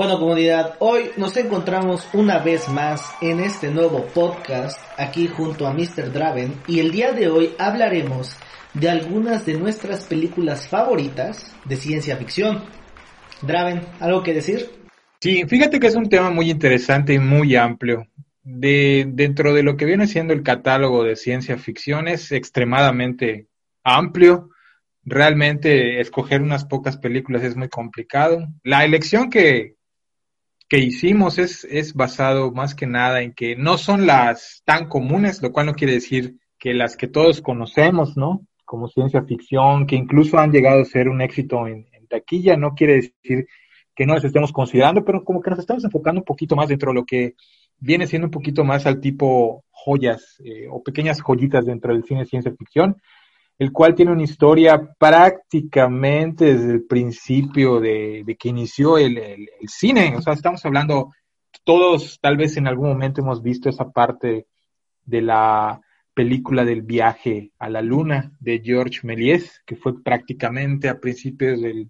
Bueno, 0.00 0.18
comunidad, 0.18 0.76
hoy 0.78 1.10
nos 1.18 1.36
encontramos 1.36 2.08
una 2.14 2.38
vez 2.38 2.70
más 2.70 3.04
en 3.20 3.38
este 3.38 3.70
nuevo 3.70 4.06
podcast 4.06 4.80
aquí 4.96 5.26
junto 5.26 5.66
a 5.66 5.74
Mr. 5.74 6.10
Draven 6.10 6.54
y 6.66 6.80
el 6.80 6.90
día 6.90 7.12
de 7.12 7.28
hoy 7.28 7.50
hablaremos 7.58 8.34
de 8.72 8.88
algunas 8.88 9.44
de 9.44 9.58
nuestras 9.58 10.06
películas 10.06 10.66
favoritas 10.66 11.54
de 11.66 11.76
ciencia 11.76 12.16
ficción. 12.16 12.64
Draven, 13.42 13.82
¿algo 14.00 14.22
que 14.22 14.32
decir? 14.32 14.70
Sí, 15.20 15.44
fíjate 15.46 15.78
que 15.78 15.88
es 15.88 15.96
un 15.96 16.08
tema 16.08 16.30
muy 16.30 16.50
interesante 16.50 17.12
y 17.12 17.18
muy 17.18 17.54
amplio. 17.54 18.06
De, 18.42 19.04
dentro 19.06 19.52
de 19.52 19.62
lo 19.62 19.76
que 19.76 19.84
viene 19.84 20.06
siendo 20.06 20.32
el 20.32 20.42
catálogo 20.42 21.04
de 21.04 21.14
ciencia 21.14 21.58
ficción 21.58 22.08
es 22.08 22.32
extremadamente 22.32 23.48
amplio. 23.84 24.48
Realmente 25.04 26.00
escoger 26.00 26.40
unas 26.40 26.64
pocas 26.64 26.96
películas 26.96 27.42
es 27.42 27.54
muy 27.54 27.68
complicado. 27.68 28.48
La 28.62 28.86
elección 28.86 29.28
que, 29.28 29.74
que 30.70 30.78
hicimos 30.78 31.38
es, 31.38 31.64
es 31.64 31.94
basado 31.94 32.52
más 32.52 32.76
que 32.76 32.86
nada 32.86 33.20
en 33.22 33.34
que 33.34 33.56
no 33.56 33.76
son 33.76 34.06
las 34.06 34.62
tan 34.64 34.88
comunes, 34.88 35.42
lo 35.42 35.52
cual 35.52 35.66
no 35.66 35.74
quiere 35.74 35.94
decir 35.94 36.36
que 36.58 36.74
las 36.74 36.96
que 36.96 37.08
todos 37.08 37.42
conocemos, 37.42 38.16
¿no? 38.16 38.46
como 38.64 38.86
ciencia 38.86 39.24
ficción, 39.24 39.84
que 39.84 39.96
incluso 39.96 40.38
han 40.38 40.52
llegado 40.52 40.80
a 40.80 40.84
ser 40.84 41.08
un 41.08 41.22
éxito 41.22 41.66
en, 41.66 41.88
taquilla, 42.08 42.56
no 42.56 42.74
quiere 42.74 42.94
decir 42.94 43.46
que 43.96 44.06
no 44.06 44.14
las 44.14 44.24
estemos 44.24 44.52
considerando, 44.52 45.04
pero 45.04 45.24
como 45.24 45.40
que 45.40 45.50
nos 45.50 45.58
estamos 45.58 45.84
enfocando 45.84 46.20
un 46.20 46.24
poquito 46.24 46.54
más 46.54 46.68
dentro 46.68 46.90
de 46.90 46.94
lo 46.94 47.04
que 47.04 47.34
viene 47.78 48.06
siendo 48.06 48.26
un 48.26 48.32
poquito 48.32 48.64
más 48.64 48.86
al 48.86 49.00
tipo 49.00 49.64
joyas 49.70 50.40
eh, 50.44 50.66
o 50.70 50.82
pequeñas 50.84 51.20
joyitas 51.20 51.66
dentro 51.66 51.92
del 51.92 52.04
cine 52.04 52.26
ciencia 52.26 52.52
ficción, 52.56 52.96
el 53.60 53.72
cual 53.72 53.94
tiene 53.94 54.12
una 54.12 54.22
historia 54.22 54.94
prácticamente 54.98 56.46
desde 56.46 56.72
el 56.72 56.86
principio 56.86 57.78
de, 57.78 58.24
que 58.38 58.48
inició 58.48 58.96
el, 58.96 59.18
el, 59.18 59.48
cine. 59.68 60.16
O 60.16 60.22
sea, 60.22 60.32
estamos 60.32 60.64
hablando, 60.64 61.12
todos 61.62 62.18
tal 62.22 62.38
vez 62.38 62.56
en 62.56 62.66
algún 62.66 62.88
momento 62.88 63.20
hemos 63.20 63.42
visto 63.42 63.68
esa 63.68 63.90
parte 63.90 64.46
de 65.04 65.20
la 65.20 65.78
película 66.14 66.64
del 66.64 66.80
viaje 66.80 67.52
a 67.58 67.68
la 67.68 67.82
luna 67.82 68.32
de 68.40 68.62
Georges 68.64 69.04
Méliès, 69.04 69.60
que 69.66 69.76
fue 69.76 70.02
prácticamente 70.02 70.88
a 70.88 70.98
principios 70.98 71.60
de 71.60 71.86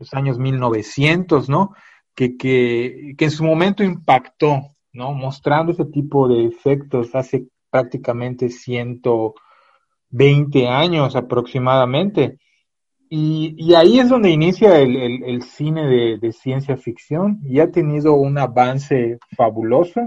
los 0.00 0.12
años 0.12 0.40
1900, 0.40 1.48
¿no? 1.48 1.72
Que, 2.16 2.36
que, 2.36 3.14
que 3.16 3.26
en 3.26 3.30
su 3.30 3.44
momento 3.44 3.84
impactó, 3.84 4.60
¿no? 4.92 5.12
Mostrando 5.12 5.70
ese 5.70 5.84
tipo 5.84 6.26
de 6.26 6.46
efectos 6.46 7.14
hace 7.14 7.46
prácticamente 7.70 8.48
120 10.10 10.68
años 10.68 11.16
aproximadamente. 11.16 12.38
Y, 13.08 13.74
ahí 13.74 14.00
es 14.00 14.08
donde 14.08 14.30
inicia 14.30 14.80
el, 14.80 15.42
cine 15.42 15.86
de, 15.86 16.18
de, 16.18 16.32
ciencia 16.32 16.76
ficción 16.76 17.40
y 17.44 17.60
ha 17.60 17.70
tenido 17.70 18.14
un 18.14 18.36
avance 18.36 19.18
fabuloso. 19.36 20.00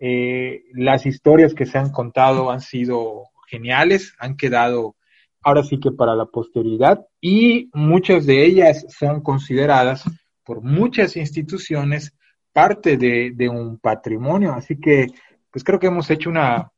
Eh, 0.00 0.62
las 0.74 1.06
historias 1.06 1.54
que 1.54 1.66
se 1.66 1.78
han 1.78 1.90
contado 1.90 2.50
han 2.50 2.60
sido 2.60 3.24
geniales, 3.48 4.14
han 4.18 4.36
quedado 4.36 4.96
ahora 5.42 5.62
sí 5.62 5.78
que 5.80 5.92
para 5.92 6.14
la 6.14 6.26
posteridad 6.26 7.06
y 7.20 7.70
muchas 7.72 8.26
de 8.26 8.44
ellas 8.44 8.86
son 8.88 9.22
consideradas 9.22 10.04
por 10.44 10.62
muchas 10.62 11.16
instituciones 11.16 12.14
parte 12.52 12.96
de, 12.96 13.48
un 13.48 13.78
patrimonio. 13.78 14.52
Así 14.52 14.80
que, 14.80 15.06
pues 15.50 15.62
creo 15.62 15.78
que 15.78 15.86
hemos 15.86 16.10
hecho 16.10 16.30
una 16.30 16.72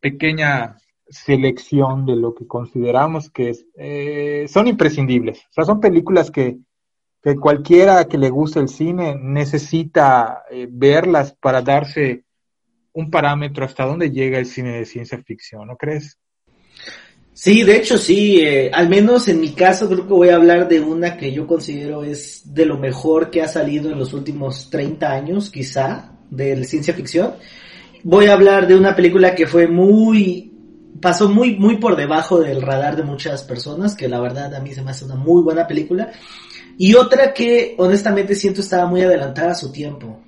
pequeña 0.00 0.76
selección 1.10 2.06
de 2.06 2.16
lo 2.16 2.34
que 2.34 2.46
consideramos 2.46 3.30
que 3.30 3.56
eh, 3.76 4.46
son 4.48 4.68
imprescindibles. 4.68 5.40
O 5.50 5.52
sea, 5.52 5.64
son 5.64 5.80
películas 5.80 6.30
que, 6.30 6.58
que 7.22 7.36
cualquiera 7.36 8.06
que 8.06 8.18
le 8.18 8.30
guste 8.30 8.60
el 8.60 8.68
cine 8.68 9.16
necesita 9.20 10.42
eh, 10.50 10.68
verlas 10.70 11.34
para 11.40 11.62
darse 11.62 12.24
un 12.92 13.10
parámetro 13.10 13.64
hasta 13.64 13.86
dónde 13.86 14.10
llega 14.10 14.38
el 14.38 14.46
cine 14.46 14.78
de 14.78 14.84
ciencia 14.84 15.22
ficción, 15.22 15.66
¿no 15.66 15.76
crees? 15.76 16.18
Sí, 17.32 17.62
de 17.62 17.76
hecho 17.76 17.96
sí, 17.96 18.40
eh, 18.40 18.68
al 18.72 18.88
menos 18.88 19.28
en 19.28 19.40
mi 19.40 19.52
caso 19.52 19.88
creo 19.88 20.08
que 20.08 20.12
voy 20.12 20.28
a 20.30 20.34
hablar 20.34 20.66
de 20.68 20.80
una 20.80 21.16
que 21.16 21.32
yo 21.32 21.46
considero 21.46 22.02
es 22.02 22.52
de 22.52 22.66
lo 22.66 22.78
mejor 22.78 23.30
que 23.30 23.42
ha 23.42 23.46
salido 23.46 23.92
en 23.92 23.98
los 23.98 24.12
últimos 24.12 24.68
30 24.70 25.08
años, 25.08 25.48
quizá, 25.48 26.18
de 26.30 26.64
ciencia 26.64 26.94
ficción. 26.94 27.34
Voy 28.02 28.26
a 28.26 28.32
hablar 28.32 28.66
de 28.66 28.76
una 28.76 28.96
película 28.96 29.36
que 29.36 29.46
fue 29.46 29.68
muy, 29.68 30.47
pasó 31.00 31.28
muy, 31.28 31.56
muy 31.56 31.76
por 31.76 31.96
debajo 31.96 32.40
del 32.40 32.62
radar 32.62 32.96
de 32.96 33.02
muchas 33.02 33.42
personas, 33.44 33.94
que 33.94 34.08
la 34.08 34.20
verdad 34.20 34.54
a 34.54 34.60
mí 34.60 34.74
se 34.74 34.82
me 34.82 34.90
hace 34.90 35.04
una 35.04 35.16
muy 35.16 35.42
buena 35.42 35.66
película. 35.66 36.12
Y 36.76 36.94
otra 36.94 37.32
que 37.32 37.74
honestamente 37.78 38.34
siento 38.34 38.60
estaba 38.60 38.86
muy 38.86 39.02
adelantada 39.02 39.52
a 39.52 39.56
su 39.56 39.72
tiempo 39.72 40.22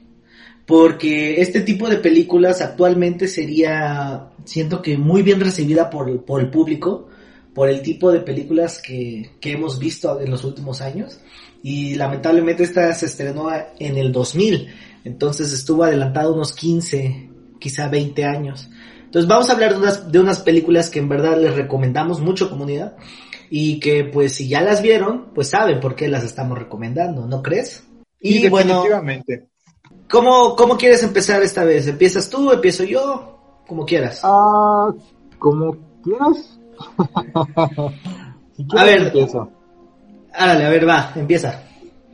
porque 0.71 1.41
este 1.41 1.63
tipo 1.63 1.89
de 1.89 1.97
películas 1.97 2.61
actualmente 2.61 3.27
sería, 3.27 4.29
siento 4.45 4.81
que 4.81 4.97
muy 4.97 5.23
bien 5.23 5.41
recibida 5.41 5.91
por, 5.91 6.25
por 6.25 6.41
el 6.41 6.49
público, 6.49 7.09
por 7.53 7.69
el 7.69 7.83
tipo 7.83 8.13
de 8.13 8.21
películas 8.21 8.81
que, 8.81 9.33
que, 9.41 9.55
hemos 9.55 9.81
visto 9.81 10.21
en 10.21 10.31
los 10.31 10.45
últimos 10.45 10.81
años. 10.81 11.19
Y 11.61 11.97
lamentablemente 11.97 12.63
esta 12.63 12.95
se 12.95 13.07
estrenó 13.07 13.49
en 13.81 13.99
el 13.99 14.13
2000, 14.13 14.69
entonces 15.03 15.53
estuvo 15.53 15.83
adelantado 15.83 16.35
unos 16.35 16.53
15, 16.53 17.31
quizá 17.59 17.89
20 17.89 18.25
años. 18.25 18.71
Entonces 19.11 19.29
vamos 19.29 19.51
a 19.51 19.55
hablar 19.55 19.73
de 19.73 19.79
unas, 19.79 20.13
de 20.13 20.21
unas 20.21 20.39
películas 20.39 20.89
que 20.89 21.01
en 21.01 21.09
verdad 21.09 21.37
les 21.37 21.57
recomendamos 21.57 22.21
mucho 22.21 22.49
comunidad 22.49 22.97
y 23.51 23.81
que 23.81 24.05
pues 24.05 24.37
si 24.37 24.49
ya 24.49 24.61
las 24.61 24.83
vieron, 24.83 25.33
pues 25.35 25.51
saben 25.51 25.81
por 25.81 25.97
qué 25.97 26.07
las 26.07 26.23
estamos 26.23 26.57
recomendando, 26.57 27.27
¿no 27.27 27.43
crees? 27.43 27.85
Y, 28.21 28.41
definitivamente. 28.41 29.49
¿Cómo, 30.09 30.55
¿Cómo 30.55 30.77
quieres 30.77 31.03
empezar 31.03 31.43
esta 31.43 31.65
vez? 31.65 31.89
¿Empiezas 31.89 32.31
tú? 32.31 32.53
¿Empiezo 32.53 32.85
yo? 32.85 33.63
Como 33.67 33.85
quieras. 33.85 34.21
Ah, 34.23 34.95
como 35.41 35.77
quieras. 36.05 36.61
a 38.77 38.85
ver. 38.85 39.03
Empiezo. 39.07 39.51
Árale, 40.33 40.67
a 40.67 40.71
ver, 40.71 40.89
va, 40.89 41.13
empieza. 41.17 41.65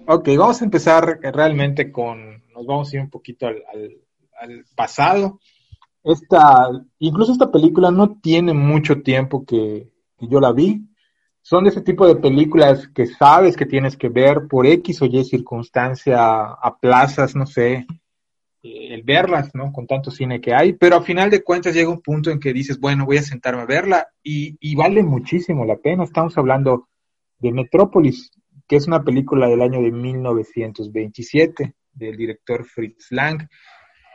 Ok, 0.06 0.30
vamos 0.38 0.62
a 0.62 0.64
empezar 0.64 1.18
realmente 1.20 1.92
con, 1.92 2.42
nos 2.54 2.64
vamos 2.64 2.90
a 2.90 2.96
ir 2.96 3.02
un 3.02 3.10
poquito 3.10 3.46
al, 3.46 3.62
al, 4.40 4.64
pasado. 4.74 5.40
Esta, 6.06 6.70
incluso 7.00 7.32
esta 7.32 7.50
película 7.50 7.90
no 7.90 8.20
tiene 8.20 8.54
mucho 8.54 9.02
tiempo 9.02 9.44
que, 9.44 9.92
yo 10.20 10.38
la 10.38 10.52
vi. 10.52 10.86
Son 11.42 11.64
de 11.64 11.70
ese 11.70 11.80
tipo 11.80 12.06
de 12.06 12.14
películas 12.14 12.86
que 12.94 13.06
sabes 13.06 13.56
que 13.56 13.66
tienes 13.66 13.96
que 13.96 14.08
ver 14.08 14.46
por 14.48 14.66
X 14.66 15.02
o 15.02 15.06
Y 15.06 15.24
circunstancia, 15.24 16.18
a 16.20 16.76
plazas, 16.80 17.34
no 17.34 17.44
sé, 17.44 17.86
eh, 18.62 18.94
el 18.94 19.02
verlas, 19.02 19.52
¿no? 19.52 19.72
Con 19.72 19.88
tanto 19.88 20.12
cine 20.12 20.40
que 20.40 20.54
hay, 20.54 20.74
pero 20.74 20.94
a 20.94 21.02
final 21.02 21.28
de 21.28 21.42
cuentas 21.42 21.74
llega 21.74 21.90
un 21.90 22.00
punto 22.00 22.30
en 22.30 22.38
que 22.38 22.52
dices, 22.52 22.78
bueno, 22.78 23.04
voy 23.04 23.16
a 23.16 23.22
sentarme 23.22 23.62
a 23.62 23.66
verla 23.66 24.06
y, 24.22 24.56
y 24.60 24.76
vale 24.76 25.02
muchísimo 25.02 25.64
la 25.64 25.76
pena. 25.76 26.04
Estamos 26.04 26.38
hablando 26.38 26.88
de 27.40 27.50
Metrópolis, 27.50 28.30
que 28.68 28.76
es 28.76 28.86
una 28.86 29.02
película 29.02 29.48
del 29.48 29.60
año 29.60 29.82
de 29.82 29.90
1927 29.90 31.74
del 31.94 32.16
director 32.16 32.64
Fritz 32.64 33.10
Lang. 33.10 33.48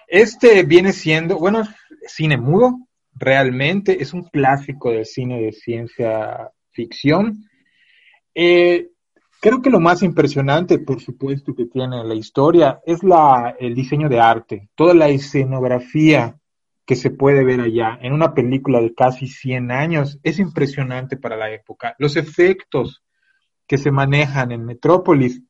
Este 0.07 0.63
viene 0.63 0.93
siendo, 0.93 1.37
bueno, 1.37 1.63
cine 2.07 2.37
mudo, 2.37 2.87
realmente 3.13 4.01
es 4.01 4.13
un 4.13 4.23
clásico 4.23 4.91
del 4.91 5.05
cine 5.05 5.41
de 5.41 5.51
ciencia 5.51 6.49
ficción. 6.71 7.45
Eh, 8.33 8.89
creo 9.39 9.61
que 9.61 9.69
lo 9.69 9.79
más 9.79 10.03
impresionante, 10.03 10.79
por 10.79 11.01
supuesto, 11.01 11.53
que 11.53 11.65
tiene 11.65 12.03
la 12.03 12.15
historia 12.15 12.79
es 12.85 13.03
la, 13.03 13.55
el 13.59 13.75
diseño 13.75 14.09
de 14.09 14.19
arte, 14.19 14.69
toda 14.75 14.93
la 14.93 15.09
escenografía 15.09 16.37
que 16.85 16.95
se 16.95 17.11
puede 17.11 17.43
ver 17.43 17.61
allá 17.61 17.97
en 18.01 18.13
una 18.13 18.33
película 18.33 18.81
de 18.81 18.93
casi 18.93 19.27
100 19.27 19.71
años 19.71 20.19
es 20.23 20.39
impresionante 20.39 21.15
para 21.15 21.37
la 21.37 21.51
época. 21.51 21.95
Los 21.99 22.17
efectos 22.17 23.03
que 23.67 23.77
se 23.77 23.91
manejan 23.91 24.51
en 24.51 24.65
Metrópolis 24.65 25.41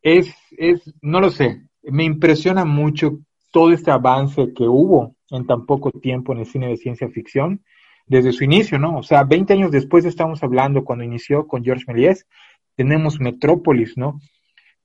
es, 0.00 0.34
es, 0.52 0.94
no 1.02 1.20
lo 1.20 1.30
sé, 1.30 1.66
me 1.82 2.04
impresiona 2.04 2.64
mucho 2.64 3.18
todo 3.56 3.72
este 3.72 3.90
avance 3.90 4.52
que 4.54 4.68
hubo 4.68 5.16
en 5.30 5.46
tan 5.46 5.64
poco 5.64 5.90
tiempo 5.90 6.34
en 6.34 6.40
el 6.40 6.46
cine 6.46 6.68
de 6.68 6.76
ciencia 6.76 7.08
ficción 7.08 7.64
desde 8.06 8.32
su 8.32 8.44
inicio, 8.44 8.78
¿no? 8.78 8.98
O 8.98 9.02
sea, 9.02 9.24
20 9.24 9.54
años 9.54 9.70
después 9.70 10.04
estamos 10.04 10.42
hablando 10.42 10.84
cuando 10.84 11.04
inició 11.04 11.46
con 11.46 11.64
George 11.64 11.84
Méliès, 11.88 12.26
tenemos 12.74 13.18
Metrópolis, 13.18 13.96
¿no? 13.96 14.20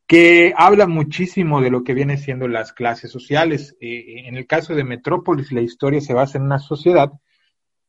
que 0.07 0.53
habla 0.55 0.87
muchísimo 0.87 1.59
de 1.59 1.69
lo 1.69 1.83
que 1.83 1.93
viene 1.93 2.15
siendo 2.15 2.47
las 2.47 2.71
clases 2.71 3.11
sociales. 3.11 3.75
Eh, 3.81 4.23
en 4.27 4.37
el 4.37 4.47
caso 4.47 4.73
de 4.73 4.85
Metrópolis, 4.85 5.51
la 5.51 5.59
historia 5.59 5.99
se 5.99 6.13
basa 6.13 6.37
en 6.37 6.45
una 6.45 6.59
sociedad 6.59 7.11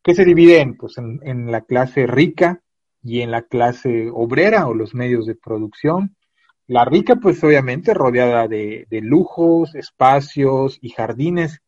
que 0.02 0.16
se 0.16 0.24
divide 0.24 0.62
en, 0.62 0.76
pues, 0.76 0.98
en, 0.98 1.52
la 1.52 1.60
clase 1.60 2.08
rica 2.08 2.60
y 3.04 3.20
en 3.20 3.30
la 3.30 3.42
clase 3.42 4.10
obrera 4.12 4.66
o 4.66 4.74
los 4.74 4.96
medios 4.96 5.26
de 5.26 5.36
producción. 5.36 6.16
La 6.66 6.84
rica, 6.84 7.16
pues 7.16 7.42
obviamente 7.44 7.94
rodeada 7.94 8.48
de, 8.48 8.86
de 8.88 9.00
lujos, 9.00 9.74
espacios 9.74 10.78
y 10.80 10.90
jardines. 10.90 11.60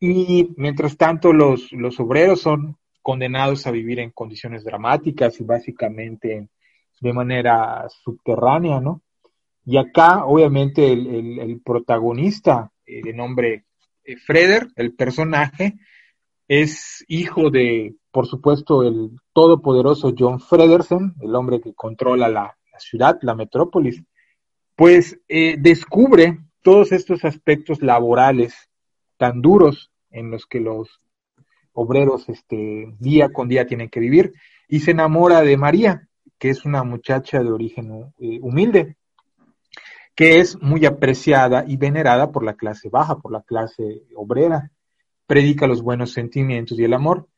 Y 0.00 0.50
mientras 0.56 0.96
tanto, 0.96 1.32
los, 1.32 1.72
los 1.72 1.98
obreros 2.00 2.40
son 2.40 2.76
condenados 3.00 3.66
a 3.66 3.70
vivir 3.70 4.00
en 4.00 4.10
condiciones 4.10 4.64
dramáticas 4.64 5.40
y 5.40 5.44
básicamente 5.44 6.48
de 7.00 7.12
manera 7.12 7.86
subterránea, 7.88 8.80
¿no? 8.80 9.02
Y 9.66 9.76
acá, 9.78 10.24
obviamente, 10.24 10.92
el, 10.92 11.60
protagonista, 11.64 12.70
eh, 12.86 13.02
de 13.02 13.12
nombre 13.12 13.64
eh, 14.04 14.16
Freder, 14.16 14.68
el 14.76 14.94
personaje, 14.94 15.74
es 16.48 17.04
hijo 17.08 17.50
de, 17.50 17.96
por 18.10 18.26
supuesto, 18.26 18.82
el 18.82 19.10
todopoderoso 19.32 20.14
John 20.16 20.40
Fredersen, 20.40 21.14
el 21.20 21.34
hombre 21.34 21.60
que 21.60 21.74
controla 21.74 22.28
la, 22.28 22.56
ciudad, 22.78 23.18
la 23.22 23.34
metrópolis, 23.34 24.02
pues 24.76 25.18
eh, 25.28 25.56
descubre 25.58 26.38
todos 26.62 26.92
estos 26.92 27.24
aspectos 27.24 27.82
laborales 27.82 28.68
tan 29.16 29.42
duros 29.42 29.92
en 30.10 30.30
los 30.30 30.46
que 30.46 30.60
los 30.60 31.00
obreros 31.72 32.28
este, 32.28 32.94
día 32.98 33.32
con 33.32 33.48
día 33.48 33.66
tienen 33.66 33.90
que 33.90 34.00
vivir 34.00 34.32
y 34.68 34.80
se 34.80 34.92
enamora 34.92 35.42
de 35.42 35.56
María, 35.56 36.08
que 36.38 36.50
es 36.50 36.64
una 36.64 36.82
muchacha 36.84 37.42
de 37.42 37.50
origen 37.50 38.12
humilde, 38.18 38.96
que 40.14 40.38
es 40.38 40.60
muy 40.60 40.86
apreciada 40.86 41.64
y 41.66 41.76
venerada 41.76 42.30
por 42.30 42.44
la 42.44 42.54
clase 42.54 42.88
baja, 42.88 43.18
por 43.18 43.32
la 43.32 43.42
clase 43.42 44.02
obrera. 44.14 44.70
Predica 45.26 45.66
los 45.66 45.82
buenos 45.82 46.12
sentimientos 46.12 46.78
y 46.78 46.84
el 46.84 46.94
amor. 46.94 47.28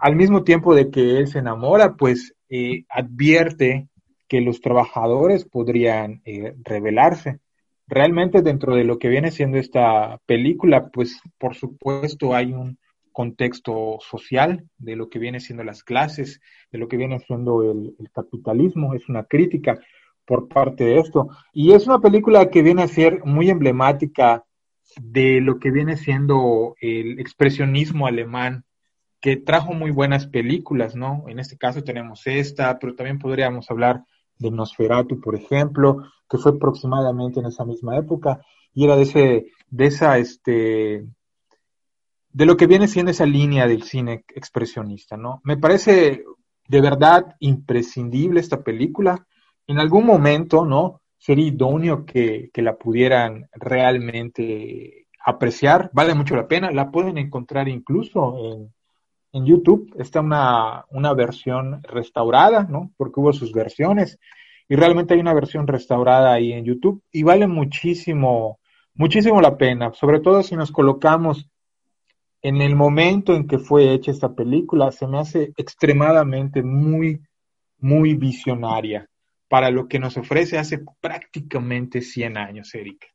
Al 0.00 0.14
mismo 0.14 0.44
tiempo 0.44 0.74
de 0.74 0.90
que 0.90 1.18
él 1.18 1.28
se 1.28 1.38
enamora, 1.38 1.96
pues 1.96 2.34
eh, 2.48 2.84
advierte 2.88 3.88
que 4.32 4.40
los 4.40 4.62
trabajadores 4.62 5.44
podrían 5.44 6.22
eh, 6.24 6.54
rebelarse. 6.64 7.40
Realmente 7.86 8.40
dentro 8.40 8.74
de 8.74 8.84
lo 8.84 8.98
que 8.98 9.10
viene 9.10 9.30
siendo 9.30 9.58
esta 9.58 10.22
película, 10.24 10.88
pues 10.88 11.20
por 11.36 11.54
supuesto 11.54 12.34
hay 12.34 12.54
un 12.54 12.78
contexto 13.12 13.98
social 14.00 14.64
de 14.78 14.96
lo 14.96 15.10
que 15.10 15.18
viene 15.18 15.38
siendo 15.38 15.64
las 15.64 15.84
clases, 15.84 16.40
de 16.70 16.78
lo 16.78 16.88
que 16.88 16.96
viene 16.96 17.18
siendo 17.18 17.62
el 17.62 18.10
capitalismo, 18.10 18.94
es 18.94 19.06
una 19.10 19.24
crítica, 19.24 19.78
por 20.24 20.48
parte 20.48 20.84
de 20.84 20.98
esto. 20.98 21.28
Y 21.52 21.72
es 21.72 21.86
una 21.86 22.00
película 22.00 22.48
que 22.48 22.62
viene 22.62 22.84
a 22.84 22.88
ser 22.88 23.22
muy 23.26 23.50
emblemática 23.50 24.46
de 24.98 25.42
lo 25.42 25.58
que 25.58 25.70
viene 25.70 25.98
siendo 25.98 26.74
el 26.80 27.20
expresionismo 27.20 28.06
alemán, 28.06 28.64
que 29.20 29.36
trajo 29.36 29.74
muy 29.74 29.90
buenas 29.90 30.26
películas, 30.26 30.96
¿no? 30.96 31.24
En 31.28 31.38
este 31.38 31.58
caso 31.58 31.84
tenemos 31.84 32.26
esta, 32.26 32.78
pero 32.78 32.94
también 32.94 33.18
podríamos 33.18 33.70
hablar 33.70 34.06
de 34.42 34.50
Nosferatu, 34.50 35.20
por 35.20 35.34
ejemplo, 35.34 36.04
que 36.28 36.38
fue 36.38 36.52
aproximadamente 36.52 37.40
en 37.40 37.46
esa 37.46 37.64
misma 37.64 37.96
época, 37.96 38.40
y 38.74 38.84
era 38.84 38.96
de 38.96 39.02
ese, 39.02 39.46
de 39.68 39.86
esa, 39.86 40.18
este, 40.18 41.06
de 42.32 42.46
lo 42.46 42.56
que 42.56 42.66
viene 42.66 42.88
siendo 42.88 43.10
esa 43.10 43.26
línea 43.26 43.66
del 43.66 43.82
cine 43.82 44.24
expresionista, 44.34 45.16
¿no? 45.16 45.40
Me 45.44 45.56
parece 45.56 46.24
de 46.68 46.80
verdad 46.80 47.36
imprescindible 47.40 48.40
esta 48.40 48.62
película 48.62 49.26
en 49.66 49.78
algún 49.78 50.06
momento, 50.06 50.64
¿no? 50.64 51.02
Sería 51.18 51.48
idóneo 51.48 52.04
que, 52.04 52.50
la 52.54 52.76
pudieran 52.76 53.48
realmente 53.52 55.06
apreciar, 55.24 55.90
vale 55.92 56.14
mucho 56.14 56.34
la 56.34 56.48
pena, 56.48 56.70
la 56.72 56.90
pueden 56.90 57.18
encontrar 57.18 57.68
incluso 57.68 58.36
en, 58.38 58.72
en 59.32 59.46
YouTube, 59.46 59.94
está 59.98 60.20
una, 60.20 60.84
una 60.90 61.14
versión 61.14 61.82
restaurada, 61.82 62.64
¿no? 62.64 62.92
Porque 62.96 63.20
hubo 63.20 63.32
sus 63.32 63.52
versiones 63.52 64.18
y 64.68 64.76
realmente 64.76 65.14
hay 65.14 65.20
una 65.20 65.34
versión 65.34 65.66
restaurada 65.66 66.32
ahí 66.32 66.52
en 66.52 66.64
YouTube 66.64 67.02
y 67.10 67.22
vale 67.22 67.46
muchísimo, 67.46 68.60
muchísimo 68.94 69.40
la 69.40 69.56
pena, 69.56 69.92
sobre 69.94 70.20
todo 70.20 70.42
si 70.42 70.56
nos 70.56 70.70
colocamos 70.70 71.48
en 72.42 72.60
el 72.60 72.74
momento 72.74 73.34
en 73.34 73.46
que 73.46 73.58
fue 73.58 73.92
hecha 73.92 74.10
esta 74.10 74.34
película, 74.34 74.90
se 74.90 75.06
me 75.06 75.18
hace 75.18 75.52
extremadamente 75.56 76.62
muy, 76.62 77.20
muy 77.78 78.14
visionaria 78.14 79.08
para 79.48 79.70
lo 79.70 79.86
que 79.86 79.98
nos 79.98 80.16
ofrece 80.16 80.58
hace 80.58 80.82
prácticamente 81.00 82.00
100 82.00 82.36
años, 82.36 82.74
Erika. 82.74 83.06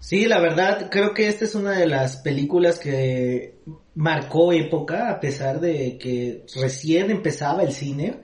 Sí, 0.00 0.26
la 0.26 0.40
verdad, 0.40 0.88
creo 0.90 1.12
que 1.12 1.28
esta 1.28 1.44
es 1.44 1.54
una 1.54 1.72
de 1.72 1.86
las 1.86 2.18
películas 2.18 2.78
que 2.78 3.56
marcó 3.94 4.52
época, 4.52 5.10
a 5.10 5.20
pesar 5.20 5.60
de 5.60 5.98
que 5.98 6.44
recién 6.54 7.10
empezaba 7.10 7.62
el 7.62 7.72
cine. 7.72 8.22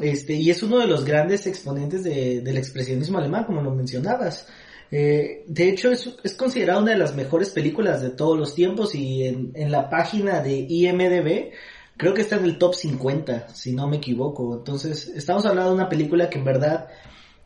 Este, 0.00 0.34
y 0.34 0.50
es 0.50 0.62
uno 0.62 0.78
de 0.78 0.86
los 0.86 1.04
grandes 1.04 1.46
exponentes 1.46 2.04
del 2.04 2.56
expresionismo 2.56 3.18
alemán, 3.18 3.44
como 3.44 3.60
lo 3.60 3.74
mencionabas. 3.74 4.46
Eh, 4.92 5.44
de 5.46 5.68
hecho, 5.68 5.90
es, 5.90 6.16
es 6.22 6.34
considerada 6.34 6.80
una 6.80 6.92
de 6.92 6.98
las 6.98 7.14
mejores 7.14 7.50
películas 7.50 8.00
de 8.00 8.10
todos 8.10 8.38
los 8.38 8.54
tiempos 8.54 8.94
y 8.94 9.24
en, 9.24 9.52
en 9.54 9.70
la 9.70 9.90
página 9.90 10.40
de 10.40 10.66
IMDB 10.68 11.52
creo 11.96 12.14
que 12.14 12.22
está 12.22 12.36
en 12.36 12.44
el 12.44 12.56
top 12.56 12.74
50, 12.74 13.48
si 13.54 13.72
no 13.72 13.86
me 13.86 13.98
equivoco. 13.98 14.56
Entonces, 14.56 15.08
estamos 15.08 15.44
hablando 15.44 15.70
de 15.70 15.76
una 15.76 15.88
película 15.88 16.30
que 16.30 16.38
en 16.38 16.44
verdad 16.44 16.88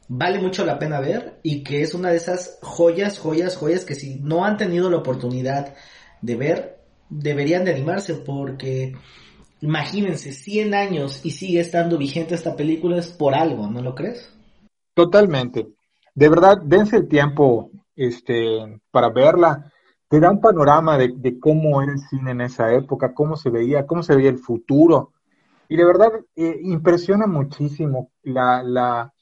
vale 0.08 0.40
mucho 0.40 0.64
la 0.64 0.78
pena 0.78 1.00
ver 1.00 1.38
y 1.42 1.62
que 1.62 1.82
es 1.82 1.94
una 1.94 2.10
de 2.10 2.16
esas 2.16 2.58
joyas, 2.62 3.18
joyas, 3.18 3.56
joyas 3.56 3.84
que 3.84 3.94
si 3.94 4.16
no 4.20 4.44
han 4.44 4.56
tenido 4.56 4.90
la 4.90 4.98
oportunidad 4.98 5.74
de 6.20 6.36
ver, 6.36 6.78
deberían 7.08 7.64
de 7.64 7.72
animarse 7.72 8.14
porque 8.14 8.94
imagínense, 9.60 10.32
100 10.32 10.74
años 10.74 11.24
y 11.24 11.30
sigue 11.30 11.60
estando 11.60 11.96
vigente 11.96 12.34
esta 12.34 12.54
película 12.54 12.98
es 12.98 13.08
por 13.08 13.34
algo, 13.34 13.66
¿no 13.68 13.80
lo 13.80 13.94
crees? 13.94 14.30
Totalmente. 14.94 15.68
De 16.14 16.28
verdad, 16.28 16.58
dense 16.62 16.96
el 16.96 17.08
tiempo 17.08 17.70
este, 17.96 18.80
para 18.90 19.08
verla 19.08 19.72
te 20.08 20.20
da 20.20 20.30
un 20.30 20.40
panorama 20.40 20.98
de, 20.98 21.38
cómo 21.40 21.82
era 21.82 21.92
el 21.92 21.98
cine 21.98 22.32
en 22.32 22.42
esa 22.42 22.72
época, 22.72 23.14
cómo 23.14 23.36
se 23.36 23.50
veía, 23.50 23.86
cómo 23.86 24.02
se 24.02 24.14
veía 24.14 24.28
el 24.28 24.38
futuro. 24.38 25.12
Y 25.68 25.76
de 25.76 25.84
verdad 25.84 26.12
eh, 26.36 26.60
impresiona 26.62 27.26
muchísimo 27.26 28.12
la, 28.22 28.62
la, 28.62 29.13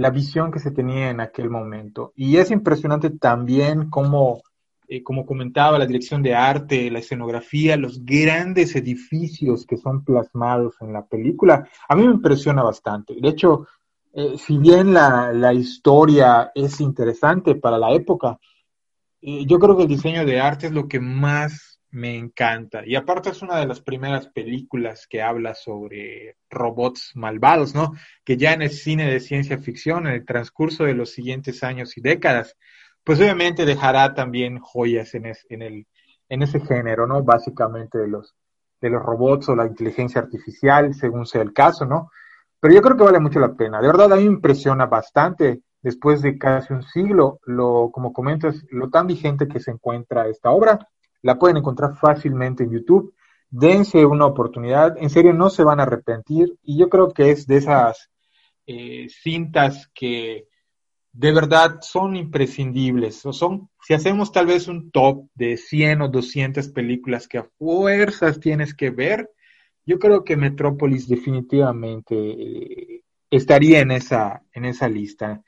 la, 0.00 0.10
visión 0.10 0.50
que 0.50 0.58
se 0.58 0.70
tenía 0.70 1.10
en 1.10 1.20
aquel 1.20 1.50
momento. 1.50 2.12
Y 2.16 2.36
es 2.36 2.50
impresionante 2.50 3.10
también 3.10 3.90
cómo, 3.90 4.42
eh, 4.88 5.02
como 5.02 5.26
comentaba, 5.26 5.78
la 5.78 5.86
dirección 5.86 6.22
de 6.22 6.34
arte, 6.34 6.90
la 6.90 7.00
escenografía, 7.00 7.76
los 7.76 8.04
grandes 8.04 8.74
edificios 8.76 9.66
que 9.66 9.76
son 9.76 10.04
plasmados 10.04 10.74
en 10.80 10.92
la 10.92 11.04
película. 11.06 11.68
A 11.88 11.96
mí 11.96 12.06
me 12.06 12.14
impresiona 12.14 12.62
bastante. 12.62 13.14
De 13.20 13.28
hecho, 13.28 13.66
eh, 14.12 14.36
si 14.38 14.58
bien 14.58 14.92
la, 14.92 15.32
la 15.32 15.52
historia 15.52 16.50
es 16.54 16.80
interesante 16.80 17.54
para 17.54 17.78
la 17.78 17.92
época, 17.92 18.38
yo 19.22 19.58
creo 19.58 19.76
que 19.76 19.82
el 19.82 19.88
diseño 19.88 20.24
de 20.24 20.40
arte 20.40 20.66
es 20.66 20.72
lo 20.72 20.88
que 20.88 20.98
más 20.98 21.69
me 21.90 22.16
encanta. 22.16 22.82
Y 22.86 22.94
aparte 22.94 23.30
es 23.30 23.42
una 23.42 23.58
de 23.58 23.66
las 23.66 23.80
primeras 23.80 24.28
películas 24.28 25.06
que 25.08 25.22
habla 25.22 25.54
sobre 25.54 26.36
robots 26.48 27.12
malvados, 27.14 27.74
¿no? 27.74 27.92
Que 28.24 28.36
ya 28.36 28.52
en 28.52 28.62
el 28.62 28.70
cine 28.70 29.10
de 29.10 29.20
ciencia 29.20 29.58
ficción, 29.58 30.06
en 30.06 30.14
el 30.14 30.24
transcurso 30.24 30.84
de 30.84 30.94
los 30.94 31.10
siguientes 31.10 31.62
años 31.62 31.96
y 31.96 32.00
décadas, 32.00 32.56
pues 33.04 33.18
obviamente 33.18 33.64
dejará 33.64 34.14
también 34.14 34.58
joyas 34.58 35.14
en, 35.14 35.32
en, 35.48 35.62
el, 35.62 35.86
en 36.28 36.42
ese 36.42 36.60
género, 36.60 37.06
¿no? 37.06 37.22
Básicamente 37.22 37.98
de 37.98 38.08
los, 38.08 38.34
de 38.80 38.90
los 38.90 39.02
robots 39.02 39.48
o 39.48 39.56
la 39.56 39.66
inteligencia 39.66 40.20
artificial, 40.20 40.94
según 40.94 41.26
sea 41.26 41.42
el 41.42 41.52
caso, 41.52 41.86
¿no? 41.86 42.10
Pero 42.60 42.74
yo 42.74 42.82
creo 42.82 42.96
que 42.96 43.04
vale 43.04 43.20
mucho 43.20 43.40
la 43.40 43.54
pena. 43.54 43.80
De 43.80 43.86
verdad, 43.86 44.12
a 44.12 44.16
mí 44.16 44.24
me 44.24 44.34
impresiona 44.34 44.86
bastante 44.86 45.62
después 45.82 46.22
de 46.22 46.38
casi 46.38 46.72
un 46.72 46.82
siglo, 46.82 47.40
lo, 47.46 47.90
como 47.90 48.12
comentas, 48.12 48.64
lo 48.70 48.90
tan 48.90 49.06
vigente 49.06 49.48
que 49.48 49.60
se 49.60 49.70
encuentra 49.70 50.28
esta 50.28 50.50
obra, 50.50 50.78
la 51.22 51.38
pueden 51.38 51.58
encontrar 51.58 51.96
fácilmente 51.96 52.64
en 52.64 52.72
YouTube. 52.72 53.14
Dense 53.50 54.04
una 54.04 54.26
oportunidad, 54.26 54.96
en 54.98 55.10
serio 55.10 55.32
no 55.32 55.50
se 55.50 55.64
van 55.64 55.80
a 55.80 55.84
arrepentir 55.84 56.56
y 56.62 56.78
yo 56.78 56.88
creo 56.88 57.12
que 57.12 57.30
es 57.30 57.46
de 57.46 57.56
esas 57.56 58.10
eh, 58.66 59.08
cintas 59.08 59.90
que 59.92 60.46
de 61.12 61.32
verdad 61.32 61.80
son 61.80 62.16
imprescindibles. 62.16 63.24
O 63.26 63.32
son, 63.32 63.68
si 63.82 63.94
hacemos 63.94 64.32
tal 64.32 64.46
vez 64.46 64.68
un 64.68 64.90
top 64.90 65.26
de 65.34 65.56
100 65.56 66.02
o 66.02 66.08
200 66.08 66.68
películas 66.68 67.26
que 67.26 67.38
a 67.38 67.48
fuerzas 67.58 68.38
tienes 68.38 68.74
que 68.74 68.90
ver, 68.90 69.30
yo 69.84 69.98
creo 69.98 70.24
que 70.24 70.36
Metrópolis 70.36 71.08
definitivamente 71.08 72.14
eh, 72.16 73.02
estaría 73.30 73.80
en 73.80 73.90
esa, 73.90 74.42
en 74.52 74.64
esa 74.64 74.88
lista. 74.88 75.42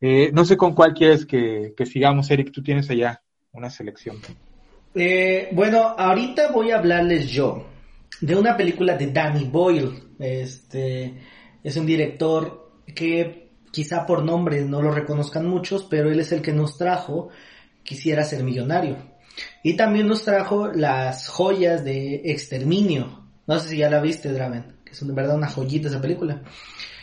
Eh, 0.00 0.30
no 0.32 0.44
sé 0.44 0.56
con 0.56 0.74
cuál 0.74 0.94
quieres 0.94 1.24
que, 1.24 1.72
sigamos, 1.84 2.30
Eric, 2.30 2.50
tú 2.52 2.62
tienes 2.62 2.90
allá 2.90 3.22
una 3.52 3.70
selección. 3.70 4.16
Eh, 4.94 5.48
bueno, 5.52 5.94
ahorita 5.96 6.52
voy 6.52 6.70
a 6.70 6.78
hablarles 6.78 7.28
yo 7.28 7.66
de 8.20 8.36
una 8.36 8.56
película 8.56 8.96
de 8.96 9.08
Danny 9.08 9.44
Boyle. 9.44 10.14
Este 10.18 11.14
es 11.62 11.76
un 11.76 11.86
director 11.86 12.70
que 12.94 13.48
quizá 13.70 14.06
por 14.06 14.24
nombre 14.24 14.64
no 14.64 14.80
lo 14.80 14.92
reconozcan 14.92 15.46
muchos, 15.46 15.84
pero 15.84 16.10
él 16.10 16.20
es 16.20 16.32
el 16.32 16.40
que 16.40 16.52
nos 16.52 16.78
trajo 16.78 17.30
Quisiera 17.84 18.24
ser 18.24 18.42
millonario. 18.42 18.96
Y 19.62 19.76
también 19.76 20.08
nos 20.08 20.24
trajo 20.24 20.68
las 20.68 21.28
joyas 21.28 21.84
de 21.84 22.22
Exterminio. 22.24 23.24
No 23.46 23.58
sé 23.58 23.68
si 23.68 23.76
ya 23.76 23.90
la 23.90 24.00
viste, 24.00 24.32
Draven, 24.32 24.64
que 24.84 24.92
es 24.92 25.06
de 25.06 25.12
verdad 25.12 25.36
una 25.36 25.50
joyita 25.50 25.88
esa 25.88 26.00
película. 26.00 26.42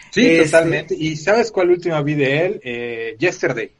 Sí, 0.10 0.26
este, 0.28 0.46
totalmente. 0.46 0.96
¿Y 0.98 1.16
sabes 1.18 1.52
cuál 1.52 1.70
última 1.70 2.02
vi 2.02 2.16
de 2.16 2.46
él? 2.46 2.62
Eh, 2.64 3.16
Yesterday. 3.20 3.72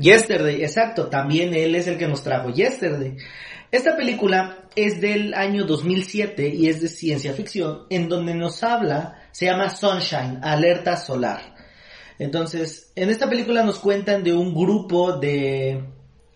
Yesterday, 0.00 0.62
exacto. 0.62 1.06
También 1.06 1.54
él 1.54 1.76
es 1.76 1.86
el 1.86 1.96
que 1.96 2.08
nos 2.08 2.24
trajo 2.24 2.50
Yesterday. 2.50 3.16
Esta 3.70 3.96
película 3.96 4.64
es 4.74 4.98
del 5.00 5.34
año 5.34 5.64
2007 5.64 6.48
y 6.48 6.68
es 6.68 6.80
de 6.80 6.88
ciencia 6.88 7.34
ficción, 7.34 7.84
en 7.90 8.08
donde 8.08 8.34
nos 8.34 8.62
habla, 8.62 9.28
se 9.30 9.44
llama 9.44 9.68
Sunshine, 9.68 10.40
Alerta 10.42 10.96
Solar. 10.96 11.54
Entonces, 12.18 12.90
en 12.96 13.10
esta 13.10 13.28
película 13.28 13.62
nos 13.62 13.78
cuentan 13.78 14.24
de 14.24 14.32
un 14.32 14.54
grupo 14.54 15.18
de 15.18 15.84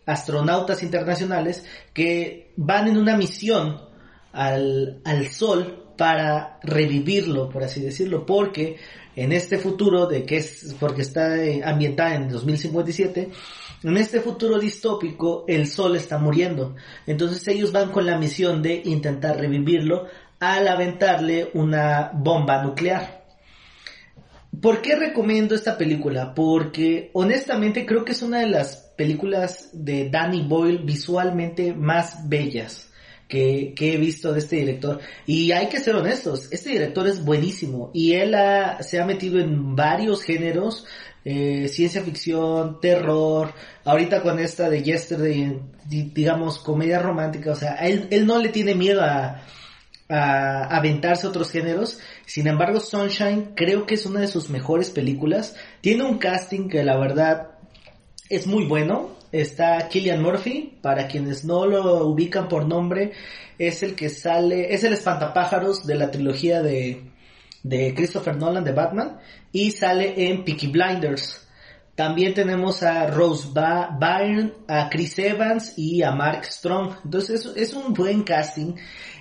astronautas 0.04 0.82
internacionales 0.82 1.64
que 1.94 2.52
van 2.56 2.88
en 2.88 2.98
una 2.98 3.16
misión 3.16 3.80
al, 4.32 5.00
al 5.04 5.28
Sol 5.28 5.94
para 5.96 6.58
revivirlo, 6.62 7.48
por 7.48 7.64
así 7.64 7.80
decirlo, 7.80 8.26
porque 8.26 8.76
en 9.16 9.32
este 9.32 9.56
futuro 9.56 10.06
de 10.06 10.24
que 10.24 10.36
es 10.38 10.74
porque 10.78 11.02
está 11.02 11.42
eh, 11.42 11.62
ambientada 11.64 12.14
en 12.14 12.28
2057 12.28 13.30
en 13.82 13.96
este 13.96 14.20
futuro 14.20 14.58
distópico 14.58 15.44
el 15.48 15.66
sol 15.66 15.96
está 15.96 16.18
muriendo 16.18 16.76
entonces 17.06 17.46
ellos 17.48 17.72
van 17.72 17.90
con 17.90 18.06
la 18.06 18.18
misión 18.18 18.62
de 18.62 18.82
intentar 18.84 19.38
revivirlo 19.38 20.06
al 20.40 20.68
aventarle 20.68 21.50
una 21.54 22.10
bomba 22.14 22.62
nuclear 22.62 23.22
¿Por 24.60 24.82
qué 24.82 24.96
recomiendo 24.96 25.54
esta 25.54 25.78
película? 25.78 26.34
Porque 26.34 27.10
honestamente 27.14 27.86
creo 27.86 28.04
que 28.04 28.12
es 28.12 28.20
una 28.20 28.40
de 28.40 28.48
las 28.48 28.92
películas 28.96 29.70
de 29.72 30.10
Danny 30.10 30.42
Boyle 30.42 30.84
visualmente 30.84 31.72
más 31.72 32.28
bellas 32.28 32.90
que, 33.26 33.74
he 33.78 33.96
visto 33.96 34.32
de 34.32 34.40
este 34.40 34.56
director. 34.56 35.00
Y 35.26 35.52
hay 35.52 35.68
que 35.68 35.80
ser 35.80 35.96
honestos, 35.96 36.48
este 36.52 36.70
director 36.70 37.06
es 37.06 37.24
buenísimo 37.24 37.90
y 37.94 38.12
él 38.12 38.36
se 38.80 39.00
ha 39.00 39.06
metido 39.06 39.40
en 39.40 39.74
varios 39.74 40.22
géneros, 40.22 40.86
eh, 41.24 41.68
ciencia 41.68 42.02
ficción, 42.02 42.80
terror, 42.80 43.52
ahorita 43.84 44.22
con 44.22 44.38
esta 44.38 44.68
de 44.68 44.82
Yesterday, 44.82 45.60
digamos, 45.88 46.58
comedia 46.58 46.98
romántica, 46.98 47.52
o 47.52 47.56
sea, 47.56 47.74
él, 47.76 48.08
él 48.10 48.26
no 48.26 48.38
le 48.38 48.48
tiene 48.48 48.74
miedo 48.74 49.02
a, 49.02 49.42
a 50.08 50.64
aventarse 50.76 51.26
otros 51.26 51.50
géneros. 51.50 51.98
Sin 52.26 52.46
embargo, 52.46 52.80
Sunshine 52.80 53.52
creo 53.54 53.86
que 53.86 53.94
es 53.94 54.04
una 54.06 54.20
de 54.20 54.28
sus 54.28 54.50
mejores 54.50 54.90
películas. 54.90 55.56
Tiene 55.80 56.04
un 56.04 56.18
casting 56.18 56.68
que 56.68 56.84
la 56.84 56.98
verdad 56.98 57.52
es 58.28 58.46
muy 58.46 58.66
bueno. 58.66 59.10
Está 59.32 59.88
Killian 59.88 60.22
Murphy, 60.22 60.78
para 60.82 61.08
quienes 61.08 61.44
no 61.44 61.66
lo 61.66 62.06
ubican 62.06 62.48
por 62.48 62.66
nombre, 62.66 63.12
es 63.58 63.82
el 63.82 63.94
que 63.94 64.10
sale, 64.10 64.74
es 64.74 64.84
el 64.84 64.92
espantapájaros 64.92 65.86
de 65.86 65.94
la 65.94 66.10
trilogía 66.10 66.60
de, 66.60 67.04
de 67.62 67.94
Christopher 67.94 68.36
Nolan 68.36 68.64
de 68.64 68.72
Batman 68.72 69.18
y 69.52 69.70
sale 69.70 70.28
en 70.28 70.44
Peaky 70.44 70.68
Blinders. 70.68 71.46
También 71.94 72.32
tenemos 72.32 72.82
a 72.82 73.06
Rose 73.06 73.48
Byrne, 73.52 74.52
a 74.66 74.88
Chris 74.88 75.18
Evans 75.18 75.74
y 75.76 76.02
a 76.02 76.10
Mark 76.10 76.46
Strong. 76.46 76.96
Entonces 77.04 77.46
es, 77.54 77.74
un 77.74 77.92
buen 77.92 78.22
casting. 78.22 78.74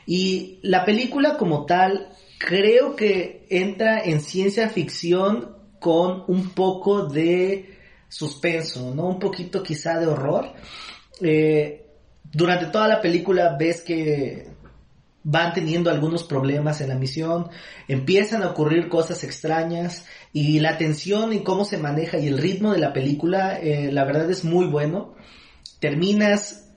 Y 0.06 0.60
la 0.64 0.86
película 0.86 1.38
como 1.38 1.66
tal 1.66 2.10
creo 2.40 2.96
que 2.96 3.46
entra 3.50 4.00
en 4.04 4.22
ciencia 4.22 4.70
ficción 4.70 5.58
con 5.80 6.24
un 6.28 6.52
poco 6.52 7.08
de 7.08 7.78
suspenso, 8.08 8.96
¿no? 8.96 9.08
Un 9.08 9.20
poquito 9.20 9.62
quizá 9.62 10.00
de 10.00 10.08
horror. 10.08 10.54
Eh, 11.20 11.86
durante 12.24 12.68
toda 12.68 12.88
la 12.88 13.02
película 13.02 13.58
ves 13.60 13.82
que 13.82 14.48
van 15.24 15.54
teniendo 15.54 15.90
algunos 15.90 16.24
problemas 16.24 16.82
en 16.82 16.90
la 16.90 16.96
misión, 16.96 17.50
empiezan 17.88 18.44
a 18.44 18.50
ocurrir 18.50 18.90
cosas 18.90 19.24
extrañas 19.24 20.06
y 20.34 20.60
la 20.60 20.78
tensión 20.78 21.34
y 21.34 21.44
cómo 21.44 21.66
se 21.66 21.78
maneja 21.78 22.18
y 22.18 22.28
el 22.28 22.38
ritmo 22.38 22.72
de 22.72 22.80
la 22.80 22.94
película, 22.94 23.60
eh, 23.60 23.92
la 23.92 24.04
verdad 24.06 24.30
es 24.30 24.44
muy 24.44 24.66
bueno. 24.66 25.16
Terminas 25.80 26.72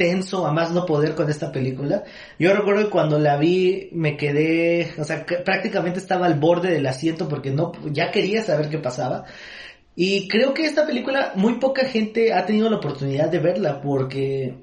tenso 0.00 0.46
a 0.46 0.52
más 0.52 0.72
no 0.72 0.86
poder 0.86 1.14
con 1.14 1.28
esta 1.28 1.52
película. 1.52 2.04
Yo 2.38 2.54
recuerdo 2.54 2.84
que 2.84 2.90
cuando 2.90 3.18
la 3.18 3.36
vi 3.36 3.90
me 3.92 4.16
quedé, 4.16 4.94
o 4.96 5.04
sea, 5.04 5.26
prácticamente 5.26 5.98
estaba 5.98 6.24
al 6.24 6.40
borde 6.40 6.72
del 6.72 6.86
asiento 6.86 7.28
porque 7.28 7.50
no, 7.50 7.72
ya 7.92 8.10
quería 8.10 8.42
saber 8.42 8.70
qué 8.70 8.78
pasaba. 8.78 9.26
Y 9.94 10.26
creo 10.28 10.54
que 10.54 10.64
esta 10.64 10.86
película 10.86 11.32
muy 11.34 11.58
poca 11.58 11.84
gente 11.84 12.32
ha 12.32 12.46
tenido 12.46 12.70
la 12.70 12.78
oportunidad 12.78 13.28
de 13.28 13.40
verla 13.40 13.82
porque, 13.82 14.54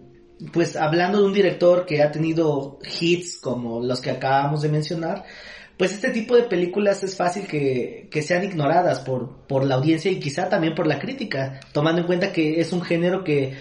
pues 0.52 0.76
hablando 0.76 1.20
de 1.20 1.26
un 1.26 1.34
director 1.34 1.86
que 1.86 2.02
ha 2.02 2.12
tenido 2.12 2.80
hits 3.00 3.38
como 3.38 3.82
los 3.82 4.02
que 4.02 4.12
acabamos 4.12 4.62
de 4.62 4.70
mencionar, 4.70 5.26
pues 5.78 5.94
este 5.94 6.10
tipo 6.10 6.36
de 6.36 6.44
películas 6.44 7.04
es 7.04 7.16
fácil 7.16 7.46
que, 7.46 8.08
que 8.10 8.22
sean 8.22 8.44
ignoradas 8.44 9.00
por, 9.02 9.46
por 9.48 9.64
la 9.64 9.76
audiencia 9.76 10.12
y 10.12 10.20
quizá 10.20 10.50
también 10.50 10.74
por 10.74 10.88
la 10.88 11.00
crítica, 11.00 11.60
tomando 11.72 12.02
en 12.02 12.08
cuenta 12.08 12.32
que 12.32 12.60
es 12.60 12.74
un 12.74 12.82
género 12.82 13.24
que, 13.24 13.54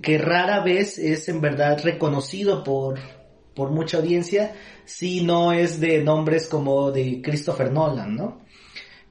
que 0.00 0.18
rara 0.18 0.62
vez 0.64 0.98
es 0.98 1.28
en 1.28 1.40
verdad 1.40 1.80
reconocido 1.82 2.64
por, 2.64 2.98
por 3.54 3.70
mucha 3.70 3.98
audiencia, 3.98 4.54
si 4.84 5.22
no 5.22 5.52
es 5.52 5.78
de 5.78 6.02
nombres 6.02 6.48
como 6.48 6.90
de 6.90 7.20
Christopher 7.22 7.70
Nolan, 7.70 8.16
¿no? 8.16 8.42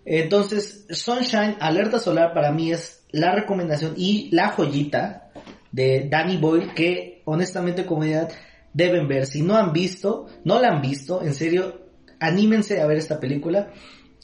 Entonces, 0.03 0.86
Sunshine, 0.89 1.58
Alerta 1.60 2.00
Solar 2.00 2.34
para 2.34 2.51
mí 2.51 2.72
es 2.72 3.06
la 3.12 3.34
recomendación 3.34 3.94
y 3.96 4.30
la 4.32 4.50
joyita 4.50 5.31
de 5.72 6.08
Danny 6.10 6.38
Boyle 6.38 6.74
que 6.74 7.22
honestamente 7.25 7.86
comunidad 7.86 8.30
deben 8.74 9.08
ver. 9.08 9.25
Si 9.25 9.42
no 9.42 9.56
han 9.56 9.74
visto, 9.74 10.28
no 10.44 10.60
la 10.60 10.70
han 10.70 10.82
visto, 10.82 11.22
en 11.22 11.34
serio, 11.34 11.82
anímense 12.20 12.82
a 12.82 12.88
ver 12.88 12.98
esta 12.98 13.20
película. 13.20 13.72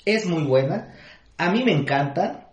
Es 0.05 0.25
muy 0.25 0.43
buena. 0.43 0.93
A 1.37 1.51
mí 1.51 1.63
me 1.63 1.73
encanta. 1.73 2.51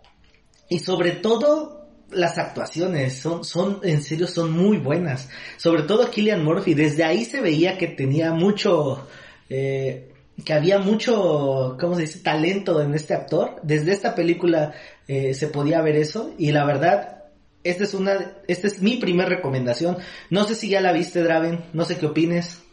Y 0.69 0.79
sobre 0.79 1.11
todo 1.11 1.87
las 2.11 2.37
actuaciones 2.37 3.17
son, 3.19 3.43
son, 3.43 3.79
en 3.83 4.01
serio, 4.01 4.27
son 4.27 4.51
muy 4.51 4.77
buenas. 4.77 5.29
Sobre 5.57 5.83
todo 5.83 6.09
Killian 6.09 6.43
Murphy. 6.43 6.73
Desde 6.73 7.03
ahí 7.03 7.25
se 7.25 7.41
veía 7.41 7.77
que 7.77 7.87
tenía 7.87 8.31
mucho, 8.31 9.07
eh, 9.49 10.11
que 10.43 10.53
había 10.53 10.79
mucho, 10.79 11.77
¿cómo 11.79 11.95
se 11.95 12.01
dice?, 12.01 12.19
talento 12.19 12.81
en 12.81 12.93
este 12.93 13.13
actor. 13.13 13.59
Desde 13.63 13.91
esta 13.91 14.15
película 14.15 14.73
eh, 15.07 15.33
se 15.33 15.47
podía 15.47 15.81
ver 15.81 15.95
eso 15.95 16.33
y 16.37 16.51
la 16.51 16.65
verdad, 16.65 17.24
esta 17.65 17.83
es 17.83 17.93
una, 17.93 18.13
esta 18.47 18.67
es 18.67 18.81
mi 18.81 18.97
primera 18.97 19.27
recomendación. 19.27 19.97
No 20.29 20.45
sé 20.45 20.55
si 20.55 20.69
ya 20.69 20.79
la 20.79 20.93
viste, 20.93 21.21
Draven, 21.21 21.65
no 21.73 21.83
sé 21.83 21.97
qué 21.97 22.05
opines. 22.05 22.63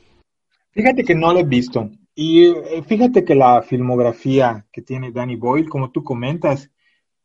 Fíjate 0.70 1.02
que 1.02 1.14
no 1.14 1.32
la 1.32 1.40
he 1.40 1.44
visto. 1.44 1.90
Y 2.14 2.44
eh, 2.44 2.82
fíjate 2.86 3.24
que 3.24 3.34
la 3.34 3.62
filmografía 3.62 4.66
que 4.70 4.82
tiene 4.82 5.10
Danny 5.10 5.36
Boyle, 5.36 5.68
como 5.68 5.90
tú 5.90 6.04
comentas, 6.04 6.70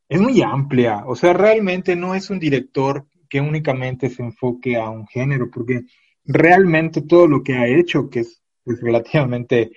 es 0.10 0.22
muy 0.22 0.42
amplia. 0.42 1.04
O 1.06 1.16
sea, 1.16 1.34
realmente 1.34 1.96
no 1.96 2.16
es 2.16 2.30
un 2.30 2.40
director 2.40 3.06
que 3.30 3.42
únicamente 3.42 4.10
se 4.10 4.24
enfoque 4.24 4.78
a 4.78 4.90
un 4.90 5.06
género, 5.06 5.50
porque 5.52 5.84
realmente 6.24 7.02
todo 7.02 7.28
lo 7.28 7.44
que 7.44 7.54
ha 7.54 7.68
hecho, 7.68 8.10
que 8.10 8.22
es 8.22 8.42
pues, 8.64 8.82
relativamente 8.82 9.72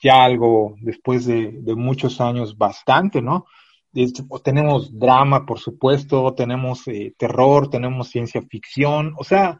ya 0.00 0.24
algo 0.24 0.76
después 0.80 1.26
de, 1.26 1.60
muchos 1.76 2.20
años 2.20 2.56
bastante, 2.56 3.20
¿no? 3.20 3.46
Tenemos 4.42 4.98
drama, 4.98 5.46
por 5.46 5.58
supuesto, 5.58 6.34
tenemos 6.34 6.86
eh, 6.88 7.14
terror, 7.16 7.70
tenemos 7.70 8.08
ciencia 8.08 8.42
ficción, 8.42 9.14
o 9.16 9.24
sea, 9.24 9.58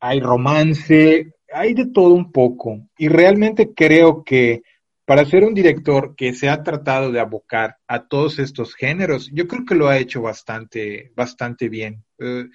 hay 0.00 0.20
romance, 0.20 1.34
hay 1.52 1.74
de 1.74 1.86
todo 1.86 2.14
un 2.14 2.32
poco. 2.32 2.88
Y 2.98 3.08
realmente 3.08 3.72
creo 3.74 4.24
que 4.24 4.62
para 5.06 5.24
ser 5.24 5.44
un 5.44 5.54
director 5.54 6.14
que 6.16 6.32
se 6.34 6.48
ha 6.48 6.62
tratado 6.62 7.12
de 7.12 7.20
abocar 7.20 7.76
a 7.86 8.06
todos 8.06 8.38
estos 8.38 8.74
géneros, 8.74 9.30
yo 9.32 9.46
creo 9.46 9.64
que 9.64 9.74
lo 9.74 9.88
ha 9.88 9.98
hecho 9.98 10.22
bastante, 10.22 11.12
bastante 11.14 11.68
bien. 11.68 12.04
Eh, 12.18 12.46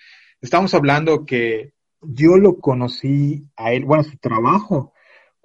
estamos 0.41 0.73
hablando 0.73 1.25
que 1.25 1.73
yo 2.01 2.37
lo 2.37 2.59
conocí 2.59 3.45
a 3.55 3.73
él, 3.73 3.85
bueno, 3.85 4.03
su 4.03 4.17
trabajo 4.17 4.93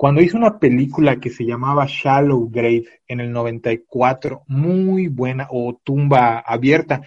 cuando 0.05 0.21
hizo 0.21 0.37
una 0.37 0.59
película 0.59 1.19
que 1.19 1.31
se 1.31 1.47
llamaba 1.47 1.87
Shallow 1.89 2.51
Grave 2.51 3.01
en 3.09 3.21
el 3.21 3.33
94, 3.33 4.43
muy 4.49 5.09
buena, 5.09 5.49
o 5.51 5.81
Tumba 5.83 6.41
Abierta, 6.41 7.01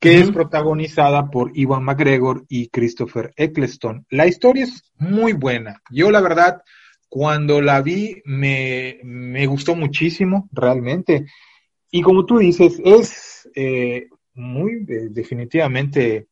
que 0.00 0.18
es 0.18 0.30
protagonizada 0.30 1.28
por 1.28 1.50
Iwan 1.54 1.84
McGregor 1.84 2.46
y 2.48 2.68
Christopher 2.68 3.34
Eccleston. 3.36 4.06
La 4.08 4.26
historia 4.26 4.64
es 4.64 4.82
muy 4.96 5.34
buena. 5.34 5.82
Yo 5.90 6.10
la 6.10 6.22
verdad, 6.22 6.62
cuando 7.10 7.60
la 7.60 7.82
vi, 7.82 8.22
me, 8.24 8.98
me 9.02 9.46
gustó 9.46 9.76
muchísimo, 9.76 10.48
realmente. 10.50 11.26
Y 11.90 12.00
como 12.00 12.24
tú 12.24 12.38
dices, 12.38 12.80
es 12.82 13.46
eh, 13.54 14.06
muy 14.32 14.86
definitivamente, 14.86 16.28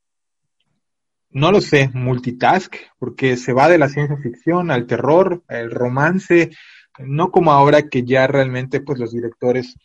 no 1.36 1.52
lo 1.52 1.60
sé, 1.60 1.90
multitask, 1.92 2.74
porque 2.98 3.36
se 3.36 3.52
va 3.52 3.68
de 3.68 3.76
la 3.76 3.90
ciencia 3.90 4.16
ficción 4.16 4.70
al 4.70 4.86
terror, 4.86 5.42
al 5.48 5.70
romance, 5.70 6.50
no 6.98 7.30
como 7.30 7.52
ahora 7.52 7.90
que 7.90 8.04
ya 8.04 8.26
realmente 8.26 8.80
pues 8.80 8.98
los 8.98 9.12
directores 9.12 9.76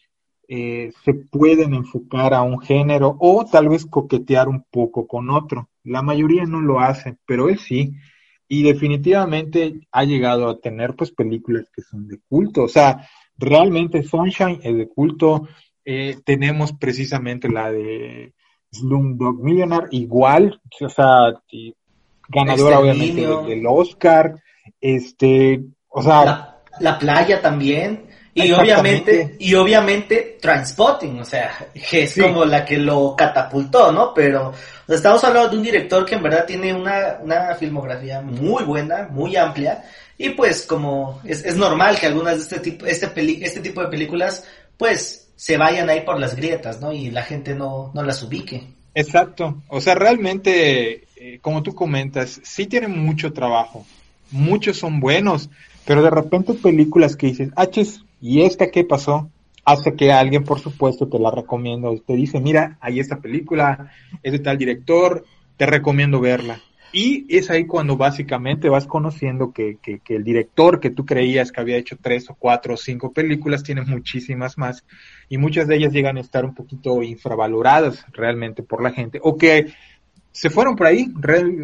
eh, 0.47 0.93
se 1.03 1.13
pueden 1.13 1.73
enfocar 1.73 2.33
a 2.33 2.41
un 2.41 2.61
género 2.61 3.17
o 3.19 3.43
tal 3.43 3.67
vez 3.67 3.85
coquetear 3.85 4.47
un 4.47 4.63
poco 4.71 5.05
con 5.07 5.29
otro. 5.29 5.69
La 5.83 6.01
mayoría 6.01 6.45
no 6.45 6.61
lo 6.61 6.79
hace, 6.79 7.17
pero 7.25 7.49
él 7.49 7.59
sí. 7.59 7.95
Y 8.47 8.63
definitivamente 8.63 9.81
ha 9.91 10.05
llegado 10.05 10.47
a 10.47 10.59
tener 10.61 10.95
pues 10.95 11.11
películas 11.11 11.69
que 11.75 11.81
son 11.81 12.07
de 12.07 12.17
culto. 12.29 12.63
O 12.63 12.69
sea, 12.69 13.09
realmente 13.37 14.03
Sunshine 14.03 14.61
es 14.63 14.77
de 14.77 14.87
culto. 14.87 15.49
Eh, 15.83 16.15
tenemos 16.23 16.71
precisamente 16.71 17.49
la 17.49 17.69
de 17.73 18.33
Slumdog 18.71 19.39
Millionaire, 19.39 19.87
igual, 19.91 20.59
o 20.79 20.89
sea, 20.89 21.33
ganadora 22.29 22.79
obviamente 22.79 23.21
del 23.21 23.65
Oscar. 23.67 24.35
Este, 24.79 25.61
o 25.89 26.01
sea, 26.01 26.59
la 26.79 26.97
playa 26.97 27.41
también. 27.41 28.07
Y 28.33 28.49
obviamente, 28.53 29.35
y 29.39 29.53
obviamente 29.55 30.37
Transpotting, 30.41 31.19
o 31.19 31.25
sea, 31.25 31.51
que 31.89 32.03
es 32.03 32.17
como 32.17 32.45
la 32.45 32.63
que 32.63 32.77
lo 32.77 33.13
catapultó, 33.13 33.91
¿no? 33.91 34.13
Pero 34.13 34.53
estamos 34.87 35.21
hablando 35.25 35.49
de 35.49 35.57
un 35.57 35.63
director 35.63 36.05
que 36.05 36.15
en 36.15 36.23
verdad 36.23 36.45
tiene 36.45 36.73
una, 36.73 37.17
una 37.21 37.55
filmografía 37.55 38.21
muy 38.21 38.63
buena, 38.63 39.09
muy 39.11 39.35
amplia, 39.35 39.83
y 40.17 40.29
pues 40.29 40.65
como 40.65 41.19
es, 41.25 41.43
es 41.43 41.57
normal 41.57 41.99
que 41.99 42.05
algunas 42.05 42.35
de 42.35 42.41
este 42.43 42.59
tipo, 42.59 42.85
este, 42.85 43.09
peli, 43.09 43.43
este 43.43 43.59
tipo 43.59 43.81
de 43.81 43.89
películas, 43.89 44.45
pues 44.77 45.20
se 45.41 45.57
vayan 45.57 45.89
ahí 45.89 46.01
por 46.01 46.19
las 46.19 46.35
grietas, 46.35 46.81
¿no? 46.81 46.93
Y 46.93 47.09
la 47.09 47.23
gente 47.23 47.55
no, 47.55 47.89
no 47.95 48.03
las 48.03 48.21
ubique. 48.21 48.63
Exacto, 48.93 49.63
o 49.69 49.81
sea, 49.81 49.95
realmente, 49.95 51.07
eh, 51.15 51.39
como 51.41 51.63
tú 51.63 51.73
comentas, 51.73 52.39
sí 52.43 52.67
tienen 52.67 53.03
mucho 53.03 53.33
trabajo, 53.33 53.83
muchos 54.29 54.77
son 54.77 54.99
buenos, 54.99 55.49
pero 55.83 56.03
de 56.03 56.11
repente 56.11 56.53
películas 56.53 57.15
que 57.15 57.25
dices, 57.25 57.49
ah, 57.55 57.67
¿y 58.21 58.43
esta 58.43 58.69
qué 58.69 58.83
pasó? 58.83 59.31
Hace 59.65 59.95
que 59.95 60.11
alguien, 60.11 60.43
por 60.43 60.59
supuesto, 60.59 61.07
te 61.07 61.17
la 61.17 61.31
recomiendo. 61.31 61.91
Te 62.05 62.13
dice, 62.13 62.39
mira, 62.39 62.77
hay 62.79 62.99
esta 62.99 63.19
película, 63.19 63.91
es 64.21 64.33
de 64.33 64.39
tal 64.39 64.59
director, 64.59 65.25
te 65.57 65.65
recomiendo 65.65 66.19
verla. 66.19 66.61
Y 66.93 67.25
es 67.35 67.49
ahí 67.49 67.65
cuando 67.65 67.97
básicamente 67.97 68.69
vas 68.69 68.85
conociendo 68.85 69.53
que, 69.53 69.77
que, 69.81 69.99
que, 69.99 70.17
el 70.17 70.23
director 70.23 70.79
que 70.79 70.89
tú 70.89 71.05
creías 71.05 71.51
que 71.51 71.61
había 71.61 71.77
hecho 71.77 71.97
tres 71.99 72.29
o 72.29 72.35
cuatro 72.35 72.73
o 72.73 72.77
cinco 72.77 73.13
películas 73.13 73.63
tiene 73.63 73.81
muchísimas 73.81 74.57
más 74.57 74.83
y 75.31 75.37
muchas 75.37 75.65
de 75.65 75.77
ellas 75.77 75.93
llegan 75.93 76.17
a 76.17 76.19
estar 76.19 76.43
un 76.43 76.53
poquito 76.53 77.01
infravaloradas 77.01 78.05
realmente 78.11 78.63
por 78.63 78.83
la 78.83 78.91
gente 78.91 79.17
o 79.23 79.37
que 79.37 79.71
se 80.33 80.49
fueron 80.49 80.75
por 80.75 80.87
ahí, 80.87 81.07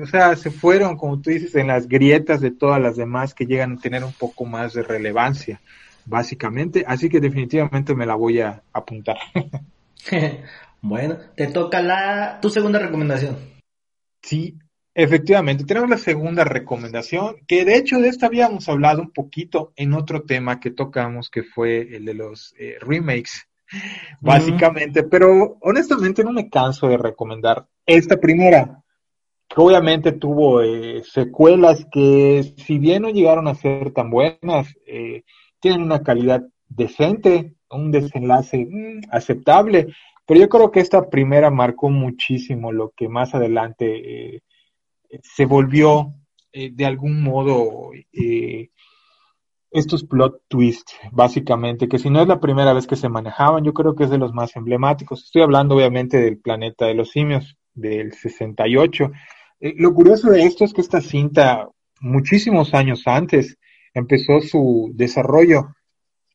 o 0.02 0.06
sea, 0.06 0.38
se 0.38 0.52
fueron, 0.52 0.96
como 0.96 1.20
tú 1.20 1.32
dices, 1.32 1.54
en 1.56 1.68
las 1.68 1.86
grietas 1.86 2.40
de 2.40 2.52
todas 2.52 2.82
las 2.82 2.96
demás 2.96 3.34
que 3.34 3.46
llegan 3.46 3.74
a 3.74 3.82
tener 3.82 4.06
un 4.06 4.14
poco 4.14 4.46
más 4.46 4.74
de 4.74 4.84
relevancia, 4.84 5.60
básicamente. 6.06 6.86
Así 6.88 7.10
que 7.10 7.20
definitivamente 7.20 7.94
me 7.94 8.06
la 8.06 8.16
voy 8.16 8.40
a 8.40 8.64
apuntar. 8.72 9.18
bueno, 10.82 11.18
te 11.36 11.48
toca 11.48 11.82
la 11.82 12.40
tu 12.42 12.50
segunda 12.50 12.80
recomendación. 12.80 13.38
Sí, 14.22 14.58
efectivamente, 14.94 15.66
tenemos 15.66 15.90
la 15.90 15.98
segunda 15.98 16.46
recomendación, 16.46 17.36
que 17.48 17.66
de 17.66 17.76
hecho 17.76 18.00
de 18.00 18.08
esta 18.08 18.28
habíamos 18.28 18.70
hablado 18.70 19.02
un 19.02 19.12
poquito 19.12 19.74
en 19.76 19.94
otro 19.94 20.24
tema 20.24 20.62
que 20.62 20.72
tocamos, 20.72 21.30
que 21.30 21.44
fue 21.44 21.82
el 21.98 22.06
de 22.06 22.14
los 22.14 22.56
eh, 22.58 22.78
remakes 22.80 23.48
básicamente, 24.22 25.04
pero 25.04 25.58
honestamente 25.62 26.24
no 26.24 26.32
me 26.32 26.50
canso 26.50 26.88
de 26.88 26.98
recomendar 26.98 27.68
esta 27.86 28.18
primera, 28.18 28.84
que 29.48 29.62
obviamente 29.62 30.12
tuvo 30.12 30.62
eh, 30.62 31.03
secuelas 31.03 31.86
que 31.92 32.53
si 32.58 32.80
bien 32.80 33.03
no 33.03 33.10
llegaron 33.10 33.48
a 33.48 33.56
ser 33.56 33.92
tan 33.92 34.10
buenas, 34.10 34.75
eh, 34.86 35.24
tienen 35.60 35.82
una 35.82 36.03
calidad 36.03 36.44
decente, 36.68 37.56
un 37.70 37.92
desenlace 37.92 38.68
mm, 38.70 39.01
aceptable, 39.12 39.88
pero 40.25 40.40
yo 40.42 40.50
creo 40.50 40.72
que 40.72 40.82
esta 40.82 41.10
primera 41.10 41.50
marcó 41.50 41.90
muchísimo 41.90 42.72
lo 42.72 42.92
que 42.96 43.08
más 43.08 43.34
adelante 43.34 44.36
eh, 44.36 44.42
se 45.22 45.46
volvió 45.46 46.14
de 46.53 46.86
algún 46.88 47.22
modo 47.22 47.92
estos 49.72 50.03
plot 50.06 50.42
twists, 50.48 50.94
básicamente, 51.12 51.88
que 51.88 52.00
si 52.00 52.10
no 52.10 52.22
es 52.22 52.27
la 52.27 52.40
primera 52.40 52.74
vez 52.74 52.88
que 52.88 52.96
se 52.96 53.10
manejaban, 53.10 53.64
yo 53.64 53.74
creo 53.74 53.96
que 53.96 54.06
es 54.06 54.10
de 54.10 54.18
los 54.18 54.34
más 54.34 54.56
emblemáticos. 54.56 55.24
Estoy 55.24 55.42
hablando 55.42 55.75
obviamente 55.75 56.18
del 56.18 56.40
planeta 56.40 56.86
de 56.86 56.94
los 56.94 57.12
simios, 57.12 57.58
del 57.74 58.14
68. 58.14 59.12
Eh, 59.60 59.74
lo 59.77 59.94
curioso 59.94 60.30
de 60.30 60.44
esto 60.44 60.64
es 60.64 60.74
que 60.74 60.82
esta 60.82 61.01
cinta, 61.01 61.70
muchísimos 62.00 62.74
años 62.74 63.03
antes, 63.06 63.58
empezó 63.94 64.42
su 64.42 64.92
desarrollo. 64.94 65.70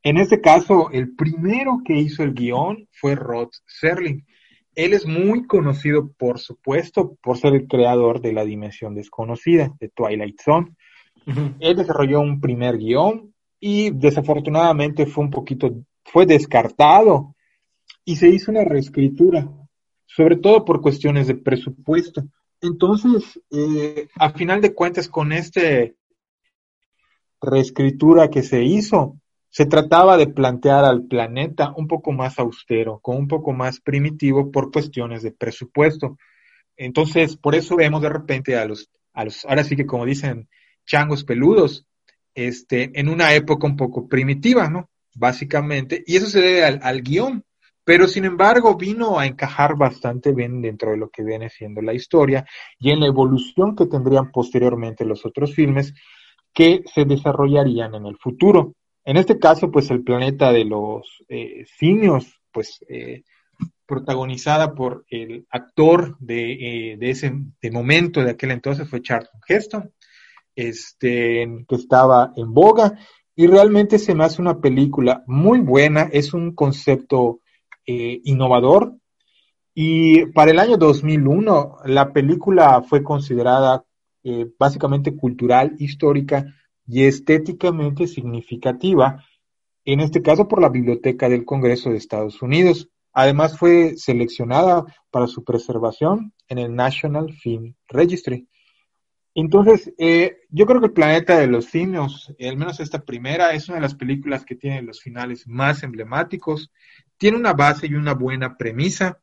En 0.03 0.17
este 0.19 0.41
caso, 0.41 0.91
el 0.91 1.15
primero 1.15 1.81
que 1.85 1.95
hizo 1.95 2.23
el 2.23 2.35
guion 2.35 2.89
fue 2.91 3.15
Rod 3.15 3.51
Serling. 3.67 4.27
Él 4.75 4.95
es 4.95 5.07
muy 5.07 5.47
conocido, 5.47 6.13
por 6.19 6.39
supuesto, 6.39 7.17
por 7.23 7.39
ser 7.39 7.55
el 7.55 7.69
creador 7.69 8.21
de 8.21 8.33
La 8.33 8.45
Dimensión 8.45 8.95
Desconocida, 8.95 9.73
de 9.79 9.91
Twilight 9.91 10.41
Zone. 10.41 10.75
Él 11.61 11.77
desarrolló 11.77 12.21
un 12.21 12.41
primer 12.41 12.79
guion 12.79 13.33
y 13.61 13.91
desafortunadamente 13.91 15.07
fue 15.07 15.25
un 15.25 15.31
poquito, 15.31 15.73
fue 16.05 16.27
descartado 16.27 17.35
y 18.05 18.17
se 18.17 18.29
hizo 18.29 18.51
una 18.51 18.65
reescritura, 18.65 19.49
sobre 20.07 20.37
todo 20.37 20.65
por 20.65 20.81
cuestiones 20.81 21.27
de 21.27 21.37
presupuesto. 21.37 22.25
Entonces, 22.61 23.41
eh, 23.51 24.09
a 24.17 24.31
final 24.31 24.61
de 24.61 24.75
cuentas, 24.75 25.09
con 25.09 25.33
esta 25.33 25.61
reescritura 27.41 28.31
que 28.31 28.43
se 28.43 28.63
hizo, 28.63 29.19
se 29.49 29.67
trataba 29.67 30.17
de 30.17 30.29
plantear 30.29 30.85
al 30.85 31.05
planeta 31.05 31.75
un 31.77 31.87
poco 31.87 32.13
más 32.13 32.39
austero, 32.39 33.01
con 33.01 33.17
un 33.17 33.29
poco 33.29 33.53
más 33.53 33.81
primitivo 33.81 34.51
por 34.51 34.73
cuestiones 34.73 35.23
de 35.23 35.33
presupuesto. 35.33 36.17
Entonces, 36.77 37.37
por 37.37 37.55
eso 37.55 37.77
vemos 37.77 38.01
de 38.01 38.09
repente 38.09 38.57
a 38.57 38.65
los, 38.65 38.91
a 39.13 39.25
los, 39.25 39.45
ahora 39.45 39.63
sí 39.63 39.77
que 39.77 39.85
como 39.85 40.07
dicen 40.07 40.49
changos 40.87 41.25
peludos, 41.25 41.87
este, 42.35 42.91
en 42.99 43.09
una 43.09 43.35
época 43.35 43.67
un 43.67 43.77
poco 43.77 44.09
primitiva, 44.09 44.69
¿no? 44.69 44.91
Básicamente, 45.15 46.03
y 46.07 46.17
eso 46.17 46.27
se 46.27 46.41
debe 46.41 46.65
al, 46.65 47.03
guion, 47.03 47.45
pero 47.85 48.09
sin 48.09 48.25
embargo 48.25 48.77
vino 48.77 49.19
a 49.19 49.27
encajar 49.27 49.77
bastante 49.77 50.33
bien 50.33 50.63
dentro 50.63 50.93
de 50.93 50.97
lo 50.97 51.11
que 51.11 51.23
viene 51.23 51.51
siendo 51.51 51.83
la 51.83 51.93
historia 51.93 52.47
y 52.79 52.91
en 52.91 53.01
la 53.01 53.07
evolución 53.07 53.77
que 53.77 53.87
tendrían 53.87 54.31
posteriormente 54.31 55.05
los 55.05 55.27
otros 55.27 55.55
filmes 55.55 55.93
que 56.55 56.83
se 56.87 57.05
desarrollarían 57.05 57.95
en 57.95 58.07
el 58.07 58.17
futuro. 58.17 58.75
En 59.05 59.17
este 59.17 59.39
caso, 59.39 59.71
pues 59.71 59.91
el 59.91 60.03
planeta 60.03 60.53
de 60.53 60.65
los 60.65 61.25
eh, 61.29 61.65
simios, 61.77 62.41
pues 62.53 62.83
eh, 62.89 63.25
protagonizada 63.85 64.75
por 64.75 65.05
el 65.11 65.47
actor 65.51 66.17
de, 66.19 66.53
eh, 66.93 66.97
de 66.97 67.11
ese 67.11 67.33
de 67.61 67.71
momento, 67.71 68.23
de 68.23 68.31
aquel 68.31 68.53
entonces, 68.53 68.89
fue 68.89 69.03
Charlton 69.03 69.41
Heston, 69.47 69.93
este, 70.55 71.65
que 71.69 71.75
estaba 71.75 72.33
en 72.37 72.53
boga 72.53 72.99
y 73.35 73.47
realmente 73.47 73.99
se 73.99 74.15
me 74.15 74.25
hace 74.25 74.43
una 74.43 74.61
película 74.61 75.25
muy 75.27 75.61
buena, 75.61 76.09
es 76.13 76.35
un 76.35 76.55
concepto 76.55 77.41
eh, 77.87 78.21
innovador 78.25 78.95
y 79.75 80.27
para 80.27 80.51
el 80.51 80.59
año 80.59 80.77
2001 80.77 81.79
la 81.87 82.13
película 82.13 82.83
fue 82.83 83.03
considerada 83.03 83.85
eh, 84.23 84.47
básicamente 84.59 85.17
cultural, 85.17 85.75
histórica 85.79 86.45
y 86.87 87.05
estéticamente 87.05 88.07
significativa, 88.07 89.25
en 89.85 90.01
este 90.01 90.23
caso 90.23 90.47
por 90.47 90.61
la 90.61 90.69
Biblioteca 90.69 91.29
del 91.29 91.45
Congreso 91.45 91.91
de 91.91 91.97
Estados 91.97 92.43
Unidos. 92.43 92.89
Además 93.15 93.59
fue 93.59 93.97
seleccionada 93.97 94.85
para 95.11 95.27
su 95.27 95.43
preservación 95.43 96.33
en 96.49 96.59
el 96.59 96.75
National 96.75 97.33
Film 97.33 97.75
Registry. 97.89 98.47
Entonces, 99.35 99.93
eh, 99.99 100.41
yo 100.51 100.67
creo 100.67 100.81
que 100.81 100.89
el 100.89 100.93
planeta 100.93 101.39
de 101.39 101.47
los 101.47 101.67
simios, 101.67 102.35
al 102.39 102.57
menos 102.57 102.81
esta 102.81 103.03
primera, 103.05 103.53
es 103.53 103.69
una 103.69 103.77
de 103.77 103.83
las 103.83 103.95
películas 103.95 104.45
que 104.45 104.57
tiene 104.57 104.83
los 104.83 105.01
finales 105.01 105.47
más 105.49 105.83
emblemáticos. 105.83 106.71
Tiene 107.17 107.39
una 107.39 107.55
base 107.55 107.87
y 107.87 107.95
una 107.95 108.15
buena 108.15 108.57
premisa. 108.57 109.21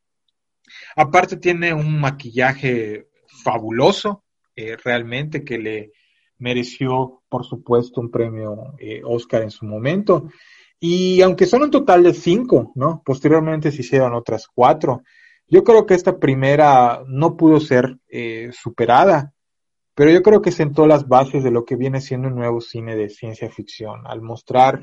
Aparte 0.96 1.38
tiene 1.38 1.74
un 1.74 2.00
maquillaje 2.00 3.10
fabuloso, 3.44 4.24
eh, 4.56 4.78
realmente, 4.84 5.44
que 5.44 5.58
le 5.58 5.92
mereció, 6.40 7.22
por 7.30 7.46
supuesto, 7.46 8.02
un 8.02 8.10
premio 8.10 8.74
eh, 8.80 9.02
Oscar 9.04 9.44
en 9.44 9.52
su 9.52 9.66
momento. 9.66 10.30
Y 10.80 11.22
aunque 11.22 11.46
son 11.46 11.64
un 11.64 11.72
total 11.72 12.04
de 12.04 12.14
cinco, 12.14 12.72
¿no? 12.76 13.02
Posteriormente 13.06 13.72
se 13.72 13.82
hicieron 13.82 14.14
otras 14.14 14.48
cuatro. 14.48 15.04
Yo 15.48 15.64
creo 15.64 15.86
que 15.86 15.94
esta 15.94 16.18
primera 16.20 17.04
no 17.08 17.36
pudo 17.36 17.60
ser 17.60 17.98
eh, 18.08 18.52
superada, 18.54 19.34
pero 20.00 20.12
yo 20.12 20.24
creo 20.24 20.42
que 20.42 20.54
sentó 20.54 20.88
las 20.88 21.10
bases 21.10 21.44
de 21.44 21.52
lo 21.52 21.66
que 21.66 21.76
viene 21.76 22.00
siendo 22.00 22.30
un 22.30 22.36
nuevo 22.36 22.62
cine 22.62 22.96
de 22.96 23.10
ciencia 23.10 23.50
ficción, 23.50 24.08
al 24.08 24.22
mostrar 24.22 24.80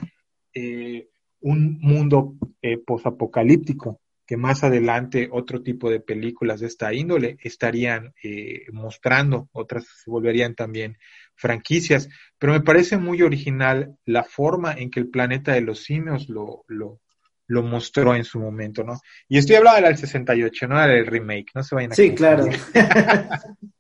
eh, 0.53 1.09
un 1.41 1.79
mundo 1.81 2.35
eh, 2.61 2.77
posapocalíptico 2.77 4.03
que 4.27 4.37
más 4.37 4.63
adelante 4.63 5.31
otro 5.33 5.63
tipo 5.63 5.89
de 5.89 6.01
películas 6.01 6.61
de 6.61 6.67
esta 6.67 6.93
índole 6.93 7.39
estarían 7.41 8.13
eh, 8.23 8.67
mostrando, 8.73 9.49
otras 9.53 9.87
se 9.87 10.11
volverían 10.11 10.55
también 10.55 10.99
franquicias, 11.35 12.11
pero 12.39 12.53
me 12.53 12.61
parece 12.61 12.99
muy 12.99 13.23
original 13.23 13.97
la 14.05 14.23
forma 14.23 14.75
en 14.75 14.91
que 14.91 15.01
el 15.01 15.09
planeta 15.09 15.55
de 15.55 15.63
los 15.63 15.83
simios 15.83 16.29
lo, 16.29 16.67
lo, 16.69 17.01
lo 17.47 17.63
mostró 17.63 18.15
en 18.15 18.25
su 18.25 18.39
momento, 18.39 18.85
¿no? 18.85 19.01
Y 19.31 19.39
estoy 19.39 19.57
hablando 19.57 19.77
de 19.77 19.83
la 19.83 19.89
del 19.89 19.97
68, 19.97 20.69
no 20.69 20.87
del 20.87 21.07
remake, 21.07 21.53
no 21.55 21.63
se 21.63 21.75
vayan 21.75 21.93
a 21.93 21.95
Sí, 21.95 22.15
claro. 22.15 22.45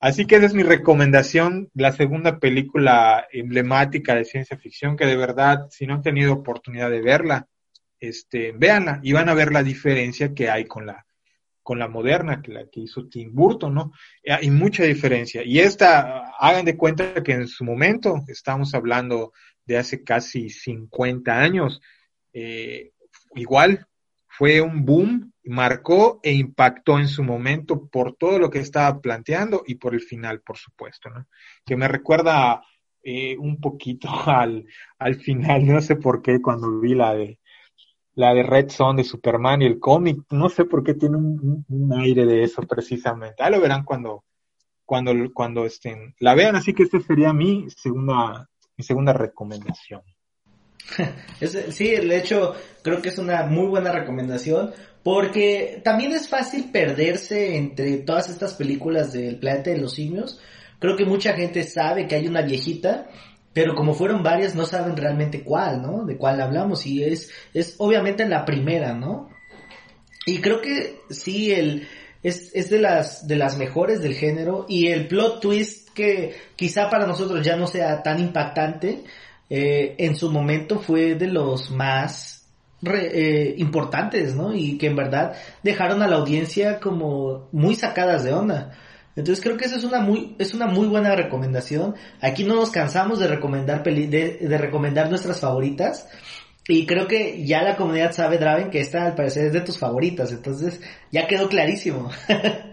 Así 0.00 0.26
que 0.26 0.36
esa 0.36 0.46
es 0.46 0.54
mi 0.54 0.62
recomendación, 0.62 1.70
la 1.74 1.92
segunda 1.92 2.38
película 2.38 3.26
emblemática 3.30 4.14
de 4.14 4.24
ciencia 4.24 4.56
ficción, 4.56 4.96
que 4.96 5.04
de 5.04 5.16
verdad, 5.16 5.66
si 5.70 5.86
no 5.86 5.94
han 5.94 6.02
tenido 6.02 6.32
oportunidad 6.32 6.90
de 6.90 7.02
verla, 7.02 7.46
este, 8.00 8.52
véanla 8.52 9.00
y 9.02 9.12
van 9.12 9.28
a 9.28 9.34
ver 9.34 9.52
la 9.52 9.62
diferencia 9.62 10.32
que 10.32 10.48
hay 10.48 10.64
con 10.64 10.86
la, 10.86 11.04
con 11.62 11.78
la 11.78 11.86
moderna, 11.86 12.40
que 12.40 12.50
la 12.50 12.66
que 12.66 12.80
hizo 12.80 13.08
Tim 13.08 13.34
Burton, 13.34 13.74
¿no? 13.74 13.92
Hay 14.26 14.50
mucha 14.50 14.84
diferencia. 14.84 15.42
Y 15.44 15.58
esta, 15.58 16.30
hagan 16.38 16.64
de 16.64 16.78
cuenta 16.78 17.22
que 17.22 17.32
en 17.32 17.46
su 17.46 17.64
momento, 17.64 18.24
estamos 18.26 18.74
hablando 18.74 19.32
de 19.66 19.76
hace 19.76 20.02
casi 20.02 20.48
50 20.48 21.38
años, 21.38 21.80
eh, 22.32 22.92
igual 23.34 23.86
fue 24.26 24.62
un 24.62 24.86
boom, 24.86 25.32
marcó 25.50 26.20
e 26.22 26.32
impactó 26.32 26.98
en 26.98 27.08
su 27.08 27.24
momento 27.24 27.88
por 27.88 28.14
todo 28.14 28.38
lo 28.38 28.50
que 28.50 28.60
estaba 28.60 29.00
planteando 29.00 29.64
y 29.66 29.74
por 29.74 29.94
el 29.94 30.00
final, 30.00 30.42
por 30.42 30.56
supuesto, 30.56 31.10
¿no? 31.10 31.26
Que 31.66 31.76
me 31.76 31.88
recuerda 31.88 32.62
eh, 33.02 33.36
un 33.36 33.60
poquito 33.60 34.08
al, 34.26 34.64
al 34.98 35.14
final, 35.16 35.66
no 35.66 35.80
sé 35.80 35.96
por 35.96 36.22
qué, 36.22 36.40
cuando 36.40 36.78
vi 36.78 36.94
la 36.94 37.14
de 37.14 37.38
la 38.14 38.34
de 38.34 38.42
Red 38.42 38.68
Son 38.70 38.96
de 38.96 39.04
Superman 39.04 39.62
y 39.62 39.66
el 39.66 39.80
cómic, 39.80 40.18
no 40.30 40.48
sé 40.48 40.64
por 40.66 40.84
qué 40.84 40.94
tiene 40.94 41.16
un, 41.16 41.64
un, 41.68 41.92
aire 41.94 42.26
de 42.26 42.42
eso 42.44 42.62
precisamente. 42.62 43.42
Ahí 43.42 43.50
lo 43.50 43.60
verán 43.60 43.84
cuando, 43.84 44.24
cuando, 44.84 45.12
cuando 45.32 45.64
estén, 45.64 46.14
la 46.20 46.34
vean, 46.34 46.54
así 46.54 46.74
que 46.74 46.84
esta 46.84 47.00
sería 47.00 47.32
mi 47.32 47.68
segunda, 47.70 48.48
mi 48.76 48.84
segunda 48.84 49.12
recomendación. 49.12 50.02
sí, 51.70 51.88
de 51.88 52.18
hecho, 52.18 52.54
creo 52.82 53.00
que 53.00 53.10
es 53.10 53.18
una 53.18 53.44
muy 53.44 53.66
buena 53.66 53.92
recomendación 53.92 54.72
porque 55.02 55.80
también 55.82 56.12
es 56.12 56.28
fácil 56.28 56.70
perderse 56.70 57.56
entre 57.56 57.98
todas 57.98 58.28
estas 58.28 58.54
películas 58.54 59.12
del 59.12 59.38
planeta 59.38 59.70
de 59.70 59.78
los 59.78 59.94
simios. 59.94 60.40
Creo 60.78 60.96
que 60.96 61.04
mucha 61.04 61.34
gente 61.34 61.62
sabe 61.64 62.06
que 62.06 62.16
hay 62.16 62.26
una 62.26 62.42
viejita, 62.42 63.08
pero 63.52 63.74
como 63.74 63.94
fueron 63.94 64.22
varias 64.22 64.54
no 64.54 64.66
saben 64.66 64.96
realmente 64.96 65.42
cuál, 65.42 65.82
¿no? 65.82 66.04
De 66.04 66.16
cuál 66.16 66.40
hablamos 66.40 66.86
y 66.86 67.02
es 67.02 67.30
es 67.54 67.76
obviamente 67.78 68.26
la 68.28 68.44
primera, 68.44 68.94
¿no? 68.94 69.30
Y 70.26 70.40
creo 70.40 70.60
que 70.60 71.00
sí 71.10 71.52
el 71.52 71.88
es, 72.22 72.50
es 72.54 72.68
de 72.68 72.78
las 72.78 73.26
de 73.26 73.36
las 73.36 73.56
mejores 73.56 74.02
del 74.02 74.14
género 74.14 74.66
y 74.68 74.88
el 74.88 75.08
plot 75.08 75.40
twist 75.40 75.88
que 75.94 76.34
quizá 76.56 76.90
para 76.90 77.06
nosotros 77.06 77.44
ya 77.44 77.56
no 77.56 77.66
sea 77.66 78.02
tan 78.02 78.20
impactante, 78.20 79.04
eh, 79.50 79.96
en 79.98 80.16
su 80.16 80.30
momento 80.30 80.78
fue 80.78 81.16
de 81.16 81.26
los 81.26 81.72
más 81.72 82.46
re, 82.80 83.10
eh, 83.12 83.54
importantes, 83.58 84.34
¿no? 84.34 84.54
Y 84.54 84.78
que 84.78 84.86
en 84.86 84.96
verdad 84.96 85.34
dejaron 85.62 86.02
a 86.02 86.08
la 86.08 86.16
audiencia 86.16 86.78
como 86.78 87.48
muy 87.52 87.74
sacadas 87.74 88.24
de 88.24 88.32
onda. 88.32 88.70
Entonces 89.16 89.42
creo 89.42 89.56
que 89.56 89.64
esa 89.64 89.76
es 89.76 89.84
una 89.84 90.00
muy, 90.00 90.36
es 90.38 90.54
una 90.54 90.66
muy 90.66 90.86
buena 90.86 91.16
recomendación. 91.16 91.96
Aquí 92.20 92.44
no 92.44 92.54
nos 92.54 92.70
cansamos 92.70 93.18
de 93.18 93.26
recomendar 93.26 93.82
peli 93.82 94.06
de, 94.06 94.38
de, 94.38 94.56
recomendar 94.58 95.10
nuestras 95.10 95.40
favoritas. 95.40 96.08
Y 96.68 96.86
creo 96.86 97.08
que 97.08 97.44
ya 97.44 97.62
la 97.62 97.76
comunidad 97.76 98.12
sabe, 98.12 98.38
Draven, 98.38 98.70
que 98.70 98.80
esta 98.80 99.04
al 99.04 99.16
parecer 99.16 99.46
es 99.46 99.52
de 99.52 99.62
tus 99.62 99.78
favoritas. 99.78 100.30
Entonces 100.30 100.80
ya 101.10 101.26
quedó 101.26 101.48
clarísimo. 101.48 102.10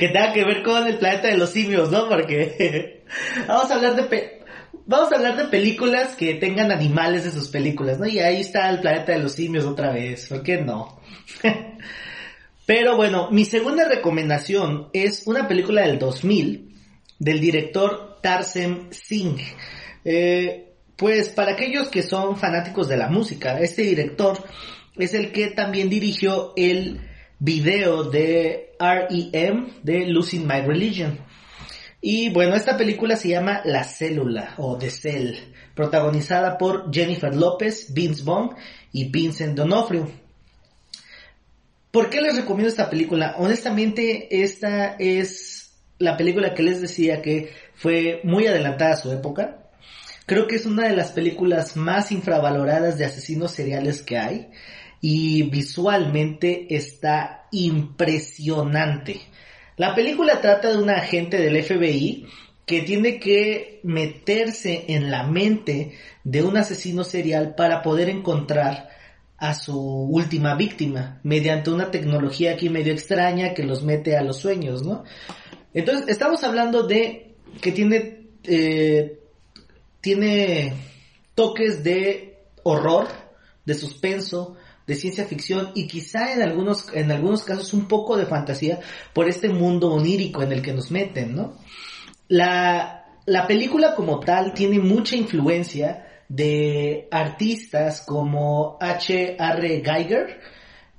que 0.00 0.08
tenga 0.08 0.32
que 0.32 0.44
ver 0.44 0.62
con 0.62 0.86
el 0.88 0.98
planeta 0.98 1.28
de 1.28 1.36
los 1.36 1.50
simios, 1.50 1.90
¿no? 1.90 2.08
Porque 2.08 3.04
vamos 3.46 3.70
a 3.70 3.74
hablar 3.74 3.94
de 3.94 4.40
vamos 4.86 5.12
a 5.12 5.16
hablar 5.16 5.36
de 5.36 5.44
películas 5.44 6.16
que 6.16 6.34
tengan 6.34 6.72
animales 6.72 7.24
de 7.24 7.30
sus 7.30 7.48
películas, 7.48 7.98
¿no? 7.98 8.06
Y 8.06 8.18
ahí 8.18 8.40
está 8.40 8.70
el 8.70 8.80
planeta 8.80 9.12
de 9.12 9.18
los 9.18 9.32
simios 9.32 9.66
otra 9.66 9.92
vez, 9.92 10.26
¿por 10.26 10.42
qué 10.42 10.56
no? 10.56 11.00
Pero 12.66 12.96
bueno, 12.96 13.30
mi 13.30 13.44
segunda 13.44 13.86
recomendación 13.86 14.88
es 14.92 15.26
una 15.26 15.46
película 15.46 15.82
del 15.82 15.98
2000 15.98 16.74
del 17.18 17.40
director 17.40 18.18
Tarsem 18.22 18.90
Singh. 18.90 19.40
Eh, 20.04 20.72
pues 20.96 21.28
para 21.28 21.52
aquellos 21.52 21.88
que 21.88 22.02
son 22.02 22.36
fanáticos 22.36 22.88
de 22.88 22.96
la 22.96 23.08
música, 23.08 23.60
este 23.60 23.82
director 23.82 24.38
es 24.96 25.12
el 25.14 25.30
que 25.30 25.48
también 25.48 25.90
dirigió 25.90 26.54
el 26.56 27.00
video 27.38 28.04
de 28.04 28.69
REM 28.80 29.82
de 29.82 30.06
Losing 30.06 30.46
My 30.46 30.62
Religion. 30.62 31.18
Y 32.00 32.30
bueno, 32.30 32.56
esta 32.56 32.78
película 32.78 33.16
se 33.16 33.28
llama 33.28 33.60
La 33.64 33.84
Célula 33.84 34.54
o 34.56 34.78
The 34.78 34.90
Cell, 34.90 35.34
protagonizada 35.74 36.56
por 36.56 36.92
Jennifer 36.92 37.34
López, 37.34 37.92
Vince 37.92 38.22
Vaughn 38.24 38.56
y 38.92 39.10
Vincent 39.10 39.54
D'Onofrio. 39.54 40.10
¿Por 41.90 42.08
qué 42.08 42.22
les 42.22 42.36
recomiendo 42.36 42.68
esta 42.68 42.88
película? 42.88 43.34
Honestamente, 43.36 44.42
esta 44.42 44.96
es 44.98 45.72
la 45.98 46.16
película 46.16 46.54
que 46.54 46.62
les 46.62 46.80
decía 46.80 47.20
que 47.20 47.52
fue 47.74 48.20
muy 48.24 48.46
adelantada 48.46 48.94
a 48.94 48.96
su 48.96 49.12
época. 49.12 49.58
Creo 50.24 50.46
que 50.46 50.56
es 50.56 50.64
una 50.64 50.88
de 50.88 50.96
las 50.96 51.12
películas 51.12 51.76
más 51.76 52.12
infravaloradas 52.12 52.96
de 52.96 53.04
asesinos 53.04 53.50
seriales 53.50 54.02
que 54.02 54.16
hay 54.16 54.50
y 55.00 55.42
visualmente 55.44 56.66
está 56.74 57.46
impresionante. 57.52 59.20
La 59.76 59.94
película 59.94 60.40
trata 60.40 60.70
de 60.70 60.78
un 60.78 60.90
agente 60.90 61.38
del 61.38 61.62
FBI 61.62 62.26
que 62.66 62.82
tiene 62.82 63.18
que 63.18 63.80
meterse 63.82 64.84
en 64.88 65.10
la 65.10 65.24
mente 65.24 65.92
de 66.22 66.42
un 66.42 66.56
asesino 66.56 67.02
serial 67.02 67.54
para 67.54 67.82
poder 67.82 68.08
encontrar 68.08 68.90
a 69.38 69.54
su 69.54 69.80
última 69.80 70.54
víctima 70.54 71.18
mediante 71.22 71.70
una 71.70 71.90
tecnología 71.90 72.52
aquí 72.52 72.68
medio 72.68 72.92
extraña 72.92 73.54
que 73.54 73.64
los 73.64 73.82
mete 73.82 74.16
a 74.16 74.22
los 74.22 74.36
sueños, 74.36 74.82
¿no? 74.84 75.02
Entonces, 75.72 76.08
estamos 76.08 76.44
hablando 76.44 76.82
de 76.82 77.36
que 77.62 77.72
tiene, 77.72 78.28
eh, 78.44 79.18
tiene 80.00 80.74
toques 81.34 81.82
de 81.82 82.38
horror, 82.62 83.08
de 83.64 83.74
suspenso, 83.74 84.56
de 84.90 84.96
ciencia 84.96 85.24
ficción 85.24 85.70
y 85.76 85.86
quizá 85.86 86.32
en 86.34 86.42
algunos, 86.42 86.88
en 86.92 87.12
algunos 87.12 87.44
casos 87.44 87.72
un 87.72 87.86
poco 87.86 88.16
de 88.16 88.26
fantasía 88.26 88.80
por 89.12 89.28
este 89.28 89.48
mundo 89.48 89.92
onírico 89.92 90.42
en 90.42 90.50
el 90.50 90.62
que 90.62 90.72
nos 90.72 90.90
meten, 90.90 91.36
¿no? 91.36 91.56
La, 92.26 93.04
la 93.24 93.46
película 93.46 93.94
como 93.94 94.18
tal 94.18 94.52
tiene 94.52 94.80
mucha 94.80 95.14
influencia 95.14 96.24
de 96.28 97.06
artistas 97.12 98.02
como 98.04 98.78
H.R. 98.80 99.82
Geiger, 99.84 100.40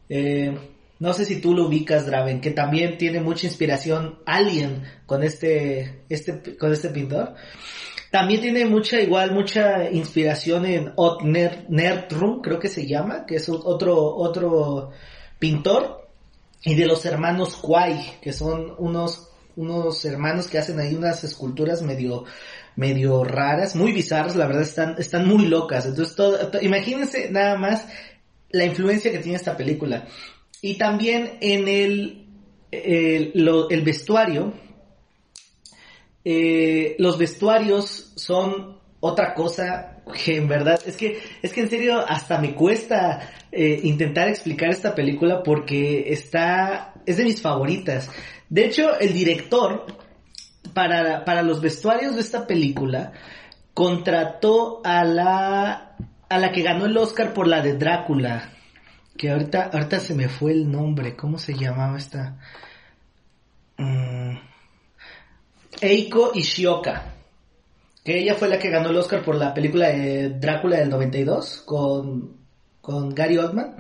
eh, 0.08 0.58
no 1.00 1.12
sé 1.12 1.26
si 1.26 1.42
tú 1.42 1.54
lo 1.54 1.68
ubicas, 1.68 2.06
Draven, 2.06 2.40
que 2.40 2.52
también 2.52 2.98
tiene 2.98 3.20
mucha 3.20 3.46
inspiración 3.46 4.20
Alien 4.26 4.84
con 5.06 5.22
este, 5.22 6.04
este, 6.08 6.56
con 6.56 6.72
este 6.72 6.92
pintor. 6.92 7.36
También 8.12 8.42
tiene 8.42 8.66
mucha, 8.66 9.00
igual, 9.00 9.32
mucha 9.32 9.90
inspiración 9.90 10.66
en 10.66 10.92
Ot 10.98 11.24
Nerdrum, 11.24 12.42
creo 12.42 12.60
que 12.60 12.68
se 12.68 12.86
llama, 12.86 13.26
que 13.26 13.36
es 13.36 13.48
otro, 13.48 14.16
otro 14.16 14.92
pintor. 15.40 16.10
Y 16.64 16.76
de 16.76 16.86
los 16.86 17.06
hermanos 17.06 17.56
Kwai, 17.56 18.20
que 18.22 18.34
son 18.34 18.76
unos, 18.78 19.30
unos 19.56 20.04
hermanos 20.04 20.48
que 20.48 20.58
hacen 20.58 20.80
ahí 20.80 20.94
unas 20.94 21.24
esculturas 21.24 21.82
medio, 21.82 22.26
medio 22.76 23.24
raras, 23.24 23.78
muy 23.78 23.94
bizarras, 23.94 24.36
la 24.36 24.46
verdad 24.46 24.64
están, 24.64 24.96
están 25.00 25.26
muy 25.26 25.48
locas. 25.48 25.86
Entonces, 25.86 26.14
todo, 26.14 26.38
imagínense 26.62 27.32
nada 27.32 27.58
más 27.58 27.88
la 28.50 28.66
influencia 28.66 29.12
que 29.12 29.20
tiene 29.20 29.38
esta 29.38 29.56
película. 29.56 30.06
Y 30.62 30.76
también 30.76 31.38
en 31.40 31.68
el, 31.68 32.28
el, 32.72 33.34
el 33.70 33.82
vestuario, 33.84 34.54
eh, 36.24 36.96
los 37.00 37.18
vestuarios 37.18 38.14
son 38.16 38.80
otra 39.00 39.34
cosa 39.34 39.98
que 40.24 40.38
en 40.38 40.48
verdad 40.48 40.80
es 40.86 40.96
que 40.96 41.20
es 41.42 41.54
que 41.54 41.62
en 41.62 41.70
serio 41.70 42.00
hasta 42.08 42.40
me 42.40 42.54
cuesta 42.54 43.30
eh, 43.52 43.80
intentar 43.84 44.28
explicar 44.28 44.70
esta 44.70 44.94
película 44.94 45.42
porque 45.42 46.12
está 46.12 46.94
es 47.06 47.18
de 47.18 47.24
mis 47.24 47.42
favoritas 47.42 48.10
de 48.50 48.66
hecho 48.66 49.00
el 49.00 49.14
director 49.14 49.86
para, 50.74 51.26
para 51.26 51.42
los 51.42 51.62
vestuarios 51.62 52.16
de 52.16 52.22
esta 52.22 52.46
película 52.46 53.14
contrató 53.74 54.82
a 54.84 55.04
la 55.04 55.92
a 56.32 56.40
la 56.40 56.54
que 56.54 56.62
ganó 56.62 56.86
el 56.86 56.98
Oscar 56.98 57.34
por 57.34 57.46
la 57.46 57.62
de 57.62 57.78
Drácula. 57.78 58.52
Que 59.18 59.32
ahorita, 59.32 59.70
ahorita 59.74 60.00
se 60.00 60.16
me 60.16 60.30
fue 60.30 60.54
el 60.54 60.72
nombre. 60.72 61.18
¿Cómo 61.18 61.38
se 61.38 61.54
llamaba 61.54 61.98
esta? 61.98 62.38
Mm, 63.78 64.11
Eiko 65.82 66.32
Ishioka. 66.36 67.16
Que 68.04 68.20
ella 68.20 68.36
fue 68.36 68.50
la 68.50 68.60
que 68.60 68.70
ganó 68.70 68.90
el 68.90 68.98
Oscar 68.98 69.24
por 69.24 69.36
la 69.36 69.54
película 69.54 69.90
de 69.90 70.30
Drácula 70.30 70.78
del 70.78 70.90
92 70.90 71.64
con, 71.66 72.38
con 72.82 73.14
Gary 73.14 73.38
Oldman. 73.38 73.78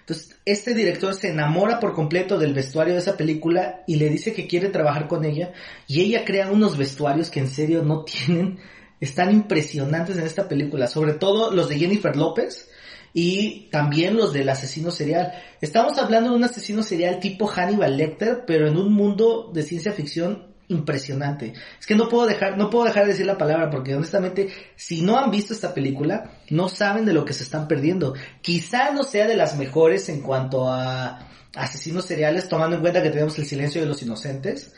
Entonces, 0.00 0.36
este 0.44 0.74
director 0.74 1.14
se 1.14 1.28
enamora 1.28 1.78
por 1.78 1.94
completo 1.94 2.38
del 2.38 2.54
vestuario 2.54 2.94
de 2.94 3.00
esa 3.00 3.16
película 3.16 3.82
y 3.86 3.96
le 3.96 4.08
dice 4.08 4.32
que 4.32 4.46
quiere 4.46 4.70
trabajar 4.70 5.08
con 5.08 5.24
ella. 5.24 5.52
Y 5.86 6.00
ella 6.00 6.24
crea 6.24 6.50
unos 6.50 6.76
vestuarios 6.76 7.30
que 7.30 7.40
en 7.40 7.48
serio 7.48 7.82
no 7.82 8.04
tienen, 8.04 8.58
están 8.98 9.30
impresionantes 9.30 10.16
en 10.16 10.24
esta 10.24 10.48
película. 10.48 10.86
Sobre 10.86 11.14
todo 11.14 11.50
los 11.50 11.68
de 11.68 11.78
Jennifer 11.78 12.16
López 12.16 12.70
y 13.12 13.68
también 13.70 14.16
los 14.16 14.32
del 14.32 14.48
asesino 14.48 14.90
serial. 14.90 15.32
Estamos 15.60 15.98
hablando 15.98 16.30
de 16.30 16.36
un 16.36 16.44
asesino 16.44 16.82
serial 16.82 17.20
tipo 17.20 17.46
Hannibal 17.46 17.96
Lecter, 17.96 18.44
pero 18.46 18.66
en 18.68 18.76
un 18.76 18.92
mundo 18.92 19.50
de 19.52 19.62
ciencia 19.62 19.92
ficción 19.92 20.51
impresionante. 20.72 21.52
Es 21.78 21.86
que 21.86 21.94
no 21.94 22.08
puedo 22.08 22.26
dejar, 22.26 22.58
no 22.58 22.70
puedo 22.70 22.86
dejar 22.86 23.04
de 23.04 23.12
decir 23.12 23.26
la 23.26 23.38
palabra 23.38 23.70
porque 23.70 23.94
honestamente, 23.94 24.48
si 24.76 25.02
no 25.02 25.18
han 25.18 25.30
visto 25.30 25.52
esta 25.52 25.74
película, 25.74 26.38
no 26.50 26.68
saben 26.68 27.04
de 27.04 27.12
lo 27.12 27.24
que 27.24 27.32
se 27.32 27.44
están 27.44 27.68
perdiendo. 27.68 28.14
Quizá 28.40 28.92
no 28.92 29.04
sea 29.04 29.26
de 29.26 29.36
las 29.36 29.56
mejores 29.56 30.08
en 30.08 30.20
cuanto 30.20 30.68
a 30.68 31.28
asesinos 31.54 32.06
seriales, 32.06 32.48
tomando 32.48 32.76
en 32.76 32.82
cuenta 32.82 33.02
que 33.02 33.10
tenemos 33.10 33.38
el 33.38 33.46
silencio 33.46 33.80
de 33.80 33.86
los 33.86 34.02
inocentes, 34.02 34.74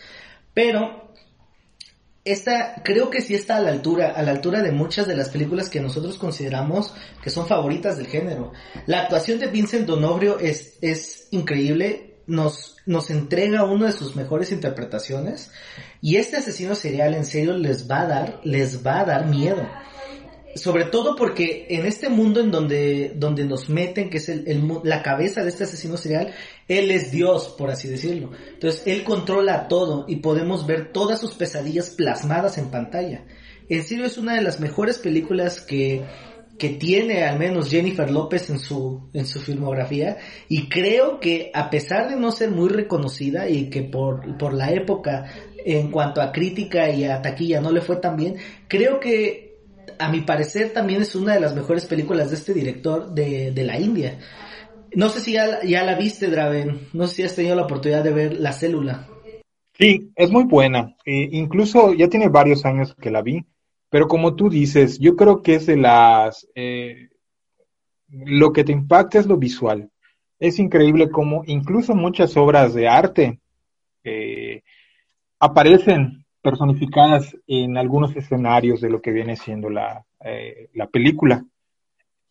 pero 0.52 1.12
esta 2.24 2.82
creo 2.82 3.10
que 3.10 3.20
sí 3.20 3.34
está 3.34 3.56
a 3.56 3.60
la 3.60 3.70
altura, 3.70 4.12
a 4.12 4.22
la 4.22 4.30
altura 4.30 4.62
de 4.62 4.72
muchas 4.72 5.06
de 5.06 5.14
las 5.14 5.28
películas 5.28 5.68
que 5.68 5.80
nosotros 5.80 6.16
consideramos 6.16 6.94
que 7.22 7.30
son 7.30 7.46
favoritas 7.46 7.98
del 7.98 8.06
género. 8.06 8.52
La 8.86 9.02
actuación 9.02 9.38
de 9.38 9.48
Vincent 9.48 9.86
Donofrio 9.86 10.38
es, 10.38 10.78
es 10.80 11.28
increíble 11.32 12.13
nos, 12.26 12.76
nos 12.86 13.10
entrega 13.10 13.64
una 13.64 13.86
de 13.86 13.92
sus 13.92 14.16
mejores 14.16 14.52
interpretaciones 14.52 15.50
y 16.00 16.16
este 16.16 16.38
asesino 16.38 16.74
serial 16.74 17.14
en 17.14 17.24
serio 17.24 17.56
les 17.56 17.90
va 17.90 18.02
a 18.02 18.06
dar, 18.06 18.40
les 18.44 18.84
va 18.84 19.00
a 19.00 19.04
dar 19.04 19.26
miedo. 19.26 19.66
Sobre 20.56 20.84
todo 20.84 21.16
porque 21.16 21.66
en 21.70 21.84
este 21.84 22.08
mundo 22.08 22.40
en 22.40 22.52
donde, 22.52 23.12
donde 23.16 23.44
nos 23.44 23.68
meten, 23.68 24.08
que 24.08 24.18
es 24.18 24.28
el, 24.28 24.68
la 24.84 25.02
cabeza 25.02 25.42
de 25.42 25.48
este 25.48 25.64
asesino 25.64 25.96
serial, 25.96 26.32
él 26.68 26.92
es 26.92 27.10
Dios, 27.10 27.54
por 27.58 27.70
así 27.70 27.88
decirlo. 27.88 28.30
Entonces, 28.52 28.82
él 28.86 29.02
controla 29.02 29.66
todo 29.66 30.04
y 30.06 30.16
podemos 30.16 30.64
ver 30.64 30.92
todas 30.92 31.20
sus 31.20 31.32
pesadillas 31.34 31.90
plasmadas 31.90 32.56
en 32.56 32.70
pantalla. 32.70 33.24
En 33.68 33.82
serio, 33.82 34.04
es 34.04 34.16
una 34.16 34.34
de 34.34 34.42
las 34.42 34.60
mejores 34.60 34.98
películas 34.98 35.60
que, 35.60 36.04
que 36.58 36.70
tiene 36.70 37.24
al 37.24 37.38
menos 37.38 37.70
Jennifer 37.70 38.10
López 38.10 38.48
en 38.50 38.58
su, 38.58 39.08
en 39.12 39.26
su 39.26 39.40
filmografía 39.40 40.18
y 40.48 40.68
creo 40.68 41.18
que 41.18 41.50
a 41.52 41.68
pesar 41.68 42.08
de 42.08 42.16
no 42.16 42.30
ser 42.30 42.50
muy 42.50 42.68
reconocida 42.68 43.48
y 43.48 43.70
que 43.70 43.82
por, 43.82 44.38
por 44.38 44.54
la 44.54 44.70
época 44.70 45.26
en 45.64 45.90
cuanto 45.90 46.20
a 46.20 46.30
crítica 46.30 46.90
y 46.90 47.04
a 47.04 47.22
taquilla 47.22 47.60
no 47.60 47.72
le 47.72 47.80
fue 47.80 47.96
tan 47.96 48.16
bien, 48.16 48.36
creo 48.68 49.00
que 49.00 49.56
a 49.98 50.10
mi 50.10 50.20
parecer 50.20 50.72
también 50.72 51.02
es 51.02 51.14
una 51.14 51.34
de 51.34 51.40
las 51.40 51.54
mejores 51.54 51.86
películas 51.86 52.30
de 52.30 52.36
este 52.36 52.54
director 52.54 53.12
de, 53.14 53.50
de 53.50 53.64
la 53.64 53.78
India. 53.78 54.18
No 54.94 55.08
sé 55.08 55.20
si 55.20 55.32
ya, 55.32 55.62
ya 55.64 55.84
la 55.84 55.96
viste, 55.96 56.28
Draven, 56.28 56.88
no 56.92 57.06
sé 57.06 57.14
si 57.14 57.22
has 57.24 57.34
tenido 57.34 57.56
la 57.56 57.64
oportunidad 57.64 58.04
de 58.04 58.12
ver 58.12 58.34
La 58.34 58.52
Célula. 58.52 59.08
Sí, 59.76 60.12
es 60.14 60.30
muy 60.30 60.44
buena. 60.44 60.94
Eh, 61.04 61.28
incluso 61.32 61.92
ya 61.94 62.08
tiene 62.08 62.28
varios 62.28 62.64
años 62.64 62.94
que 63.00 63.10
la 63.10 63.22
vi 63.22 63.44
pero 63.94 64.08
como 64.08 64.34
tú 64.34 64.50
dices, 64.50 64.98
yo 64.98 65.14
creo 65.14 65.40
que 65.40 65.54
es 65.54 65.66
de 65.66 65.76
las... 65.76 66.48
Eh, 66.56 67.10
lo 68.08 68.52
que 68.52 68.64
te 68.64 68.72
impacta 68.72 69.20
es 69.20 69.26
lo 69.26 69.36
visual. 69.36 69.88
Es 70.40 70.58
increíble 70.58 71.10
cómo 71.10 71.44
incluso 71.46 71.94
muchas 71.94 72.36
obras 72.36 72.74
de 72.74 72.88
arte 72.88 73.38
eh, 74.02 74.64
aparecen 75.38 76.26
personificadas 76.42 77.36
en 77.46 77.78
algunos 77.78 78.16
escenarios 78.16 78.80
de 78.80 78.90
lo 78.90 79.00
que 79.00 79.12
viene 79.12 79.36
siendo 79.36 79.70
la, 79.70 80.04
eh, 80.24 80.70
la 80.74 80.88
película. 80.88 81.44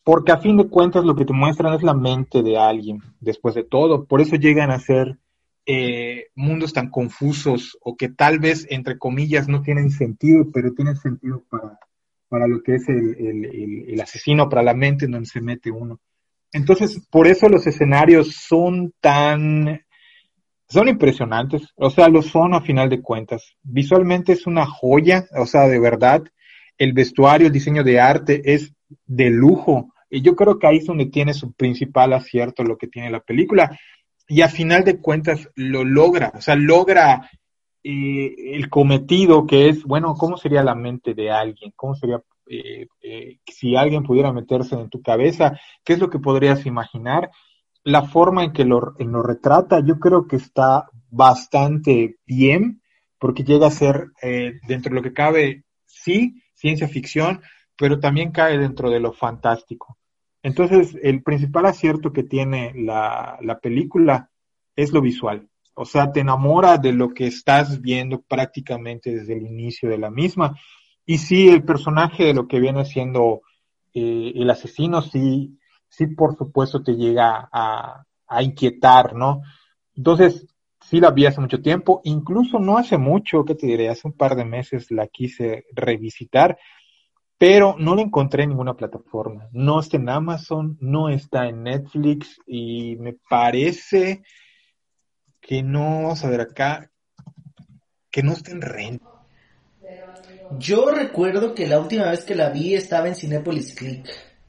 Porque 0.03 0.33
a 0.33 0.39
fin 0.39 0.57
de 0.57 0.67
cuentas 0.67 1.05
lo 1.05 1.15
que 1.15 1.23
te 1.23 1.31
muestran 1.31 1.75
es 1.75 1.81
la 1.81 1.93
mente 1.93 2.43
de 2.43 2.57
alguien, 2.57 2.99
después 3.21 3.55
de 3.55 3.63
todo. 3.63 4.03
Por 4.03 4.19
eso 4.19 4.35
llegan 4.35 4.69
a 4.69 4.79
ser 4.79 5.17
eh, 5.65 6.27
mundos 6.35 6.73
tan 6.73 6.89
confusos 6.89 7.77
o 7.81 7.95
que 7.95 8.09
tal 8.09 8.39
vez, 8.39 8.67
entre 8.69 8.97
comillas, 8.97 9.47
no 9.47 9.61
tienen 9.61 9.91
sentido, 9.91 10.51
pero 10.51 10.73
tienen 10.73 10.97
sentido 10.97 11.43
para, 11.49 11.79
para 12.27 12.47
lo 12.47 12.61
que 12.61 12.75
es 12.75 12.89
el, 12.89 13.85
el, 13.87 14.01
asesino, 14.01 14.49
para 14.49 14.63
la 14.63 14.73
mente 14.73 15.05
en 15.05 15.11
donde 15.11 15.29
se 15.29 15.39
mete 15.39 15.71
uno. 15.71 15.99
Entonces, 16.51 16.99
por 17.09 17.27
eso 17.27 17.47
los 17.47 17.65
escenarios 17.65 18.35
son 18.35 18.93
tan, 18.99 19.81
son 20.67 20.87
impresionantes, 20.89 21.61
o 21.75 21.89
sea, 21.89 22.09
lo 22.09 22.21
son 22.21 22.53
a 22.53 22.61
final 22.61 22.89
de 22.89 23.01
cuentas. 23.01 23.55
Visualmente 23.63 24.33
es 24.33 24.45
una 24.45 24.65
joya, 24.65 25.25
o 25.37 25.45
sea, 25.45 25.67
de 25.67 25.79
verdad, 25.79 26.23
el 26.77 26.91
vestuario, 26.91 27.47
el 27.47 27.53
diseño 27.53 27.83
de 27.83 28.01
arte 28.01 28.41
es 28.53 28.73
de 29.05 29.29
lujo. 29.29 29.93
Y 30.09 30.21
yo 30.21 30.35
creo 30.35 30.59
que 30.59 30.67
ahí 30.67 30.77
es 30.77 30.85
donde 30.85 31.05
tiene 31.05 31.33
su 31.33 31.53
principal 31.53 32.13
acierto 32.13 32.63
lo 32.63 32.77
que 32.77 32.87
tiene 32.87 33.09
la 33.09 33.21
película 33.21 33.79
y 34.33 34.41
a 34.41 34.49
final 34.49 34.83
de 34.83 34.99
cuentas 34.99 35.47
lo 35.53 35.83
logra, 35.83 36.33
o 36.35 36.41
sea, 36.41 36.55
logra 36.55 37.29
eh, 37.83 38.33
el 38.55 38.67
cometido 38.67 39.45
que 39.45 39.69
es, 39.69 39.83
bueno, 39.83 40.15
¿cómo 40.15 40.37
sería 40.37 40.63
la 40.63 40.73
mente 40.73 41.13
de 41.13 41.29
alguien? 41.29 41.71
¿Cómo 41.75 41.93
sería 41.93 42.19
eh, 42.47 42.87
eh, 43.03 43.37
si 43.45 43.75
alguien 43.75 44.01
pudiera 44.01 44.33
meterse 44.33 44.73
en 44.73 44.89
tu 44.89 45.03
cabeza? 45.03 45.59
¿Qué 45.85 45.93
es 45.93 45.99
lo 45.99 46.09
que 46.09 46.17
podrías 46.17 46.65
imaginar? 46.65 47.29
La 47.83 48.01
forma 48.01 48.43
en 48.43 48.53
que 48.53 48.65
lo, 48.65 48.95
lo 48.97 49.21
retrata, 49.21 49.81
yo 49.85 49.99
creo 49.99 50.25
que 50.27 50.37
está 50.37 50.89
bastante 51.11 52.15
bien, 52.25 52.81
porque 53.19 53.43
llega 53.43 53.67
a 53.67 53.71
ser, 53.71 54.07
dentro 54.67 54.89
de 54.89 54.95
lo 54.95 55.03
que 55.03 55.13
cabe, 55.13 55.63
sí, 55.85 56.41
ciencia 56.55 56.87
ficción, 56.87 57.41
pero 57.77 57.99
también 57.99 58.31
cae 58.31 58.57
dentro 58.57 58.89
de 58.89 58.99
lo 58.99 59.13
fantástico. 59.13 59.99
Entonces, 60.43 60.97
el 61.01 61.23
principal 61.23 61.65
acierto 61.65 62.11
que 62.11 62.23
tiene 62.23 62.73
la, 62.75 63.37
la 63.41 63.59
película 63.59 64.29
es 64.75 64.91
lo 64.91 65.01
visual. 65.01 65.47
O 65.73 65.85
sea, 65.85 66.11
te 66.11 66.19
enamora 66.19 66.77
de 66.77 66.91
lo 66.93 67.09
que 67.09 67.25
estás 67.25 67.81
viendo 67.81 68.21
prácticamente 68.21 69.11
desde 69.11 69.33
el 69.33 69.47
inicio 69.47 69.89
de 69.89 69.97
la 69.97 70.11
misma. 70.11 70.55
Y 71.05 71.17
sí, 71.17 71.49
el 71.49 71.63
personaje 71.63 72.25
de 72.25 72.33
lo 72.33 72.47
que 72.47 72.59
viene 72.59 72.85
siendo 72.85 73.41
eh, 73.93 74.33
el 74.35 74.49
asesino, 74.49 75.01
sí, 75.01 75.57
sí, 75.87 76.07
por 76.07 76.37
supuesto 76.37 76.83
te 76.83 76.95
llega 76.95 77.49
a, 77.51 78.03
a 78.27 78.43
inquietar, 78.43 79.15
¿no? 79.15 79.41
Entonces, 79.95 80.45
sí 80.81 80.99
la 80.99 81.11
vi 81.11 81.25
hace 81.25 81.41
mucho 81.41 81.61
tiempo, 81.61 82.01
incluso 82.03 82.59
no 82.59 82.77
hace 82.77 82.97
mucho, 82.97 83.45
¿qué 83.45 83.55
te 83.55 83.67
diré? 83.67 83.89
Hace 83.89 84.07
un 84.07 84.13
par 84.13 84.35
de 84.35 84.45
meses 84.45 84.91
la 84.91 85.07
quise 85.07 85.65
revisitar 85.73 86.57
pero 87.37 87.75
no 87.77 87.95
la 87.95 88.01
encontré 88.01 88.43
en 88.43 88.49
ninguna 88.49 88.75
plataforma. 88.75 89.49
No 89.51 89.79
está 89.79 89.97
en 89.97 90.09
Amazon, 90.09 90.77
no 90.79 91.09
está 91.09 91.47
en 91.47 91.63
Netflix 91.63 92.39
y 92.47 92.95
me 92.97 93.15
parece 93.29 94.23
que 95.41 95.61
no, 95.61 96.03
vamos 96.03 96.23
a 96.23 96.29
ver 96.29 96.41
acá, 96.41 96.89
que 98.09 98.23
no 98.23 98.33
está 98.33 98.51
en 98.51 98.61
renta. 98.61 99.05
Yo 100.57 100.91
recuerdo 100.91 101.53
que 101.53 101.67
la 101.67 101.79
última 101.79 102.09
vez 102.09 102.23
que 102.23 102.35
la 102.35 102.49
vi 102.49 102.75
estaba 102.75 103.07
en 103.07 103.15
Cinepolis 103.15 103.73
Click. 103.73 104.07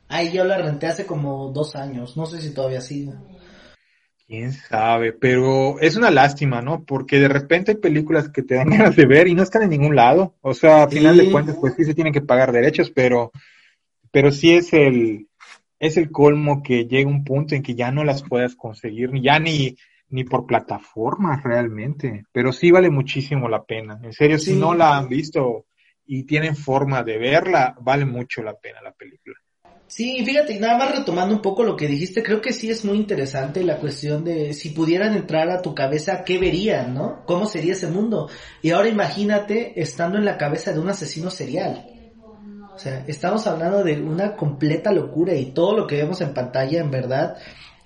Ahí 0.09 0.33
yo 0.33 0.45
la 0.45 0.59
renté 0.59 0.87
hace 0.87 1.07
como 1.07 1.51
dos 1.51 1.75
años, 1.75 2.17
no 2.17 2.27
sé 2.27 2.41
si 2.41 2.53
todavía 2.53 2.81
sigue. 2.81 3.13
Quién 4.27 4.53
sabe, 4.53 5.13
pero 5.13 5.79
es 5.81 5.97
una 5.97 6.11
lástima, 6.11 6.63
¿no? 6.63 6.85
Porque 6.85 7.19
de 7.19 7.29
repente 7.29 7.73
hay 7.73 7.77
películas 7.77 8.31
que 8.31 8.43
te 8.43 8.55
dan 8.55 8.71
ganas 8.71 8.97
de 8.97 9.07
ver 9.07 9.29
y 9.29 9.35
no 9.35 9.43
están 9.43 9.63
en 9.63 9.71
ningún 9.71 9.97
lado. 9.97 10.35
O 10.41 10.55
sea, 10.55 10.85
a 10.85 10.89
final 10.89 11.17
de 11.17 11.31
cuentas, 11.31 11.57
pues 11.61 11.75
sí 11.75 11.85
se 11.85 11.95
tienen 11.95 12.13
que 12.13 12.23
pagar 12.23 12.51
derechos, 12.51 12.91
pero, 12.91 13.33
pero 14.11 14.33
sí 14.33 14.55
es 14.55 14.73
el, 14.73 15.29
es 15.79 15.99
el 15.99 16.11
colmo 16.11 16.63
que 16.63 16.87
llega 16.87 17.11
un 17.11 17.25
punto 17.25 17.55
en 17.55 17.63
que 17.63 17.75
ya 17.75 17.91
no 17.91 18.03
las 18.03 18.23
puedas 18.23 18.57
conseguir, 18.57 19.11
ya 19.21 19.39
ni, 19.39 19.77
ni 20.09 20.25
por 20.25 20.47
plataformas 20.47 21.43
realmente. 21.43 22.25
Pero 22.33 22.51
sí 22.53 22.71
vale 22.71 22.89
muchísimo 22.89 23.49
la 23.49 23.65
pena. 23.65 24.01
En 24.03 24.15
serio, 24.15 24.39
si 24.39 24.55
no 24.55 24.75
la 24.75 24.97
han 24.97 25.09
visto 25.09 25.67
y 26.07 26.25
tienen 26.25 26.57
forma 26.57 27.03
de 27.03 27.19
verla, 27.19 27.77
vale 27.81 28.07
mucho 28.07 28.43
la 28.43 28.55
pena 28.55 28.81
la 28.81 28.93
película. 28.93 29.37
Sí, 29.95 30.25
fíjate, 30.25 30.59
nada 30.59 30.77
más 30.77 30.99
retomando 30.99 31.37
un 31.37 31.41
poco 31.41 31.63
lo 31.63 31.77
que 31.77 31.87
dijiste, 31.87 32.25
creo 32.25 32.41
que 32.41 32.53
sí 32.53 32.69
es 32.69 32.85
muy 32.85 32.97
interesante 32.97 33.63
la 33.63 33.79
cuestión 33.79 34.25
de 34.25 34.53
si 34.53 34.71
pudieran 34.71 35.15
entrar 35.15 35.49
a 35.51 35.63
tu 35.63 35.73
cabeza, 35.73 36.25
¿qué 36.25 36.37
verían, 36.37 36.95
no? 36.95 37.23
¿Cómo 37.27 37.47
sería 37.47 37.75
ese 37.75 37.87
mundo? 37.87 38.29
Y 38.61 38.73
ahora 38.73 38.89
imagínate 38.89 39.81
estando 39.81 40.19
en 40.19 40.25
la 40.25 40.37
cabeza 40.37 40.73
de 40.73 40.81
un 40.81 40.89
asesino 40.89 41.31
serial. 41.31 41.87
O 42.75 42.77
sea, 42.77 43.05
estamos 43.07 43.47
hablando 43.47 43.85
de 43.85 44.01
una 44.01 44.35
completa 44.35 44.91
locura 44.91 45.37
y 45.37 45.53
todo 45.53 45.77
lo 45.77 45.87
que 45.87 45.99
vemos 45.99 46.21
en 46.23 46.35
pantalla, 46.35 46.81
en 46.81 46.91
verdad, 46.91 47.37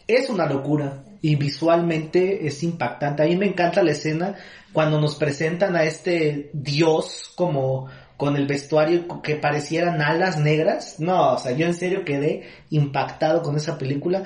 es 0.06 0.30
una 0.30 0.46
locura 0.46 1.04
y 1.20 1.36
visualmente 1.36 2.46
es 2.46 2.62
impactante. 2.62 3.22
A 3.22 3.26
mí 3.26 3.36
me 3.36 3.48
encanta 3.48 3.82
la 3.82 3.92
escena 3.92 4.34
cuando 4.72 4.98
nos 4.98 5.14
presentan 5.16 5.76
a 5.76 5.84
este 5.84 6.48
dios 6.54 7.32
como 7.34 7.90
con 8.18 8.36
el 8.36 8.48
vestuario 8.48 9.06
que 9.22 9.36
parecieran 9.36 10.02
alas 10.02 10.38
negras. 10.38 10.98
No, 10.98 11.34
o 11.34 11.38
sea, 11.38 11.52
yo 11.52 11.66
en 11.66 11.74
serio 11.74 12.04
quedé 12.04 12.48
impactado 12.68 13.42
con 13.42 13.56
esa 13.56 13.78
película. 13.78 14.24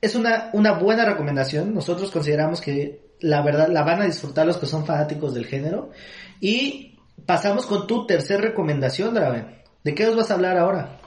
Es 0.00 0.16
una, 0.16 0.50
una 0.52 0.72
buena 0.72 1.04
recomendación. 1.04 1.72
Nosotros 1.72 2.10
consideramos 2.10 2.60
que 2.60 3.14
la 3.20 3.40
verdad 3.40 3.68
la 3.68 3.84
van 3.84 4.02
a 4.02 4.06
disfrutar 4.06 4.44
los 4.44 4.58
que 4.58 4.66
son 4.66 4.84
fanáticos 4.84 5.34
del 5.34 5.46
género. 5.46 5.92
Y 6.40 6.98
pasamos 7.24 7.64
con 7.64 7.86
tu 7.86 8.06
tercer 8.06 8.40
recomendación, 8.40 9.14
Draven. 9.14 9.62
¿De 9.84 9.94
qué 9.94 10.08
os 10.08 10.16
vas 10.16 10.32
a 10.32 10.34
hablar 10.34 10.58
ahora? 10.58 10.98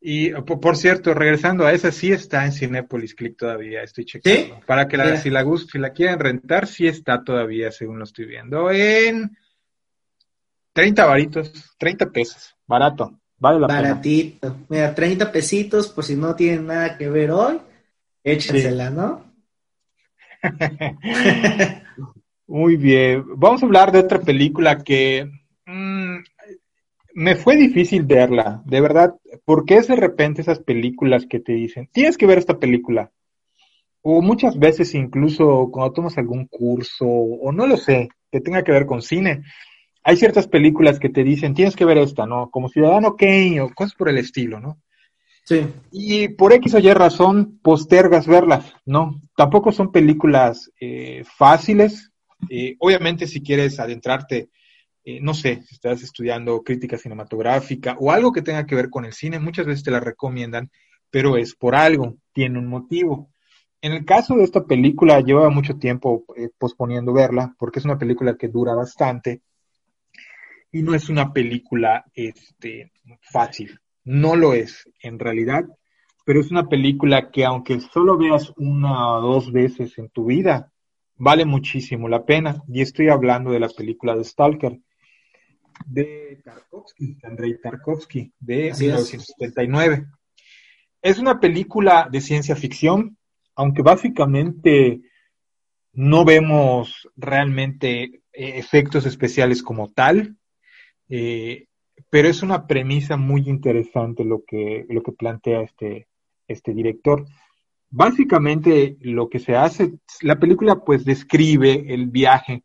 Y 0.00 0.32
por, 0.32 0.76
cierto, 0.76 1.14
regresando 1.14 1.64
a 1.64 1.72
esa, 1.72 1.92
sí 1.92 2.10
está 2.10 2.44
en 2.44 2.50
Cinepolis 2.50 3.14
Click 3.14 3.36
todavía, 3.36 3.84
estoy 3.84 4.04
checando. 4.04 4.58
Para 4.66 4.88
que 4.88 4.96
la, 4.96 5.16
si 5.18 5.30
la, 5.30 5.44
si 5.70 5.78
la 5.78 5.90
quieren 5.90 6.18
rentar, 6.18 6.66
sí 6.66 6.88
está 6.88 7.22
todavía, 7.22 7.70
según 7.70 8.00
lo 8.00 8.04
estoy 8.04 8.26
viendo, 8.26 8.72
en 8.72 9.36
30 10.72 11.04
varitos, 11.04 11.74
30 11.78 12.10
pesos, 12.10 12.56
barato, 12.66 13.18
vale 13.38 13.60
la 13.60 13.66
Baratito. 13.66 14.56
Mira, 14.68 14.94
30 14.94 15.30
pesitos, 15.30 15.88
por 15.88 16.04
si 16.04 16.16
no 16.16 16.34
tienen 16.34 16.66
nada 16.66 16.96
que 16.96 17.08
ver 17.08 17.30
hoy, 17.30 17.60
échensela, 18.24 18.90
¿no? 18.90 19.24
Muy 22.46 22.76
bien, 22.76 23.24
vamos 23.36 23.62
a 23.62 23.66
hablar 23.66 23.92
de 23.92 24.00
otra 24.00 24.20
película 24.20 24.78
que 24.78 25.30
mm, 25.66 26.16
me 27.14 27.36
fue 27.36 27.56
difícil 27.56 28.04
verla, 28.04 28.62
de 28.64 28.80
verdad, 28.80 29.14
porque 29.44 29.76
es 29.76 29.88
de 29.88 29.96
repente 29.96 30.42
esas 30.42 30.58
películas 30.58 31.26
que 31.26 31.40
te 31.40 31.52
dicen, 31.52 31.88
tienes 31.92 32.16
que 32.16 32.26
ver 32.26 32.38
esta 32.38 32.58
película. 32.58 33.10
O 34.00 34.20
muchas 34.20 34.58
veces 34.58 34.94
incluso 34.94 35.68
cuando 35.70 35.92
tomas 35.92 36.18
algún 36.18 36.46
curso, 36.46 37.06
o 37.06 37.52
no 37.52 37.66
lo 37.66 37.76
sé, 37.76 38.08
que 38.32 38.40
tenga 38.40 38.64
que 38.64 38.72
ver 38.72 38.86
con 38.86 39.00
cine, 39.00 39.42
hay 40.04 40.16
ciertas 40.16 40.48
películas 40.48 40.98
que 40.98 41.08
te 41.08 41.24
dicen, 41.24 41.54
tienes 41.54 41.76
que 41.76 41.84
ver 41.84 41.98
esta, 41.98 42.26
¿no? 42.26 42.50
Como 42.50 42.68
Ciudadano 42.68 43.16
Kane 43.16 43.60
o 43.60 43.70
cosas 43.74 43.94
por 43.94 44.08
el 44.08 44.18
estilo, 44.18 44.60
¿no? 44.60 44.80
Sí. 45.44 45.66
Y 45.90 46.28
por 46.28 46.52
X 46.52 46.74
o 46.74 46.78
Y 46.78 46.92
razón 46.92 47.58
postergas 47.62 48.26
verlas, 48.26 48.72
¿no? 48.84 49.20
Tampoco 49.36 49.72
son 49.72 49.90
películas 49.90 50.70
eh, 50.80 51.24
fáciles. 51.36 52.12
Eh, 52.48 52.76
obviamente 52.78 53.26
si 53.26 53.42
quieres 53.42 53.78
adentrarte 53.78 54.50
eh, 55.04 55.20
no 55.20 55.34
sé, 55.34 55.62
si 55.66 55.74
estás 55.74 56.02
estudiando 56.02 56.62
crítica 56.62 56.96
cinematográfica 56.96 57.96
o 57.98 58.12
algo 58.12 58.32
que 58.32 58.42
tenga 58.42 58.66
que 58.66 58.76
ver 58.76 58.88
con 58.88 59.04
el 59.04 59.12
cine, 59.12 59.40
muchas 59.40 59.66
veces 59.66 59.82
te 59.82 59.90
la 59.90 59.98
recomiendan, 59.98 60.70
pero 61.10 61.36
es 61.36 61.56
por 61.56 61.74
algo, 61.74 62.16
tiene 62.32 62.58
un 62.58 62.68
motivo. 62.68 63.30
En 63.80 63.92
el 63.92 64.04
caso 64.04 64.36
de 64.36 64.44
esta 64.44 64.64
película, 64.64 65.20
llevaba 65.20 65.50
mucho 65.50 65.76
tiempo 65.76 66.24
eh, 66.36 66.50
posponiendo 66.56 67.12
verla, 67.12 67.52
porque 67.58 67.80
es 67.80 67.84
una 67.84 67.98
película 67.98 68.36
que 68.36 68.46
dura 68.46 68.74
bastante 68.74 69.42
y 70.72 70.82
no 70.82 70.94
es 70.94 71.08
una 71.08 71.32
película 71.32 72.04
este, 72.14 72.92
fácil. 73.20 73.78
No 74.04 74.34
lo 74.34 74.54
es, 74.54 74.88
en 75.00 75.18
realidad, 75.18 75.66
pero 76.24 76.40
es 76.40 76.50
una 76.50 76.68
película 76.68 77.30
que 77.30 77.44
aunque 77.44 77.80
solo 77.80 78.16
veas 78.16 78.52
una 78.56 79.12
o 79.12 79.20
dos 79.20 79.52
veces 79.52 79.96
en 79.98 80.08
tu 80.08 80.26
vida, 80.26 80.72
vale 81.16 81.44
muchísimo 81.44 82.08
la 82.08 82.24
pena. 82.24 82.62
Y 82.68 82.80
estoy 82.80 83.08
hablando 83.08 83.50
de 83.50 83.60
la 83.60 83.68
película 83.68 84.16
de 84.16 84.24
Stalker 84.24 84.80
de 85.86 86.40
Tarkovsky, 86.44 87.18
Andrei 87.22 87.60
Tarkovsky, 87.60 88.32
de 88.38 88.72
1979. 88.78 90.06
Es. 91.00 91.18
una 91.18 91.40
película 91.40 92.08
de 92.10 92.20
ciencia 92.20 92.56
ficción, 92.56 93.16
aunque 93.54 93.82
básicamente 93.82 95.00
no 95.92 96.24
vemos 96.24 97.08
realmente 97.16 98.02
eh, 98.04 98.22
efectos 98.32 99.06
especiales 99.06 99.62
como 99.62 99.90
tal, 99.90 100.36
eh, 101.14 101.66
pero 102.08 102.28
es 102.28 102.42
una 102.42 102.66
premisa 102.66 103.18
muy 103.18 103.42
interesante 103.46 104.24
lo 104.24 104.44
que, 104.46 104.86
lo 104.88 105.02
que 105.02 105.12
plantea 105.12 105.60
este, 105.60 106.08
este 106.48 106.72
director. 106.72 107.26
Básicamente 107.90 108.96
lo 109.00 109.28
que 109.28 109.38
se 109.38 109.54
hace, 109.54 109.92
la 110.22 110.40
película 110.40 110.76
pues 110.76 111.04
describe 111.04 111.84
el 111.92 112.06
viaje 112.06 112.64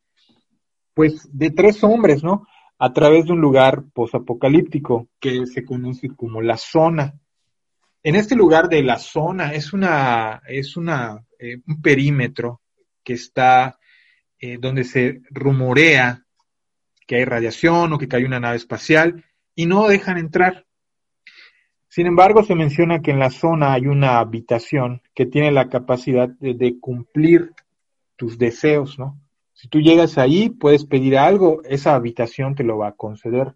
pues 0.93 1.27
de 1.31 1.51
tres 1.51 1.83
hombres, 1.83 2.23
¿no? 2.23 2.47
a 2.79 2.93
través 2.93 3.25
de 3.25 3.33
un 3.33 3.41
lugar 3.41 3.83
posapocalíptico 3.93 5.10
que 5.19 5.45
se 5.45 5.65
conoce 5.65 6.15
como 6.15 6.41
la 6.41 6.55
zona. 6.55 7.19
En 8.03 8.15
este 8.15 8.33
lugar 8.33 8.69
de 8.69 8.81
la 8.81 8.97
zona 8.97 9.53
es 9.53 9.73
una 9.73 10.41
es 10.47 10.77
una 10.77 11.21
eh, 11.38 11.57
un 11.67 11.81
perímetro 11.81 12.62
que 13.03 13.13
está 13.13 13.77
eh, 14.39 14.57
donde 14.57 14.86
se 14.86 15.21
rumorea 15.31 16.23
que 17.08 17.15
hay 17.15 17.26
radiación 17.26 17.93
o 17.93 17.98
que 17.98 18.08
hay 18.15 18.26
una 18.26 18.39
nave 18.39 18.58
espacial 18.58 19.26
y 19.56 19.65
no 19.65 19.88
dejan 19.88 20.17
entrar. 20.17 20.65
Sin 21.88 22.06
embargo, 22.06 22.43
se 22.43 22.54
menciona 22.54 23.02
que 23.02 23.12
en 23.12 23.20
la 23.20 23.32
zona 23.32 23.74
hay 23.74 23.88
una 23.88 24.20
habitación 24.20 25.02
que 25.15 25.26
tiene 25.26 25.52
la 25.52 25.70
capacidad 25.70 26.30
de, 26.30 26.54
de 26.54 26.80
cumplir 26.80 27.54
tus 28.17 28.38
deseos, 28.38 29.00
¿no? 29.00 29.20
Si 29.54 29.67
tú 29.70 29.80
llegas 29.80 30.20
ahí, 30.20 30.50
puedes 30.50 30.86
pedir 30.86 31.17
algo, 31.17 31.63
esa 31.63 31.96
habitación 31.96 32.54
te 32.54 32.63
lo 32.63 32.78
va 32.78 32.89
a 32.89 32.96
conceder. 32.96 33.56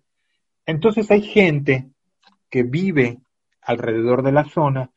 Entonces 0.65 1.11
hay 1.11 1.21
gente 1.21 1.91
que 2.49 2.63
vive 2.63 3.19
alrededor 3.61 4.23
de 4.23 4.31
la 4.31 4.45
zona 4.45 4.91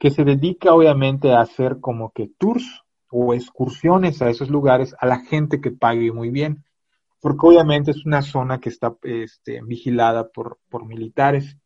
que 0.00 0.10
se 0.10 0.24
dedica 0.24 0.74
obviamente 0.74 1.30
a 1.32 1.42
hacer 1.42 1.78
como 1.80 2.10
que 2.10 2.30
tours 2.38 2.82
o 3.10 3.34
excursiones 3.34 4.22
a 4.22 4.30
esos 4.30 4.50
lugares 4.50 4.96
a 4.98 5.06
la 5.06 5.20
gente 5.20 5.60
que 5.60 5.70
pague 5.70 6.10
muy 6.10 6.30
bien, 6.30 6.64
porque 7.20 7.46
obviamente 7.46 7.90
es 7.90 8.04
una 8.06 8.22
zona 8.22 8.58
que 8.58 8.70
está 8.70 8.96
este, 9.02 9.60
vigilada 9.62 10.30
por, 10.30 10.58
militares. 10.86 11.56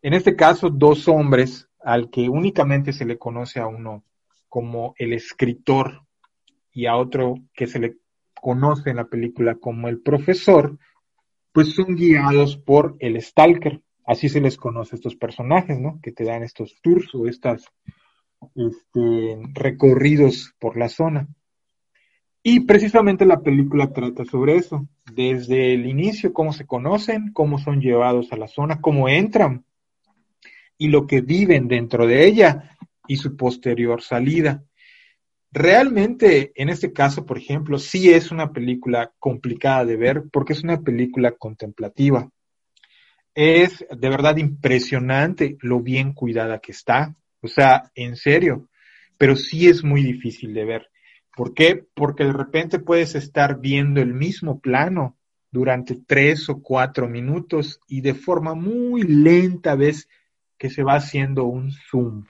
En 0.00 0.14
este 0.14 0.36
caso, 0.36 0.70
dos 0.70 1.08
hombres 1.08 1.68
al 1.80 2.10
que 2.10 2.28
únicamente 2.28 2.92
se 2.92 3.04
le 3.04 3.18
conoce 3.18 3.58
a 3.58 3.66
uno 3.66 4.04
como 4.48 4.94
el 4.98 5.12
escritor 5.12 6.02
y 6.72 6.86
a 6.86 6.96
otro 6.96 7.34
que 7.54 7.66
se 7.66 7.80
le 7.80 7.96
conoce 8.34 8.90
en 8.90 8.96
la 8.96 9.06
película 9.08 9.56
como 9.56 9.88
el 9.88 10.00
profesor, 10.00 10.78
pues 11.52 11.74
son 11.74 11.96
guiados 11.96 12.56
por 12.56 12.96
el 13.00 13.20
stalker. 13.20 13.82
Así 14.04 14.28
se 14.28 14.40
les 14.40 14.56
conoce 14.56 14.94
a 14.94 14.98
estos 14.98 15.16
personajes, 15.16 15.78
¿no? 15.78 16.00
Que 16.02 16.12
te 16.12 16.24
dan 16.24 16.42
estos 16.42 16.80
tours 16.82 17.14
o 17.14 17.26
estos 17.26 17.66
este, 18.54 19.42
recorridos 19.54 20.54
por 20.58 20.76
la 20.76 20.88
zona. 20.88 21.28
Y 22.42 22.60
precisamente 22.60 23.24
la 23.24 23.40
película 23.40 23.92
trata 23.92 24.24
sobre 24.24 24.56
eso, 24.56 24.88
desde 25.14 25.74
el 25.74 25.86
inicio, 25.86 26.32
cómo 26.32 26.52
se 26.52 26.66
conocen, 26.66 27.32
cómo 27.32 27.58
son 27.58 27.80
llevados 27.80 28.32
a 28.32 28.36
la 28.36 28.48
zona, 28.48 28.80
cómo 28.80 29.08
entran 29.08 29.64
y 30.76 30.88
lo 30.88 31.06
que 31.06 31.20
viven 31.20 31.68
dentro 31.68 32.08
de 32.08 32.26
ella 32.26 32.76
y 33.06 33.16
su 33.16 33.36
posterior 33.36 34.02
salida. 34.02 34.64
Realmente, 35.52 36.50
en 36.56 36.70
este 36.70 36.92
caso, 36.92 37.24
por 37.24 37.38
ejemplo, 37.38 37.78
sí 37.78 38.10
es 38.10 38.32
una 38.32 38.52
película 38.52 39.12
complicada 39.20 39.84
de 39.84 39.96
ver 39.96 40.24
porque 40.32 40.54
es 40.54 40.64
una 40.64 40.80
película 40.80 41.32
contemplativa. 41.32 42.28
Es 43.34 43.86
de 43.88 44.08
verdad 44.08 44.36
impresionante 44.38 45.56
lo 45.60 45.80
bien 45.80 46.14
cuidada 46.14 46.58
que 46.58 46.72
está. 46.72 47.14
O 47.40 47.46
sea, 47.46 47.92
en 47.94 48.16
serio, 48.16 48.68
pero 49.16 49.36
sí 49.36 49.68
es 49.68 49.84
muy 49.84 50.02
difícil 50.02 50.52
de 50.52 50.64
ver. 50.64 50.91
¿Por 51.36 51.54
qué? 51.54 51.86
Porque 51.94 52.24
de 52.24 52.32
repente 52.32 52.78
puedes 52.78 53.14
estar 53.14 53.60
viendo 53.60 54.00
el 54.00 54.14
mismo 54.14 54.60
plano 54.60 55.16
durante 55.50 55.94
tres 55.94 56.48
o 56.48 56.62
cuatro 56.62 57.08
minutos 57.08 57.80
y 57.88 58.00
de 58.00 58.14
forma 58.14 58.54
muy 58.54 59.02
lenta 59.02 59.74
ves 59.74 60.08
que 60.58 60.70
se 60.70 60.82
va 60.82 60.94
haciendo 60.94 61.44
un 61.44 61.72
zoom 61.72 62.24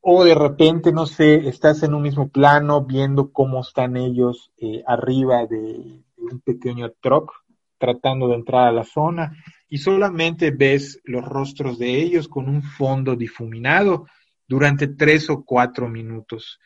o 0.00 0.24
de 0.24 0.34
repente, 0.34 0.92
no 0.92 1.06
sé, 1.06 1.48
estás 1.48 1.82
en 1.82 1.94
un 1.94 2.02
mismo 2.02 2.28
plano 2.28 2.84
viendo 2.84 3.32
cómo 3.32 3.60
están 3.60 3.96
ellos 3.96 4.50
eh, 4.56 4.82
arriba 4.86 5.46
de, 5.46 6.02
un 6.16 6.40
pequeño 6.40 6.92
truck 7.00 7.32
tratando 7.78 8.28
de 8.28 8.34
entrar 8.34 8.68
a 8.68 8.72
la 8.72 8.84
zona 8.84 9.32
y 9.68 9.78
solamente 9.78 10.50
ves 10.50 11.00
los 11.04 11.24
rostros 11.24 11.78
de 11.78 12.00
ellos 12.00 12.28
con 12.28 12.48
un 12.48 12.62
fondo 12.62 13.16
difuminado 13.16 14.06
durante 14.46 14.86
tres 14.88 15.28
o 15.30 15.44
cuatro 15.44 15.88
minutos. 15.88 16.60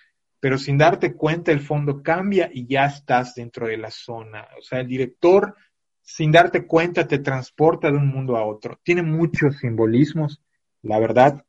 Pero 0.45 0.59
sin 0.59 0.77
darte 0.77 1.15
cuenta 1.15 1.53
el 1.53 1.61
fondo 1.61 2.03
cambia 2.03 2.51
y 2.53 2.67
ya 2.67 2.85
estás 2.85 3.35
dentro 3.35 3.67
de 3.67 3.79
la 3.79 3.91
zona. 3.91 4.47
O 4.59 4.61
sea, 4.61 4.81
el 4.81 4.87
director, 4.87 5.57
sin 6.03 6.31
darte 6.33 6.67
cuenta, 6.67 7.09
te 7.09 7.19
transporta 7.21 7.91
de 7.91 7.97
un 7.97 8.09
mundo 8.09 8.37
a 8.37 8.45
otro. 8.45 8.79
Tiene 8.83 9.03
muchos 9.03 9.57
simbolismos, 9.57 10.43
la 10.83 10.99
verdad. 10.99 11.43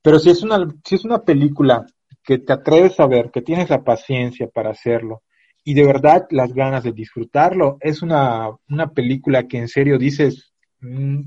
Pero 0.00 0.18
si 0.18 0.30
es 0.30 0.42
una, 0.42 0.66
si 0.82 0.94
es 0.94 1.04
una 1.04 1.22
película 1.22 1.84
que 2.24 2.38
te 2.38 2.54
atreves 2.54 2.98
a 3.00 3.06
ver, 3.06 3.30
que 3.30 3.42
tienes 3.42 3.68
la 3.68 3.84
paciencia 3.84 4.48
para 4.48 4.70
hacerlo 4.70 5.24
y 5.62 5.74
de 5.74 5.84
verdad 5.84 6.26
las 6.30 6.54
ganas 6.54 6.84
de 6.84 6.92
disfrutarlo, 6.92 7.76
es 7.82 8.00
una, 8.00 8.48
una 8.70 8.92
película 8.94 9.46
que 9.46 9.58
en 9.58 9.68
serio 9.68 9.98
dices, 9.98 10.54
mm, 10.80 11.20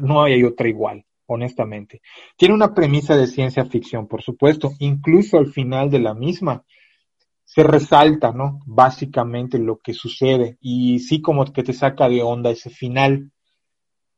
no 0.00 0.22
hay 0.22 0.42
otra 0.42 0.70
igual, 0.70 1.04
honestamente. 1.26 2.02
Tiene 2.36 2.54
una 2.54 2.74
premisa 2.74 3.16
de 3.16 3.26
ciencia 3.26 3.64
ficción, 3.64 4.06
por 4.06 4.22
supuesto, 4.22 4.72
incluso 4.78 5.38
al 5.38 5.46
final 5.46 5.90
de 5.90 6.00
la 6.00 6.14
misma 6.14 6.64
se 7.44 7.62
resalta, 7.62 8.32
¿no? 8.32 8.60
Básicamente 8.64 9.58
lo 9.58 9.78
que 9.78 9.92
sucede 9.92 10.56
y 10.60 11.00
sí 11.00 11.20
como 11.20 11.44
que 11.44 11.62
te 11.62 11.74
saca 11.74 12.08
de 12.08 12.22
onda 12.22 12.50
ese 12.50 12.70
final. 12.70 13.30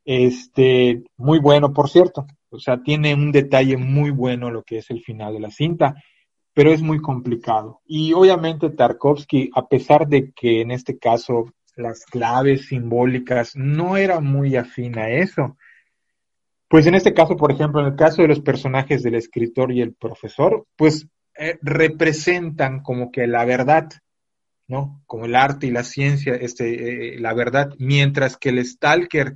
Este, 0.05 1.03
muy 1.17 1.41
bueno, 1.41 1.73
por 1.73 1.89
cierto. 1.89 2.27
O 2.51 2.61
sea, 2.61 2.81
tiene 2.83 3.15
un 3.15 3.33
detalle 3.33 3.77
muy 3.77 4.11
bueno 4.11 4.51
lo 4.51 4.63
que 4.63 4.79
es 4.79 4.91
el 4.91 5.01
final 5.01 5.33
de 5.35 5.41
la 5.41 5.51
cinta, 5.51 5.97
pero 6.53 6.71
es 6.71 6.81
muy 6.83 7.01
complicado. 7.01 7.81
Y 7.85 8.13
obviamente 8.13 8.71
Tarkovsky, 8.71 9.51
a 9.55 9.67
pesar 9.67 10.07
de 10.07 10.31
que 10.33 10.61
en 10.61 10.71
este 10.71 10.99
caso 10.99 11.53
las 11.75 12.05
claves 12.05 12.67
simbólicas 12.67 13.57
no 13.57 13.97
era 13.97 14.21
muy 14.21 14.55
afín 14.55 14.97
a 14.97 15.11
eso, 15.11 15.57
pues 16.69 16.87
en 16.87 16.95
este 16.95 17.15
caso, 17.15 17.37
por 17.37 17.53
ejemplo, 17.53 17.81
en 17.81 17.87
el 17.87 17.97
caso 17.97 18.23
de 18.23 18.29
los 18.29 18.41
personajes 18.41 19.03
del 19.03 19.15
escritor 19.15 19.73
y 19.73 19.81
el 19.81 19.95
profesor, 19.95 20.67
pues 20.77 21.07
eh, 21.37 21.59
representan 21.63 22.81
como 22.83 23.11
que 23.11 23.27
la 23.27 23.45
verdad, 23.45 23.91
¿no? 24.67 25.03
Como 25.07 25.27
el 25.27 25.35
arte 25.35 25.67
y 25.67 25.71
la 25.71 25.85
ciencia, 25.85 26.35
este, 26.35 27.15
eh, 27.15 27.21
la 27.21 27.35
verdad, 27.35 27.75
mientras 27.79 28.37
que 28.37 28.49
el 28.51 28.65
stalker 28.65 29.35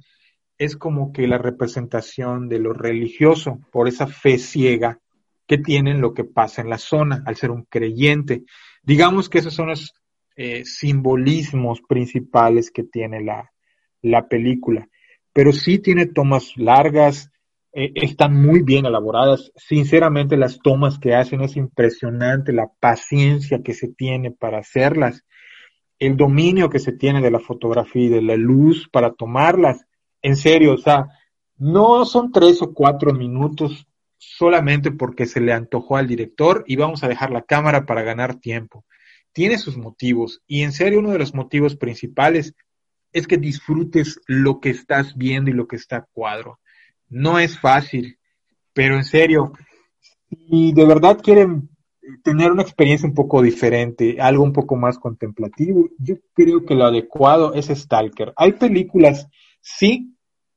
es 0.59 0.77
como 0.77 1.13
que 1.13 1.29
la 1.29 1.39
representación 1.39 2.49
de 2.49 2.59
lo 2.59 2.73
religioso, 2.73 3.61
por 3.71 3.89
esa 3.89 4.07
fe 4.07 4.39
ciega 4.39 4.99
que 5.47 5.59
tienen 5.59 6.01
lo 6.01 6.15
que 6.15 6.25
pasa 6.25 6.63
en 6.63 6.71
la 6.71 6.79
zona, 6.79 7.23
al 7.25 7.37
ser 7.37 7.51
un 7.51 7.65
creyente. 7.65 8.45
Digamos 8.83 9.29
que 9.29 9.39
esos 9.39 9.55
son 9.55 9.69
los 9.69 9.95
eh, 10.37 10.65
simbolismos 10.65 11.81
principales 11.89 12.71
que 12.71 12.85
tiene 12.85 13.23
la, 13.23 13.51
la 14.03 14.29
película 14.29 14.89
pero 15.33 15.53
sí 15.53 15.79
tiene 15.79 16.07
tomas 16.07 16.57
largas, 16.57 17.31
eh, 17.73 17.93
están 17.95 18.35
muy 18.35 18.63
bien 18.63 18.87
elaboradas. 18.87 19.53
Sinceramente, 19.57 20.37
las 20.37 20.59
tomas 20.59 20.99
que 20.99 21.15
hacen 21.15 21.43
es 21.43 21.57
impresionante, 21.57 22.53
la 22.53 22.71
paciencia 22.81 23.63
que 23.63 23.75
se 23.75 23.89
tiene 23.89 24.31
para 24.31 24.59
hacerlas, 24.59 25.25
el 25.99 26.17
dominio 26.17 26.71
que 26.71 26.79
se 26.79 26.93
tiene 26.93 27.21
de 27.21 27.31
la 27.31 27.41
fotografía 27.41 28.07
y 28.07 28.09
de 28.09 28.23
la 28.23 28.37
luz 28.37 28.89
para 28.91 29.13
tomarlas. 29.13 29.85
En 30.23 30.37
serio, 30.37 30.75
o 30.75 30.79
sea, 30.79 31.07
no 31.57 32.05
son 32.05 32.33
tres 32.33 32.63
o 32.63 32.73
cuatro 32.73 33.13
minutos 33.13 33.87
solamente 34.17 34.91
porque 34.91 35.27
se 35.27 35.41
le 35.41 35.53
antojó 35.53 35.97
al 35.97 36.07
director 36.07 36.65
y 36.67 36.77
vamos 36.77 37.03
a 37.03 37.09
dejar 37.09 37.31
la 37.31 37.43
cámara 37.43 37.87
para 37.87 38.03
ganar 38.03 38.41
tiempo. 38.41 38.85
Tiene 39.33 39.59
sus 39.59 39.77
motivos 39.77 40.43
y 40.47 40.63
en 40.63 40.73
serio 40.73 40.99
uno 40.99 41.13
de 41.13 41.19
los 41.19 41.35
motivos 41.35 41.77
principales 41.77 42.55
es 43.13 43.27
que 43.27 43.37
disfrutes 43.37 44.21
lo 44.27 44.61
que 44.61 44.71
estás 44.71 45.17
viendo 45.17 45.51
y 45.51 45.55
lo 45.55 45.67
que 45.67 45.77
está 45.77 45.97
a 45.97 46.07
cuadro. 46.13 46.61
No 47.09 47.39
es 47.39 47.59
fácil, 47.59 48.19
pero 48.73 48.97
en 48.97 49.05
serio, 49.05 49.53
si 50.29 50.73
de 50.73 50.85
verdad 50.85 51.19
quieren 51.23 51.71
tener 52.23 52.51
una 52.51 52.63
experiencia 52.63 53.09
un 53.09 53.15
poco 53.15 53.43
diferente, 53.43 54.21
algo 54.21 54.43
un 54.43 54.53
poco 54.53 54.77
más 54.77 54.99
contemplativo, 54.99 55.89
yo 55.99 56.17
creo 56.33 56.65
que 56.65 56.75
lo 56.75 56.85
adecuado 56.85 57.55
es 57.55 57.67
Stalker. 57.67 58.33
Hay 58.37 58.53
películas, 58.53 59.29
sí, 59.61 60.15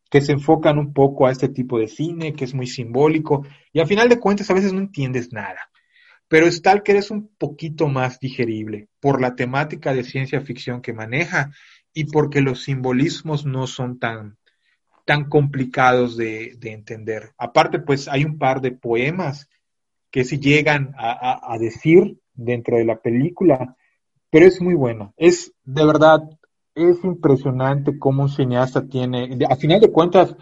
que 0.10 0.22
se 0.22 0.34
enfocan 0.34 0.78
un 0.78 0.94
poco 0.94 1.26
a 1.26 1.32
este 1.32 1.50
tipo 1.50 1.80
de 1.80 1.88
cine, 1.88 2.34
que 2.34 2.44
es 2.44 2.54
muy 2.54 2.68
simbólico, 2.68 3.46
y 3.72 3.80
al 3.80 3.88
final 3.88 4.10
de 4.10 4.20
cuentas 4.20 4.50
a 4.50 4.54
veces 4.54 4.74
no 4.74 4.80
entiendes 4.80 5.32
nada. 5.32 5.70
Pero 6.28 6.50
Stalker 6.50 6.96
es 6.96 7.12
un 7.12 7.30
poquito 7.38 7.88
más 7.88 8.20
digerible 8.20 8.88
por 9.00 9.22
la 9.22 9.36
temática 9.36 9.94
de 9.94 10.04
ciencia 10.04 10.42
ficción 10.42 10.82
que 10.82 10.94
maneja 10.94 11.52
y 11.94 12.06
porque 12.06 12.42
los 12.42 12.64
simbolismos 12.64 13.46
no 13.46 13.68
son 13.68 14.00
tan, 14.00 14.38
tan 15.06 15.30
complicados 15.30 16.18
de, 16.18 16.58
entender. 16.62 17.32
Aparte, 17.38 17.80
pues 17.80 18.08
hay 18.08 18.24
un 18.24 18.38
par 18.38 18.62
de 18.62 18.72
poemas 18.72 19.50
que 20.10 20.24
se 20.24 20.40
llegan 20.40 20.94
a, 20.98 21.58
decir 21.60 22.20
dentro 22.34 22.78
de 22.78 22.86
la 22.86 23.00
película, 23.00 23.76
pero 24.30 24.46
es 24.46 24.62
muy 24.62 24.74
bueno. 24.74 25.14
Es 25.18 25.54
de 25.64 25.86
verdad, 25.86 26.22
es 26.76 27.04
impresionante 27.04 27.98
cómo 27.98 28.24
un 28.24 28.30
cineasta 28.30 28.88
tiene, 28.88 29.38
a 29.50 29.56
final 29.56 29.80
de 29.80 29.92
cuentas, 29.92 30.36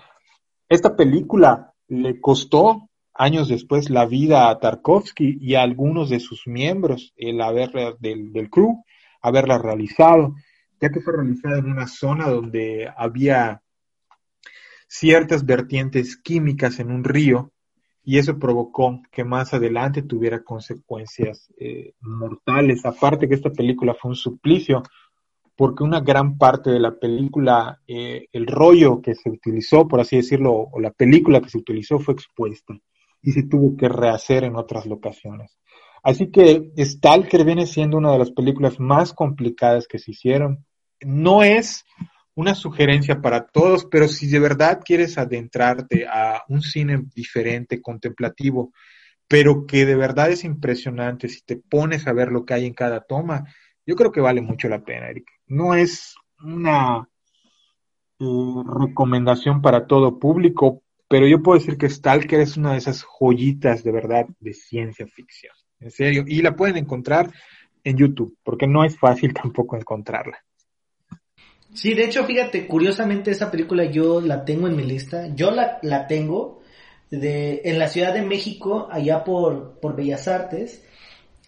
esta 0.67 0.95
película 0.95 1.73
le 1.87 2.19
costó 2.19 2.89
años 3.13 3.47
después 3.47 3.89
la 3.89 4.05
vida 4.05 4.49
a 4.49 4.59
Tarkovsky 4.59 5.37
y 5.41 5.55
a 5.55 5.61
algunos 5.61 6.09
de 6.09 6.19
sus 6.19 6.47
miembros, 6.47 7.13
el 7.15 7.41
haberla 7.41 7.93
del, 7.99 8.31
del 8.31 8.49
crew, 8.49 8.83
haberla 9.21 9.57
realizado 9.57 10.35
ya 10.81 10.89
que 10.89 11.01
fue 11.01 11.13
realizada 11.13 11.59
en 11.59 11.71
una 11.71 11.87
zona 11.87 12.29
donde 12.29 12.91
había 12.95 13.61
ciertas 14.87 15.45
vertientes 15.45 16.17
químicas 16.17 16.79
en 16.79 16.91
un 16.91 17.03
río 17.03 17.51
y 18.03 18.17
eso 18.17 18.39
provocó 18.39 19.01
que 19.11 19.23
más 19.23 19.53
adelante 19.53 20.01
tuviera 20.01 20.43
consecuencias 20.43 21.53
eh, 21.59 21.93
mortales. 21.99 22.85
Aparte 22.85 23.27
que 23.27 23.35
esta 23.35 23.51
película 23.51 23.93
fue 23.93 24.09
un 24.09 24.15
suplicio 24.15 24.81
porque 25.55 25.83
una 25.83 25.99
gran 25.99 26.37
parte 26.37 26.71
de 26.71 26.79
la 26.79 26.95
película, 26.97 27.81
eh, 27.85 28.27
el 28.31 28.47
rollo 28.47 29.01
que 29.01 29.13
se 29.13 29.29
utilizó, 29.29 29.87
por 29.87 29.99
así 29.99 30.15
decirlo, 30.15 30.53
o 30.53 30.79
la 30.79 30.91
película 30.91 31.41
que 31.41 31.49
se 31.49 31.57
utilizó 31.57 31.99
fue 31.99 32.13
expuesta 32.13 32.73
y 33.21 33.33
se 33.33 33.43
tuvo 33.43 33.75
que 33.75 33.89
rehacer 33.89 34.45
en 34.45 34.55
otras 34.55 34.85
locaciones. 34.85 35.59
Así 36.01 36.31
que 36.31 36.71
Stalker 36.77 37.43
viene 37.43 37.67
siendo 37.67 37.97
una 37.97 38.13
de 38.13 38.19
las 38.19 38.31
películas 38.31 38.79
más 38.79 39.13
complicadas 39.13 39.85
que 39.85 39.99
se 39.99 40.11
hicieron 40.11 40.65
no 41.01 41.43
es 41.43 41.85
una 42.35 42.55
sugerencia 42.55 43.21
para 43.21 43.47
todos, 43.47 43.85
pero 43.85 44.07
si 44.07 44.27
de 44.27 44.39
verdad 44.39 44.81
quieres 44.83 45.17
adentrarte 45.17 46.07
a 46.07 46.43
un 46.47 46.61
cine 46.61 47.03
diferente, 47.13 47.81
contemplativo, 47.81 48.71
pero 49.27 49.65
que 49.65 49.85
de 49.85 49.95
verdad 49.95 50.31
es 50.31 50.43
impresionante, 50.43 51.27
si 51.27 51.41
te 51.41 51.57
pones 51.57 52.07
a 52.07 52.13
ver 52.13 52.31
lo 52.31 52.45
que 52.45 52.53
hay 52.53 52.65
en 52.65 52.73
cada 52.73 53.01
toma, 53.01 53.43
yo 53.85 53.95
creo 53.95 54.11
que 54.11 54.21
vale 54.21 54.41
mucho 54.41 54.69
la 54.69 54.83
pena, 54.83 55.09
Eric. 55.09 55.29
No 55.47 55.73
es 55.73 56.15
una 56.41 57.09
eh, 58.19 58.25
recomendación 58.79 59.61
para 59.61 59.85
todo 59.85 60.17
público, 60.17 60.81
pero 61.09 61.27
yo 61.27 61.41
puedo 61.41 61.59
decir 61.59 61.77
que 61.77 61.89
Stalker 61.89 62.39
es 62.39 62.55
una 62.55 62.71
de 62.71 62.77
esas 62.77 63.03
joyitas 63.03 63.83
de 63.83 63.91
verdad 63.91 64.27
de 64.39 64.53
ciencia 64.53 65.07
ficción, 65.07 65.53
en 65.79 65.91
serio, 65.91 66.23
y 66.27 66.41
la 66.41 66.55
pueden 66.55 66.77
encontrar 66.77 67.31
en 67.83 67.97
YouTube, 67.97 68.37
porque 68.43 68.67
no 68.67 68.83
es 68.83 68.97
fácil 68.97 69.33
tampoco 69.43 69.75
encontrarla. 69.75 70.37
Sí, 71.73 71.93
de 71.93 72.05
hecho, 72.05 72.25
fíjate, 72.25 72.67
curiosamente 72.67 73.31
esa 73.31 73.51
película 73.51 73.85
yo 73.85 74.21
la 74.21 74.43
tengo 74.43 74.67
en 74.67 74.75
mi 74.75 74.83
lista. 74.83 75.27
Yo 75.35 75.51
la, 75.51 75.79
la 75.81 76.07
tengo 76.07 76.61
de, 77.11 77.61
en 77.65 77.79
la 77.79 77.87
Ciudad 77.87 78.13
de 78.13 78.21
México, 78.21 78.87
allá 78.91 79.23
por, 79.23 79.79
por 79.79 79.95
Bellas 79.95 80.27
Artes. 80.27 80.83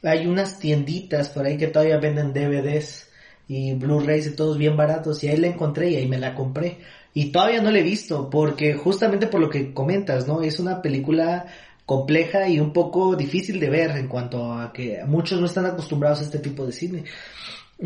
Hay 0.04 0.28
unas 0.28 0.60
tienditas 0.60 1.30
por 1.30 1.46
ahí 1.46 1.58
que 1.58 1.68
todavía 1.68 1.98
venden 1.98 2.34
DVDs 2.34 3.10
y 3.48 3.74
Blu-rays 3.74 4.28
y 4.28 4.36
todos 4.36 4.58
bien 4.58 4.78
baratos. 4.78 5.24
Y 5.24 5.28
ahí 5.28 5.38
la 5.38 5.48
encontré 5.48 5.90
y 5.90 5.96
ahí 5.96 6.08
me 6.08 6.18
la 6.18 6.36
compré. 6.36 6.78
Y 7.14 7.32
todavía 7.32 7.62
no 7.62 7.72
la 7.72 7.80
he 7.80 7.84
visto 7.84 8.30
porque 8.30 8.74
justamente 8.76 9.28
por 9.28 9.42
lo 9.42 9.50
que 9.50 9.74
comentas, 9.74 10.28
¿no? 10.28 10.42
Es 10.42 10.60
una 10.60 10.82
película 10.82 11.48
compleja 11.86 12.48
y 12.48 12.60
un 12.60 12.72
poco 12.72 13.16
difícil 13.16 13.60
de 13.60 13.70
ver 13.70 13.92
en 13.92 14.08
cuanto 14.08 14.54
a 14.54 14.72
que 14.72 15.04
muchos 15.06 15.40
no 15.42 15.46
están 15.46 15.66
acostumbrados 15.66 16.22
a 16.22 16.24
este 16.24 16.40
tipo 16.40 16.66
de 16.66 16.72
cine. 16.72 17.04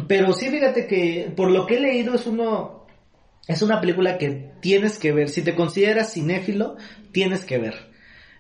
Pero 0.07 0.33
sí, 0.33 0.49
fíjate 0.49 0.87
que 0.87 1.31
por 1.35 1.51
lo 1.51 1.65
que 1.65 1.77
he 1.77 1.79
leído 1.79 2.15
es 2.15 2.27
uno, 2.27 2.85
es 3.47 3.61
una 3.61 3.79
película 3.79 4.17
que 4.17 4.51
tienes 4.61 4.97
que 4.97 5.11
ver. 5.11 5.29
Si 5.29 5.41
te 5.41 5.55
consideras 5.55 6.13
cinéfilo, 6.13 6.75
tienes 7.11 7.45
que 7.45 7.57
ver. 7.57 7.75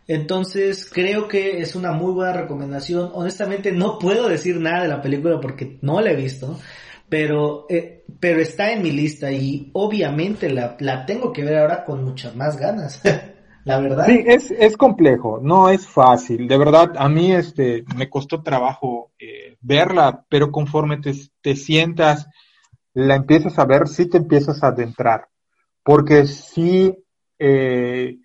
Entonces 0.07 0.87
creo 0.91 1.27
que 1.27 1.59
es 1.59 1.75
una 1.75 1.91
muy 1.91 2.13
buena 2.13 2.33
recomendación. 2.33 3.09
Honestamente 3.13 3.71
no 3.71 3.97
puedo 3.99 4.27
decir 4.27 4.59
nada 4.59 4.83
de 4.83 4.89
la 4.89 5.01
película 5.01 5.39
porque 5.39 5.79
no 5.81 6.01
la 6.01 6.11
he 6.11 6.15
visto, 6.15 6.59
pero, 7.09 7.65
eh, 7.69 8.03
pero 8.19 8.39
está 8.41 8.71
en 8.71 8.83
mi 8.83 8.91
lista 8.91 9.31
y 9.31 9.71
obviamente 9.73 10.49
la, 10.49 10.75
la 10.79 11.05
tengo 11.05 11.33
que 11.33 11.43
ver 11.43 11.57
ahora 11.57 11.83
con 11.85 12.03
muchas 12.03 12.35
más 12.35 12.57
ganas. 12.57 13.01
la 13.65 13.79
verdad. 13.79 14.05
Sí, 14.05 14.23
es, 14.25 14.51
es 14.51 14.77
complejo, 14.77 15.39
no 15.41 15.69
es 15.69 15.87
fácil. 15.87 16.47
De 16.47 16.57
verdad, 16.57 16.93
a 16.97 17.09
mí 17.09 17.31
este, 17.31 17.83
me 17.95 18.09
costó 18.09 18.43
trabajo 18.43 19.11
eh, 19.19 19.57
verla, 19.59 20.23
pero 20.29 20.51
conforme 20.51 20.97
te, 21.01 21.13
te, 21.41 21.55
sientas, 21.55 22.27
la 22.93 23.15
empiezas 23.15 23.57
a 23.57 23.65
ver, 23.65 23.87
sí 23.87 24.07
te 24.07 24.17
empiezas 24.17 24.63
a 24.63 24.67
adentrar. 24.67 25.27
Porque 25.83 26.27
sí 26.27 26.95
eh, 27.39 28.19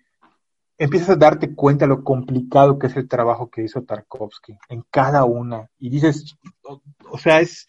empiezas 0.77 1.09
a 1.09 1.15
darte 1.15 1.55
cuenta 1.55 1.87
lo 1.87 2.03
complicado 2.03 2.77
que 2.77 2.87
es 2.87 2.95
el 2.95 3.07
trabajo 3.07 3.49
que 3.49 3.63
hizo 3.63 3.81
Tarkovsky 3.81 4.55
en 4.69 4.85
cada 4.91 5.25
una. 5.25 5.67
Y 5.79 5.89
dices, 5.89 6.35
o, 6.63 6.81
o 7.09 7.17
sea, 7.17 7.39
es, 7.39 7.67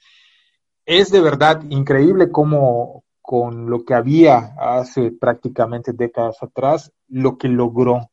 es 0.85 1.11
de 1.11 1.23
verdad 1.23 1.63
increíble 1.71 2.31
cómo, 2.31 3.05
con 3.23 3.71
lo 3.71 3.85
que 3.85 3.95
había 3.95 4.55
hace 4.59 5.13
prácticamente 5.13 5.93
décadas 5.93 6.43
atrás, 6.43 6.93
lo 7.13 7.39
que 7.39 7.49
logró. 7.49 8.11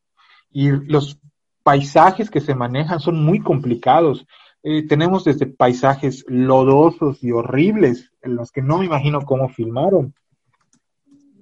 Y 0.51 0.69
los 0.69 1.19
paisajes 1.63 2.29
que 2.29 2.41
se 2.41 2.53
manejan 2.53 2.99
son 2.99 3.23
muy 3.23 3.39
complicados. 3.39 4.27
Eh, 4.61 4.85
tenemos 4.87 5.23
desde 5.23 5.47
paisajes 5.47 6.25
lodosos 6.27 7.23
y 7.23 7.31
horribles, 7.31 8.11
en 8.21 8.35
los 8.35 8.51
que 8.51 8.61
no 8.61 8.79
me 8.79 8.85
imagino 8.85 9.21
cómo 9.21 9.47
filmaron, 9.47 10.13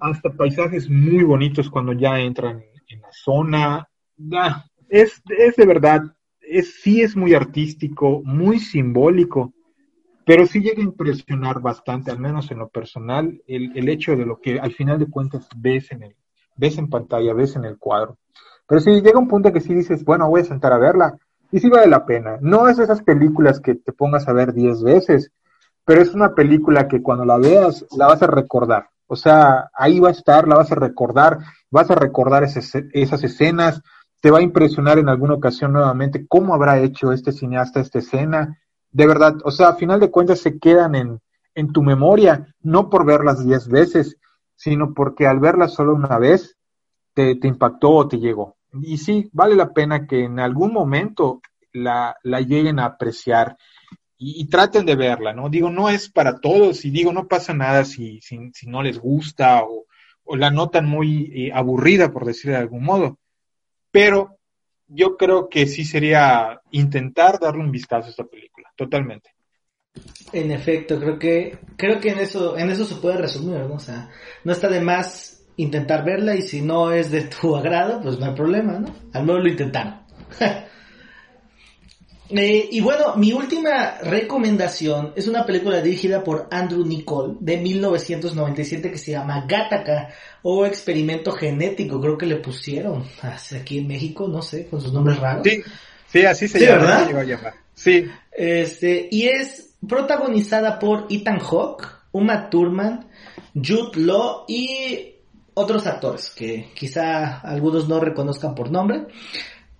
hasta 0.00 0.30
paisajes 0.30 0.88
muy 0.88 1.24
bonitos 1.24 1.68
cuando 1.68 1.92
ya 1.92 2.20
entran 2.20 2.62
en 2.88 3.00
la 3.00 3.08
zona. 3.10 3.88
es, 4.88 5.20
es 5.36 5.56
de 5.56 5.66
verdad, 5.66 6.02
es, 6.40 6.80
sí 6.80 7.02
es 7.02 7.16
muy 7.16 7.34
artístico, 7.34 8.22
muy 8.24 8.60
simbólico, 8.60 9.52
pero 10.24 10.46
sí 10.46 10.60
llega 10.60 10.80
a 10.80 10.84
impresionar 10.84 11.60
bastante, 11.60 12.12
al 12.12 12.20
menos 12.20 12.50
en 12.52 12.58
lo 12.58 12.68
personal, 12.68 13.42
el, 13.48 13.76
el 13.76 13.88
hecho 13.88 14.14
de 14.14 14.26
lo 14.26 14.40
que 14.40 14.60
al 14.60 14.72
final 14.72 15.00
de 15.00 15.10
cuentas 15.10 15.48
ves 15.56 15.90
en, 15.90 16.04
el, 16.04 16.16
ves 16.58 16.76
en 16.76 16.90
pantalla, 16.90 17.32
ves 17.32 17.56
en 17.56 17.64
el 17.64 17.78
cuadro. 17.78 18.18
Pero 18.66 18.82
sí 18.82 19.00
llega 19.00 19.18
un 19.18 19.28
punto 19.28 19.50
que 19.50 19.62
sí 19.62 19.74
dices, 19.74 20.04
bueno, 20.04 20.28
voy 20.28 20.42
a 20.42 20.44
sentar 20.44 20.74
a 20.74 20.78
verla, 20.78 21.16
y 21.50 21.60
sí 21.60 21.70
vale 21.70 21.86
la 21.86 22.04
pena. 22.04 22.36
No 22.40 22.68
es 22.68 22.78
esas 22.78 23.02
películas 23.02 23.60
que 23.60 23.74
te 23.76 23.92
pongas 23.92 24.28
a 24.28 24.34
ver 24.34 24.52
diez 24.52 24.82
veces, 24.82 25.32
pero 25.84 26.02
es 26.02 26.12
una 26.12 26.34
película 26.34 26.86
que 26.86 27.00
cuando 27.00 27.24
la 27.24 27.38
veas 27.38 27.86
la 27.96 28.06
vas 28.06 28.22
a 28.22 28.26
recordar. 28.26 28.90
O 29.06 29.16
sea, 29.16 29.70
ahí 29.74 30.00
va 30.00 30.08
a 30.08 30.12
estar, 30.12 30.46
la 30.46 30.56
vas 30.56 30.70
a 30.70 30.74
recordar, 30.74 31.38
vas 31.70 31.90
a 31.90 31.94
recordar 31.94 32.44
esas, 32.44 33.24
escenas, 33.24 33.80
te 34.20 34.30
va 34.30 34.38
a 34.38 34.42
impresionar 34.42 34.98
en 34.98 35.08
alguna 35.08 35.34
ocasión 35.34 35.72
nuevamente 35.72 36.26
cómo 36.28 36.54
habrá 36.54 36.78
hecho 36.80 37.12
este 37.12 37.32
cineasta 37.32 37.80
esta 37.80 38.00
escena. 38.00 38.58
De 38.90 39.06
verdad, 39.06 39.36
o 39.44 39.50
sea, 39.50 39.68
a 39.68 39.76
final 39.76 40.00
de 40.00 40.10
cuentas 40.10 40.40
se 40.40 40.58
quedan 40.58 40.94
en, 40.94 41.20
en 41.54 41.72
tu 41.72 41.82
memoria, 41.82 42.54
no 42.60 42.90
por 42.90 43.06
verlas 43.06 43.42
diez 43.42 43.66
veces, 43.68 44.18
sino 44.58 44.92
porque 44.92 45.28
al 45.28 45.38
verlas 45.38 45.72
solo 45.72 45.94
una 45.94 46.18
vez 46.18 46.58
te, 47.14 47.36
te 47.36 47.46
impactó 47.46 47.90
o 47.92 48.08
te 48.08 48.18
llegó. 48.18 48.56
Y 48.72 48.98
sí, 48.98 49.30
vale 49.32 49.54
la 49.54 49.72
pena 49.72 50.06
que 50.06 50.24
en 50.24 50.40
algún 50.40 50.72
momento 50.72 51.40
la, 51.72 52.16
la 52.24 52.40
lleguen 52.40 52.80
a 52.80 52.86
apreciar 52.86 53.56
y, 54.20 54.48
traten 54.48 54.84
de 54.84 54.96
verla, 54.96 55.32
¿no? 55.32 55.48
Digo, 55.48 55.70
no 55.70 55.88
es 55.88 56.10
para 56.10 56.40
todos 56.40 56.84
y 56.84 56.90
digo, 56.90 57.12
no 57.12 57.28
pasa 57.28 57.54
nada 57.54 57.84
si, 57.84 58.20
si, 58.20 58.66
no 58.66 58.82
les 58.82 58.98
gusta 58.98 59.62
o, 59.62 59.86
la 60.36 60.50
notan 60.50 60.86
muy 60.86 61.30
eh, 61.32 61.52
aburrida, 61.54 62.12
por 62.12 62.24
decir 62.24 62.50
de 62.50 62.56
algún 62.56 62.82
modo. 62.82 63.16
Pero 63.92 64.38
yo 64.88 65.16
creo 65.16 65.48
que 65.48 65.66
sí 65.66 65.84
sería 65.84 66.60
intentar 66.72 67.38
darle 67.38 67.62
un 67.62 67.70
vistazo 67.70 68.08
a 68.08 68.10
esta 68.10 68.24
película, 68.24 68.72
totalmente. 68.74 69.30
En 70.32 70.50
efecto, 70.50 70.98
creo 70.98 71.18
que 71.18 71.58
creo 71.76 72.00
que 72.00 72.10
en 72.10 72.18
eso 72.18 72.58
en 72.58 72.70
eso 72.70 72.84
se 72.84 72.96
puede 72.96 73.16
resumir, 73.16 73.60
¿no? 73.60 73.74
O 73.74 73.78
sea, 73.78 74.10
no 74.44 74.52
está 74.52 74.68
de 74.68 74.80
más 74.80 75.42
intentar 75.56 76.04
verla 76.04 76.36
y 76.36 76.42
si 76.42 76.62
no 76.62 76.92
es 76.92 77.10
de 77.10 77.22
tu 77.22 77.56
agrado, 77.56 78.00
pues 78.02 78.18
no 78.18 78.26
hay 78.26 78.34
problema, 78.34 78.78
¿no? 78.78 78.94
Al 79.12 79.24
menos 79.24 79.42
lo 79.42 79.48
intentaron. 79.48 80.00
Eh, 82.30 82.68
y 82.72 82.80
bueno, 82.82 83.16
mi 83.16 83.32
última 83.32 84.00
recomendación 84.02 85.14
es 85.16 85.28
una 85.28 85.46
película 85.46 85.80
dirigida 85.80 86.22
por 86.22 86.46
Andrew 86.50 86.84
Nicole 86.84 87.36
de 87.40 87.56
1997 87.56 88.90
que 88.90 88.98
se 88.98 89.12
llama 89.12 89.46
Gattaca 89.48 90.10
o 90.42 90.66
Experimento 90.66 91.32
Genético, 91.32 91.98
creo 92.00 92.18
que 92.18 92.26
le 92.26 92.36
pusieron 92.36 93.06
aquí 93.22 93.78
en 93.78 93.88
México, 93.88 94.28
no 94.28 94.42
sé, 94.42 94.66
con 94.66 94.82
sus 94.82 94.92
nombres 94.92 95.18
raros. 95.18 95.42
Sí, 95.42 95.62
sí 96.06 96.26
así 96.26 96.48
se 96.48 96.66
llama. 96.66 97.08
Sí. 97.74 98.04
Este, 98.30 99.08
y 99.10 99.28
es 99.28 99.67
protagonizada 99.86 100.78
por 100.78 101.06
Ethan 101.10 101.40
Hawke, 101.40 101.86
Uma 102.12 102.50
Thurman, 102.50 103.06
Jude 103.54 104.00
Law 104.00 104.44
y 104.48 105.14
otros 105.54 105.86
actores 105.86 106.30
que 106.30 106.70
quizá 106.74 107.40
algunos 107.40 107.88
no 107.88 108.00
reconozcan 108.00 108.54
por 108.54 108.70
nombre, 108.70 109.06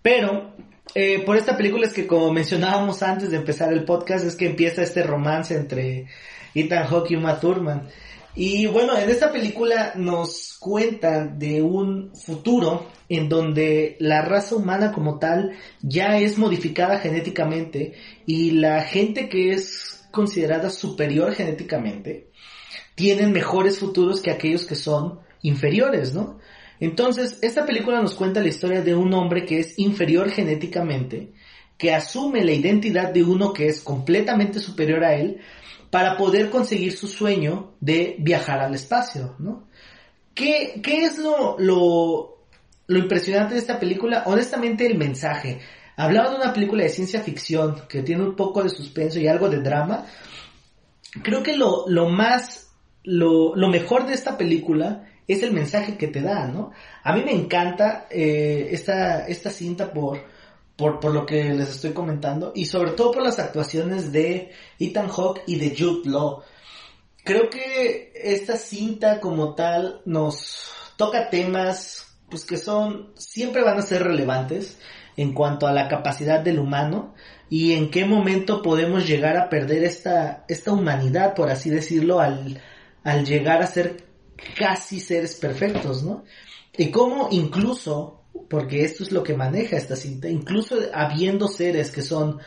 pero 0.02 0.52
eh, 0.94 1.22
por 1.24 1.36
esta 1.36 1.56
película 1.56 1.86
es 1.86 1.92
que 1.92 2.06
como 2.06 2.32
mencionábamos 2.32 3.02
antes 3.02 3.30
de 3.30 3.36
empezar 3.36 3.72
el 3.72 3.84
podcast 3.84 4.24
es 4.24 4.36
que 4.36 4.46
empieza 4.46 4.82
este 4.82 5.02
romance 5.02 5.54
entre 5.54 6.06
Ethan 6.54 6.86
Hawke 6.86 7.12
y 7.12 7.16
Uma 7.16 7.38
Thurman. 7.38 7.88
Y 8.40 8.66
bueno, 8.66 8.96
en 8.96 9.10
esta 9.10 9.32
película 9.32 9.94
nos 9.96 10.56
cuenta 10.60 11.26
de 11.26 11.60
un 11.60 12.14
futuro 12.14 12.86
en 13.08 13.28
donde 13.28 13.96
la 13.98 14.22
raza 14.22 14.54
humana 14.54 14.92
como 14.92 15.18
tal 15.18 15.56
ya 15.82 16.20
es 16.20 16.38
modificada 16.38 17.00
genéticamente 17.00 17.94
y 18.26 18.52
la 18.52 18.82
gente 18.82 19.28
que 19.28 19.50
es 19.50 20.06
considerada 20.12 20.70
superior 20.70 21.34
genéticamente 21.34 22.30
tienen 22.94 23.32
mejores 23.32 23.80
futuros 23.80 24.20
que 24.20 24.30
aquellos 24.30 24.66
que 24.66 24.76
son 24.76 25.18
inferiores, 25.42 26.14
¿no? 26.14 26.38
Entonces, 26.78 27.40
esta 27.42 27.66
película 27.66 28.00
nos 28.00 28.14
cuenta 28.14 28.40
la 28.40 28.50
historia 28.50 28.82
de 28.82 28.94
un 28.94 29.12
hombre 29.14 29.44
que 29.46 29.58
es 29.58 29.76
inferior 29.80 30.30
genéticamente, 30.30 31.32
que 31.76 31.92
asume 31.92 32.44
la 32.44 32.52
identidad 32.52 33.12
de 33.12 33.24
uno 33.24 33.52
que 33.52 33.66
es 33.66 33.80
completamente 33.80 34.60
superior 34.60 35.02
a 35.02 35.16
él 35.16 35.40
para 35.90 36.16
poder 36.16 36.50
conseguir 36.50 36.96
su 36.96 37.08
sueño 37.08 37.74
de 37.80 38.16
viajar 38.18 38.60
al 38.60 38.74
espacio, 38.74 39.34
¿no? 39.38 39.66
¿Qué, 40.34 40.80
qué 40.82 41.04
es 41.04 41.18
lo, 41.18 41.58
lo, 41.58 42.38
lo 42.86 42.98
impresionante 42.98 43.54
de 43.54 43.60
esta 43.60 43.80
película? 43.80 44.22
Honestamente, 44.26 44.86
el 44.86 44.96
mensaje. 44.96 45.60
Hablaba 45.96 46.30
de 46.30 46.36
una 46.36 46.52
película 46.52 46.84
de 46.84 46.90
ciencia 46.90 47.20
ficción 47.20 47.82
que 47.88 48.02
tiene 48.02 48.22
un 48.22 48.36
poco 48.36 48.62
de 48.62 48.68
suspenso 48.68 49.18
y 49.18 49.26
algo 49.26 49.48
de 49.48 49.60
drama. 49.60 50.06
Creo 51.24 51.42
que 51.42 51.56
lo, 51.56 51.88
lo 51.88 52.08
más, 52.08 52.70
lo, 53.02 53.56
lo 53.56 53.68
mejor 53.68 54.06
de 54.06 54.14
esta 54.14 54.38
película 54.38 55.08
es 55.26 55.42
el 55.42 55.52
mensaje 55.52 55.96
que 55.96 56.08
te 56.08 56.22
da, 56.22 56.46
¿no? 56.46 56.70
A 57.02 57.12
mí 57.14 57.22
me 57.24 57.32
encanta 57.32 58.06
eh, 58.10 58.68
esta, 58.70 59.26
esta 59.26 59.50
cinta 59.50 59.92
por, 59.92 60.22
por, 60.78 61.00
por, 61.00 61.12
lo 61.12 61.26
que 61.26 61.52
les 61.52 61.68
estoy 61.68 61.92
comentando 61.92 62.52
y 62.54 62.64
sobre 62.66 62.92
todo 62.92 63.10
por 63.10 63.22
las 63.22 63.38
actuaciones 63.38 64.12
de 64.12 64.52
Ethan 64.78 65.08
Hawke 65.08 65.42
y 65.46 65.56
de 65.56 65.76
Jude 65.76 66.08
Law. 66.08 66.42
Creo 67.24 67.50
que 67.50 68.12
esta 68.14 68.56
cinta 68.56 69.20
como 69.20 69.54
tal 69.54 70.00
nos 70.06 70.70
toca 70.96 71.28
temas 71.28 72.06
pues 72.30 72.44
que 72.44 72.56
son 72.56 73.12
siempre 73.16 73.62
van 73.62 73.78
a 73.78 73.82
ser 73.82 74.02
relevantes 74.02 74.78
en 75.16 75.34
cuanto 75.34 75.66
a 75.66 75.72
la 75.72 75.88
capacidad 75.88 76.40
del 76.40 76.58
humano 76.58 77.14
y 77.50 77.72
en 77.72 77.90
qué 77.90 78.04
momento 78.04 78.62
podemos 78.62 79.06
llegar 79.06 79.36
a 79.36 79.48
perder 79.48 79.82
esta, 79.82 80.44
esta 80.48 80.72
humanidad, 80.72 81.34
por 81.34 81.50
así 81.50 81.70
decirlo, 81.70 82.20
al, 82.20 82.60
al 83.02 83.24
llegar 83.24 83.62
a 83.62 83.66
ser 83.66 84.04
casi 84.56 85.00
seres 85.00 85.34
perfectos, 85.34 86.02
¿no? 86.02 86.24
Y 86.76 86.90
cómo 86.90 87.28
incluso, 87.32 88.17
porque 88.48 88.84
esto 88.84 89.02
es 89.02 89.12
lo 89.12 89.22
que 89.22 89.34
maneja 89.34 89.76
esta 89.76 89.96
cinta, 89.96 90.28
incluso 90.28 90.76
habiendo 90.92 91.48
seres 91.48 91.90
que 91.90 92.02
son 92.02 92.38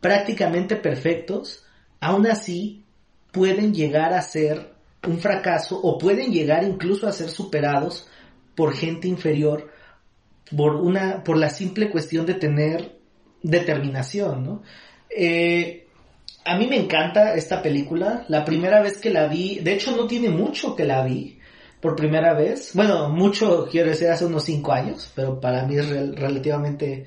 prácticamente 0.00 0.76
perfectos, 0.76 1.64
aún 2.00 2.26
así 2.26 2.84
pueden 3.32 3.74
llegar 3.74 4.12
a 4.14 4.22
ser 4.22 4.72
un 5.06 5.18
fracaso 5.18 5.80
o 5.80 5.98
pueden 5.98 6.32
llegar 6.32 6.64
incluso 6.64 7.06
a 7.06 7.12
ser 7.12 7.28
superados 7.30 8.08
por 8.54 8.74
gente 8.74 9.08
inferior 9.08 9.70
por 10.56 10.76
una 10.76 11.22
por 11.22 11.38
la 11.38 11.50
simple 11.50 11.90
cuestión 11.90 12.26
de 12.26 12.34
tener 12.34 12.98
determinación, 13.42 14.44
¿no? 14.44 14.62
Eh, 15.08 15.86
a 16.44 16.56
mí 16.56 16.66
me 16.66 16.76
encanta 16.76 17.34
esta 17.34 17.62
película. 17.62 18.24
La 18.28 18.44
primera 18.44 18.80
vez 18.80 18.98
que 18.98 19.10
la 19.10 19.28
vi, 19.28 19.60
de 19.60 19.74
hecho 19.74 19.96
no 19.96 20.06
tiene 20.06 20.30
mucho 20.30 20.74
que 20.74 20.84
la 20.84 21.04
vi 21.04 21.39
por 21.80 21.96
primera 21.96 22.34
vez. 22.34 22.70
Bueno, 22.74 23.08
mucho 23.08 23.68
quiero 23.70 23.90
decir 23.90 24.08
hace 24.08 24.26
unos 24.26 24.44
cinco 24.44 24.72
años, 24.72 25.10
pero 25.14 25.40
para 25.40 25.64
mí 25.66 25.76
es 25.76 25.88
relativamente 25.88 27.06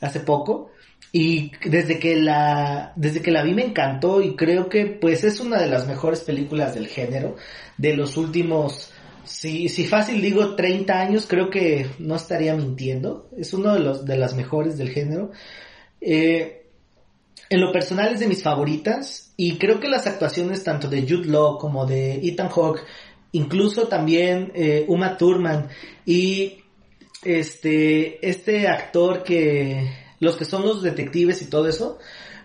hace 0.00 0.20
poco. 0.20 0.70
Y 1.10 1.52
desde 1.64 1.98
que 1.98 2.16
la, 2.16 2.92
desde 2.96 3.22
que 3.22 3.30
la 3.30 3.42
vi 3.42 3.54
me 3.54 3.64
encantó 3.64 4.20
y 4.20 4.36
creo 4.36 4.68
que 4.68 4.86
pues 4.86 5.24
es 5.24 5.40
una 5.40 5.58
de 5.60 5.68
las 5.68 5.86
mejores 5.86 6.20
películas 6.20 6.74
del 6.74 6.86
género 6.86 7.36
de 7.78 7.96
los 7.96 8.18
últimos, 8.18 8.92
si, 9.24 9.68
si 9.70 9.86
fácil 9.86 10.20
digo 10.20 10.54
30 10.54 11.00
años, 11.00 11.26
creo 11.26 11.48
que 11.48 11.86
no 11.98 12.16
estaría 12.16 12.54
mintiendo. 12.54 13.30
Es 13.38 13.54
uno 13.54 13.72
de 13.72 13.80
los, 13.80 14.04
de 14.04 14.18
las 14.18 14.34
mejores 14.34 14.76
del 14.76 14.90
género. 14.90 15.30
Eh, 16.00 16.66
en 17.50 17.60
lo 17.60 17.72
personal 17.72 18.12
es 18.12 18.20
de 18.20 18.26
mis 18.26 18.42
favoritas 18.42 19.32
y 19.36 19.56
creo 19.56 19.80
que 19.80 19.88
las 19.88 20.06
actuaciones 20.06 20.64
tanto 20.64 20.88
de 20.88 21.02
Jude 21.02 21.28
Law 21.28 21.58
como 21.58 21.86
de 21.86 22.16
Ethan 22.16 22.50
Hawke 22.50 22.84
incluso 23.32 23.88
también 23.88 24.52
eh, 24.54 24.84
Uma 24.88 25.16
Thurman. 25.16 25.68
Y 26.04 26.58
este 27.22 28.26
este 28.28 28.68
actor 28.68 29.24
que 29.24 29.90
los 30.20 30.36
que 30.36 30.44
son 30.44 30.62
los 30.62 30.82
detectives 30.82 31.42
y 31.42 31.46
todo 31.50 31.68
eso 31.68 31.98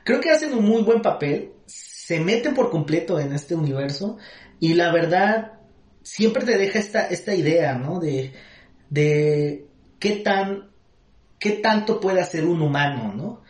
creo 0.04 0.20
que 0.20 0.32
hacen 0.32 0.54
un 0.54 0.66
muy 0.66 0.82
buen 0.82 1.02
papel 1.02 1.52
se 1.66 2.20
meten 2.20 2.54
por 2.54 2.72
completo 2.72 3.20
en 3.20 3.34
este 3.34 3.56
universo 3.56 4.18
y 4.60 4.74
la 4.74 4.92
verdad 4.92 5.60
siempre 6.02 6.44
te 6.44 6.58
deja 6.58 6.80
esta 6.80 7.06
esta 7.08 7.36
idea 7.36 7.76
no 7.76 8.00
de 8.00 8.34
de 8.90 9.68
qué 10.00 10.18
tan 10.18 10.72
qué 11.38 11.52
tanto 11.52 12.00
puede 12.00 12.22
hacer 12.22 12.46
un 12.46 12.62
humano 12.62 13.14
no 13.16 13.43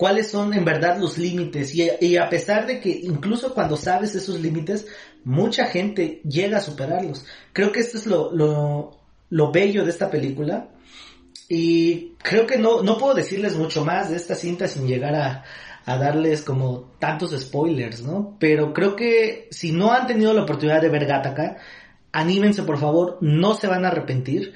cuáles 0.00 0.30
son 0.30 0.54
en 0.54 0.64
verdad 0.64 0.98
los 0.98 1.18
límites 1.18 1.74
y, 1.74 2.16
a 2.16 2.30
pesar 2.30 2.66
de 2.66 2.80
que 2.80 2.88
incluso 2.88 3.52
cuando 3.52 3.76
sabes 3.76 4.14
esos 4.14 4.40
límites, 4.40 4.86
mucha 5.24 5.66
gente 5.66 6.22
llega 6.24 6.56
a 6.56 6.62
superarlos. 6.62 7.26
Creo 7.52 7.70
que 7.70 7.80
esto 7.80 7.98
es 7.98 8.06
lo, 8.06 8.32
lo, 9.28 9.52
bello 9.52 9.84
de 9.84 9.90
esta 9.90 10.08
película 10.08 10.70
y 11.50 12.14
creo 12.22 12.46
que 12.46 12.56
no, 12.56 12.82
no 12.82 12.96
puedo 12.96 13.12
decirles 13.12 13.56
mucho 13.56 13.84
más 13.84 14.08
de 14.08 14.16
esta 14.16 14.34
cinta 14.34 14.68
sin 14.68 14.86
llegar 14.86 15.14
a, 15.14 15.44
a 15.84 15.98
darles 15.98 16.44
como 16.44 16.92
tantos 16.98 17.38
spoilers, 17.38 18.00
¿no? 18.00 18.38
Pero 18.40 18.72
creo 18.72 18.96
que 18.96 19.48
si 19.50 19.70
no 19.70 19.92
han 19.92 20.06
tenido 20.06 20.32
la 20.32 20.44
oportunidad 20.44 20.80
de 20.80 20.88
ver 20.88 21.04
Gattaca, 21.04 21.58
anímense 22.10 22.62
por 22.62 22.78
favor, 22.78 23.18
no 23.20 23.52
se 23.52 23.66
van 23.66 23.84
a 23.84 23.88
arrepentir. 23.88 24.54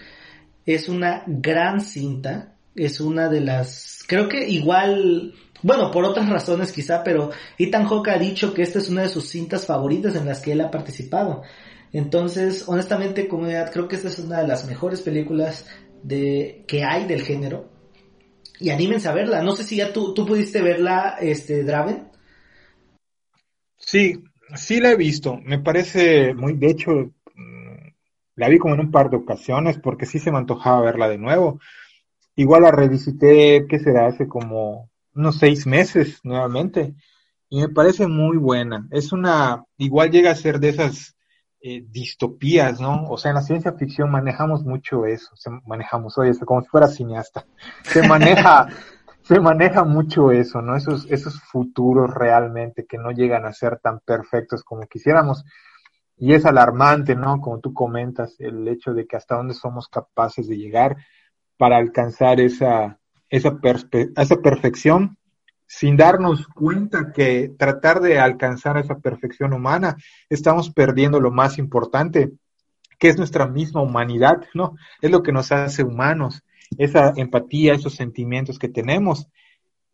Es 0.65 0.89
una 0.89 1.23
gran 1.27 1.83
cinta 1.83 2.54
es 2.75 3.01
una 3.01 3.29
de 3.29 3.41
las, 3.41 4.05
creo 4.07 4.29
que 4.29 4.49
igual, 4.49 5.35
bueno, 5.63 5.91
por 5.91 6.05
otras 6.05 6.29
razones 6.29 6.73
quizá, 6.73 7.03
pero 7.05 7.31
Ethan 7.59 7.87
Hawke 7.87 8.09
ha 8.09 8.19
dicho 8.19 8.53
que 8.53 8.63
esta 8.63 8.79
es 8.79 8.89
una 8.89 9.03
de 9.03 9.09
sus 9.09 9.29
cintas 9.29 9.67
favoritas 9.67 10.17
en 10.17 10.27
las 10.27 10.41
que 10.41 10.53
él 10.53 10.61
ha 10.61 10.71
participado. 10.71 11.43
Entonces, 11.93 12.65
honestamente, 12.67 13.29
comunidad, 13.29 13.73
creo 13.73 13.87
que 13.87 13.95
esta 13.97 14.09
es 14.09 14.19
una 14.19 14.41
de 14.41 14.49
las 14.49 14.67
mejores 14.67 15.01
películas 15.01 15.67
de 16.03 16.65
que 16.67 16.83
hay 16.83 17.07
del 17.07 17.23
género. 17.23 17.71
Y 18.59 18.71
anímense 18.71 19.09
a 19.09 19.15
verla. 19.15 19.43
No 19.43 19.53
sé 19.53 19.63
si 19.63 19.77
ya 19.77 19.93
tú, 19.93 20.13
tú 20.15 20.27
pudiste 20.27 20.61
verla, 20.61 21.17
este, 21.21 21.63
Draven. 21.63 22.09
Sí, 23.77 24.25
sí 24.57 24.81
la 24.81 24.91
he 24.91 24.97
visto. 24.97 25.37
Me 25.45 25.59
parece 25.61 26.35
muy, 26.35 26.55
de 26.55 26.71
hecho, 26.71 26.91
mm, 26.91 27.89
la 28.37 28.49
vi 28.49 28.59
como 28.59 28.75
en 28.75 28.81
un 28.81 28.91
par 28.91 29.11
de 29.11 29.17
ocasiones 29.17 29.79
porque 29.79 30.07
sí 30.07 30.19
se 30.19 30.33
me 30.33 30.39
antojaba 30.39 30.81
verla 30.81 31.09
de 31.09 31.19
nuevo. 31.19 31.61
Igual 32.37 32.63
la 32.63 32.71
revisité, 32.71 33.67
¿qué 33.69 33.79
será? 33.79 34.07
Hace 34.07 34.27
como 34.27 34.91
unos 35.15 35.39
seis 35.39 35.67
meses 35.67 36.21
nuevamente. 36.25 36.95
Y 37.49 37.61
me 37.61 37.69
parece 37.69 38.07
muy 38.07 38.37
buena. 38.37 38.89
Es 38.91 39.13
una, 39.13 39.65
igual 39.77 40.11
llega 40.11 40.31
a 40.31 40.35
ser 40.35 40.59
de 40.59 40.71
esas 40.71 41.15
eh, 41.61 41.83
distopías, 41.89 42.81
¿no? 42.81 43.05
O 43.09 43.17
sea, 43.17 43.31
en 43.31 43.37
la 43.37 43.43
ciencia 43.43 43.73
ficción 43.73 44.11
manejamos 44.11 44.65
mucho 44.65 45.07
eso, 45.07 45.35
se 45.35 45.49
manejamos, 45.65 46.19
oye, 46.19 46.39
como 46.41 46.61
si 46.61 46.69
fuera 46.69 46.89
cineasta, 46.89 47.47
se 47.85 48.07
maneja, 48.07 48.69
se 49.23 49.41
maneja 49.41 49.83
mucho 49.83 50.31
eso, 50.31 50.61
¿no? 50.61 50.77
Esos, 50.77 51.07
esos 51.11 51.41
futuros 51.41 52.13
realmente 52.13 52.85
que 52.85 52.99
no 52.99 53.13
llegan 53.13 53.47
a 53.47 53.55
ser 53.55 53.79
tan 53.79 54.01
perfectos 54.01 54.63
como 54.63 54.83
quisiéramos. 54.87 55.45
Y 56.19 56.35
es 56.35 56.45
alarmante, 56.45 57.17
¿no? 57.17 57.41
Como 57.41 57.61
tú 57.61 57.73
comentas, 57.73 58.37
el 58.41 58.69
hecho 58.69 58.93
de 58.93 59.07
que 59.07 59.17
hasta 59.17 59.37
dónde 59.37 59.55
somos 59.55 59.89
capaces 59.89 60.47
de 60.47 60.59
llegar 60.59 60.97
para 61.57 61.77
alcanzar 61.77 62.41
esa, 62.41 62.99
esa, 63.31 63.59
esa 64.17 64.37
perfección 64.37 65.17
sin 65.67 65.97
darnos 65.97 66.47
cuenta 66.47 67.13
que 67.13 67.53
tratar 67.59 68.01
de 68.01 68.19
alcanzar 68.19 68.77
esa 68.79 68.99
perfección 68.99 69.53
humana, 69.53 69.97
estamos 70.29 70.71
perdiendo 70.71 71.21
lo 71.21 71.31
más 71.31 71.59
importante, 71.59 72.33
que 72.99 73.09
es 73.09 73.17
nuestra 73.17 73.47
misma 73.47 73.83
humanidad, 73.83 74.45
¿no? 74.55 74.77
Es 75.01 75.11
lo 75.11 75.23
que 75.23 75.33
nos 75.33 75.51
hace 75.53 75.83
humanos, 75.83 76.45
esa 76.79 77.13
empatía, 77.17 77.75
esos 77.75 77.95
sentimientos 77.95 78.59
que 78.59 78.69
tenemos, 78.69 79.29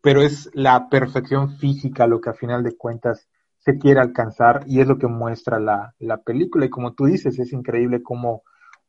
pero 0.03 0.23
es 0.23 0.51
la 0.55 0.89
perfección 0.89 1.57
física 1.59 2.07
lo 2.07 2.21
que 2.21 2.31
a 2.31 2.35
final 2.35 2.63
de 2.63 2.77
cuentas 2.77 3.29
se 3.59 3.79
quiere 3.79 4.01
alcanzar 4.01 4.65
y 4.67 4.81
es 4.81 4.87
lo 4.87 4.99
que 4.99 5.07
muestra 5.07 5.61
la, 5.61 5.95
la 5.99 6.19
película. 6.19 6.65
Y 6.67 6.71
como 6.71 6.95
tú 6.95 7.07
dices, 7.07 7.39
es 7.39 7.53
increíble 7.53 8.03
como 8.03 8.43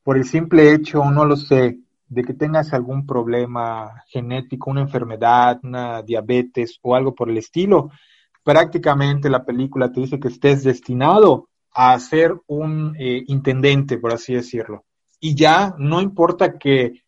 por 0.04 0.18
el 0.18 0.26
simple 0.26 0.74
hecho, 0.74 1.04
no 1.12 1.26
lo 1.26 1.36
sé, 1.36 1.80
de 2.12 2.26
que 2.26 2.34
tengas 2.34 2.74
algún 2.74 3.06
problema 3.06 4.04
genético, 4.08 4.70
una 4.70 4.82
enfermedad, 4.82 5.62
una 5.64 6.02
diabetes 6.02 6.78
o 6.82 6.94
algo 6.94 7.16
por 7.16 7.30
el 7.30 7.38
estilo, 7.38 7.90
prácticamente 8.44 9.30
la 9.30 9.46
película 9.46 9.94
te 9.94 10.02
dice 10.02 10.20
que 10.20 10.28
estés 10.28 10.62
destinado 10.66 11.48
a 11.74 11.98
ser 12.00 12.36
un 12.48 12.98
eh, 13.00 13.24
intendente, 13.28 13.98
por 13.98 14.12
así 14.12 14.34
decirlo. 14.34 14.84
Y 15.22 15.36
ya 15.36 15.74
no 15.78 16.02
importa 16.02 16.58
que 16.58 17.02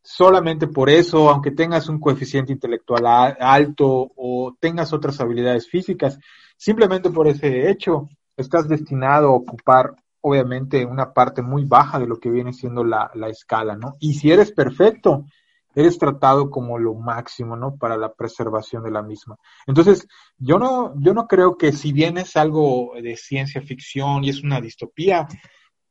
solamente 0.00 0.68
por 0.68 0.88
eso, 0.88 1.30
aunque 1.30 1.50
tengas 1.50 1.88
un 1.88 1.98
coeficiente 1.98 2.52
intelectual 2.52 3.36
alto 3.40 4.12
o 4.14 4.54
tengas 4.60 4.92
otras 4.92 5.20
habilidades 5.20 5.68
físicas, 5.68 6.16
simplemente 6.56 7.10
por 7.10 7.26
ese 7.26 7.68
hecho, 7.68 8.08
estás 8.36 8.68
destinado 8.68 9.30
a 9.30 9.34
ocupar 9.34 9.96
obviamente 10.26 10.86
una 10.86 11.12
parte 11.12 11.42
muy 11.42 11.66
baja 11.66 11.98
de 11.98 12.06
lo 12.06 12.18
que 12.18 12.30
viene 12.30 12.54
siendo 12.54 12.82
la, 12.82 13.10
la, 13.14 13.28
escala, 13.28 13.76
¿no? 13.76 13.92
Y 14.00 14.14
si 14.14 14.32
eres 14.32 14.52
perfecto, 14.52 15.26
eres 15.74 15.98
tratado 15.98 16.48
como 16.48 16.78
lo 16.78 16.94
máximo, 16.94 17.56
¿no? 17.56 17.76
Para 17.76 17.98
la 17.98 18.14
preservación 18.14 18.82
de 18.84 18.90
la 18.90 19.02
misma. 19.02 19.36
Entonces, 19.66 20.08
yo 20.38 20.58
no, 20.58 20.94
yo 20.98 21.12
no 21.12 21.26
creo 21.26 21.58
que 21.58 21.72
si 21.72 21.92
bien 21.92 22.16
es 22.16 22.36
algo 22.36 22.92
de 23.02 23.16
ciencia 23.16 23.60
ficción 23.60 24.24
y 24.24 24.30
es 24.30 24.42
una 24.42 24.62
distopía, 24.62 25.28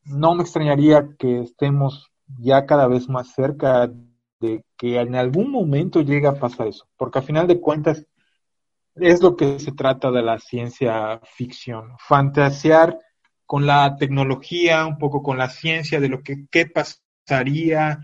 no 0.05 0.33
me 0.33 0.41
extrañaría 0.41 1.09
que 1.19 1.41
estemos 1.41 2.09
ya 2.39 2.65
cada 2.65 2.87
vez 2.87 3.07
más 3.09 3.33
cerca 3.35 3.87
de 4.39 4.65
que 4.75 4.99
en 4.99 5.13
algún 5.13 5.51
momento 5.51 6.01
llegue 6.01 6.25
a 6.25 6.39
pasar 6.39 6.65
eso, 6.67 6.87
porque 6.97 7.19
a 7.19 7.21
final 7.21 7.45
de 7.45 7.61
cuentas 7.61 8.03
es 8.95 9.21
lo 9.21 9.35
que 9.35 9.59
se 9.59 9.73
trata 9.73 10.09
de 10.09 10.23
la 10.23 10.39
ciencia 10.39 11.21
ficción, 11.23 11.91
fantasear 11.99 12.97
con 13.45 13.65
la 13.65 13.95
tecnología, 13.97 14.85
un 14.85 14.97
poco 14.97 15.21
con 15.21 15.37
la 15.37 15.49
ciencia 15.49 15.99
de 15.99 16.09
lo 16.09 16.23
que 16.23 16.45
qué 16.49 16.65
pasaría 16.65 17.99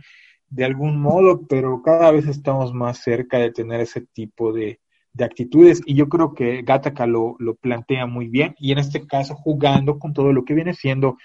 de 0.50 0.66
algún 0.66 1.00
modo, 1.00 1.46
pero 1.48 1.82
cada 1.84 2.12
vez 2.12 2.28
estamos 2.28 2.74
más 2.74 3.00
cerca 3.00 3.38
de 3.38 3.52
tener 3.52 3.82
ese 3.82 4.02
tipo 4.02 4.52
de, 4.52 4.80
de 5.14 5.26
actitudes. 5.26 5.82
Y 5.86 5.96
yo 5.96 6.10
creo 6.10 6.34
que 6.34 6.62
Gattaca 6.64 7.06
lo, 7.06 7.36
lo, 7.40 7.56
plantea 7.56 8.06
muy 8.08 8.28
bien 8.28 8.56
y 8.58 8.72
en 8.72 8.80
este 8.80 9.06
caso 9.06 9.36
jugando 9.36 10.00
con 10.00 10.14
todo 10.14 10.34
lo 10.34 10.44
que 10.46 10.54
viene 10.56 10.74
siendo 10.74 11.18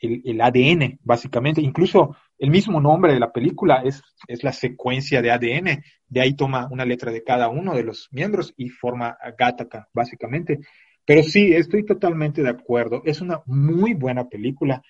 el, 0.00 0.22
el, 0.24 0.40
ADN, 0.40 1.00
básicamente, 1.02 1.60
incluso 1.60 2.14
el 2.38 2.50
mismo 2.50 2.80
nombre 2.80 3.12
de 3.12 3.20
la 3.20 3.32
película 3.32 3.82
es, 3.84 4.02
es 4.28 4.44
la 4.44 4.52
secuencia 4.52 5.22
de 5.22 5.32
ADN, 5.32 5.82
de 6.06 6.20
ahí 6.20 6.36
toma 6.36 6.68
una 6.70 6.84
letra 6.84 7.10
de 7.10 7.24
cada 7.24 7.48
uno 7.48 7.74
de 7.74 7.82
los 7.82 8.08
miembros 8.12 8.54
y 8.56 8.68
forma 8.68 9.16
Gattaca, 9.36 9.88
básicamente. 9.92 10.60
Pero 11.08 11.22
sí, 11.22 11.54
estoy 11.54 11.86
totalmente 11.86 12.42
de 12.42 12.50
acuerdo. 12.50 13.00
Es 13.06 13.22
una 13.22 13.40
muy 13.46 13.94
buena 13.94 14.28
película. 14.28 14.82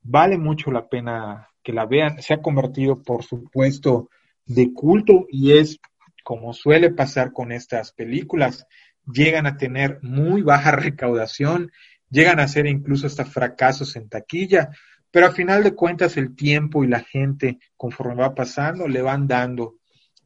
Vale 0.00 0.38
mucho 0.38 0.70
la 0.70 0.88
pena 0.88 1.50
que 1.62 1.74
la 1.74 1.84
vean. 1.84 2.22
Se 2.22 2.32
ha 2.32 2.40
convertido, 2.40 3.02
por 3.02 3.24
supuesto, 3.24 4.08
de 4.46 4.72
culto 4.72 5.26
y 5.28 5.52
es 5.52 5.78
como 6.24 6.54
suele 6.54 6.92
pasar 6.92 7.30
con 7.30 7.52
estas 7.52 7.92
películas. 7.92 8.66
Llegan 9.04 9.46
a 9.46 9.58
tener 9.58 9.98
muy 10.00 10.40
baja 10.40 10.70
recaudación, 10.72 11.70
llegan 12.08 12.40
a 12.40 12.48
ser 12.48 12.66
incluso 12.66 13.06
hasta 13.06 13.26
fracasos 13.26 13.96
en 13.96 14.08
taquilla, 14.08 14.70
pero 15.10 15.26
a 15.26 15.32
final 15.32 15.62
de 15.62 15.74
cuentas 15.74 16.16
el 16.16 16.34
tiempo 16.34 16.84
y 16.84 16.88
la 16.88 17.00
gente, 17.00 17.58
conforme 17.76 18.14
va 18.14 18.34
pasando, 18.34 18.88
le 18.88 19.02
van 19.02 19.28
dando 19.28 19.74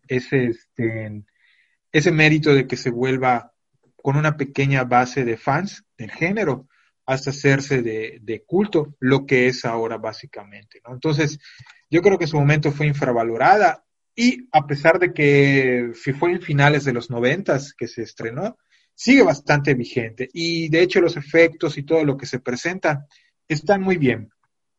ese, 0.06 0.44
este, 0.44 1.24
ese 1.90 2.12
mérito 2.12 2.54
de 2.54 2.68
que 2.68 2.76
se 2.76 2.90
vuelva 2.90 3.50
con 4.02 4.16
una 4.16 4.36
pequeña 4.36 4.84
base 4.84 5.24
de 5.24 5.36
fans 5.36 5.84
del 5.96 6.10
género 6.10 6.68
hasta 7.06 7.30
hacerse 7.30 7.82
de, 7.82 8.44
culto, 8.46 8.94
lo 9.00 9.26
que 9.26 9.48
es 9.48 9.64
ahora 9.64 9.98
básicamente. 9.98 10.80
¿no? 10.86 10.94
Entonces, 10.94 11.38
yo 11.90 12.02
creo 12.02 12.18
que 12.18 12.26
su 12.26 12.36
momento 12.36 12.70
fue 12.70 12.86
infravalorada 12.86 13.84
y 14.14 14.48
a 14.52 14.66
pesar 14.66 14.98
de 14.98 15.12
que 15.12 15.90
fue 15.94 16.32
en 16.32 16.40
finales 16.40 16.84
de 16.84 16.92
los 16.92 17.10
noventas 17.10 17.74
que 17.74 17.88
se 17.88 18.02
estrenó, 18.02 18.58
sigue 18.94 19.22
bastante 19.22 19.74
vigente 19.74 20.28
y 20.32 20.68
de 20.68 20.82
hecho 20.82 21.00
los 21.00 21.16
efectos 21.16 21.78
y 21.78 21.84
todo 21.84 22.04
lo 22.04 22.16
que 22.16 22.26
se 22.26 22.38
presenta 22.38 23.06
están 23.48 23.82
muy 23.82 23.96
bien. 23.96 24.30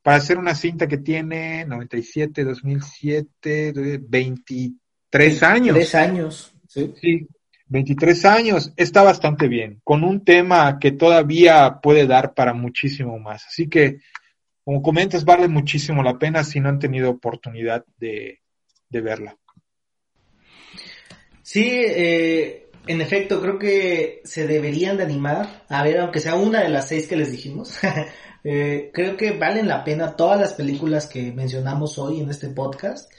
Para 0.02 0.18
hacer 0.18 0.38
una 0.38 0.56
cinta 0.56 0.88
que 0.88 0.98
tiene 0.98 1.66
97, 1.66 2.44
2007, 2.44 4.00
23 4.02 5.44
años. 5.44 5.76
23 5.76 5.96
años. 5.96 6.56
Sí. 6.68 6.94
sí 7.00 7.28
23 7.72 8.26
años, 8.26 8.74
está 8.76 9.02
bastante 9.02 9.48
bien, 9.48 9.80
con 9.86 10.04
un 10.04 10.26
tema 10.26 10.78
que 10.78 10.92
todavía 10.92 11.80
puede 11.82 12.06
dar 12.06 12.34
para 12.34 12.54
muchísimo 12.54 13.18
más. 13.18 13.46
Así 13.48 13.70
que, 13.70 14.00
como 14.66 14.82
comentas, 14.82 15.24
vale 15.24 15.48
muchísimo 15.48 16.04
la 16.04 16.20
pena 16.20 16.44
si 16.44 16.60
no 16.60 16.68
han 16.68 16.80
tenido 16.80 17.10
oportunidad 17.10 17.86
de, 17.98 18.42
verla. 18.90 19.38
Sí, 21.42 21.66
eh, 21.66 22.72
en 22.88 23.00
efecto, 23.00 23.42
creo 23.42 23.58
que 23.58 24.22
se 24.26 24.48
deberían 24.48 24.98
de 24.98 25.04
animar 25.04 25.64
a 25.70 25.82
ver, 25.82 26.00
aunque 26.00 26.20
sea 26.20 26.36
una 26.36 26.62
de 26.64 26.70
las 26.70 26.90
seis 26.90 27.08
que 27.08 27.16
les 27.16 27.32
dijimos. 27.32 27.80
eh, 28.44 28.92
creo 28.94 29.16
que 29.16 29.32
valen 29.32 29.70
la 29.70 29.86
pena 29.86 30.18
todas 30.18 30.42
las 30.42 30.54
películas 30.56 31.08
que 31.08 31.32
mencionamos 31.32 31.98
hoy 31.98 32.20
en 32.20 32.30
este 32.32 32.50
podcast. 32.50 33.10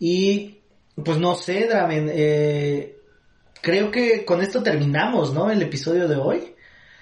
Y, 0.00 0.58
pues 1.04 1.18
no 1.18 1.36
sé, 1.36 1.68
Draven, 1.68 2.10
eh, 2.12 2.96
creo 3.62 3.90
que 3.90 4.24
con 4.26 4.42
esto 4.42 4.62
terminamos, 4.62 5.32
¿no? 5.32 5.50
El 5.50 5.62
episodio 5.62 6.06
de 6.08 6.16
hoy. 6.16 6.54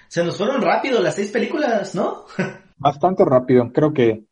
Se 0.07 0.23
nos 0.23 0.37
fueron 0.37 0.61
rápido 0.61 1.01
las 1.01 1.15
seis 1.15 1.31
películas, 1.31 1.95
¿no? 1.95 2.25
Bastante 2.77 3.25
rápido. 3.25 3.71
Creo 3.73 3.93
que, 3.93 4.23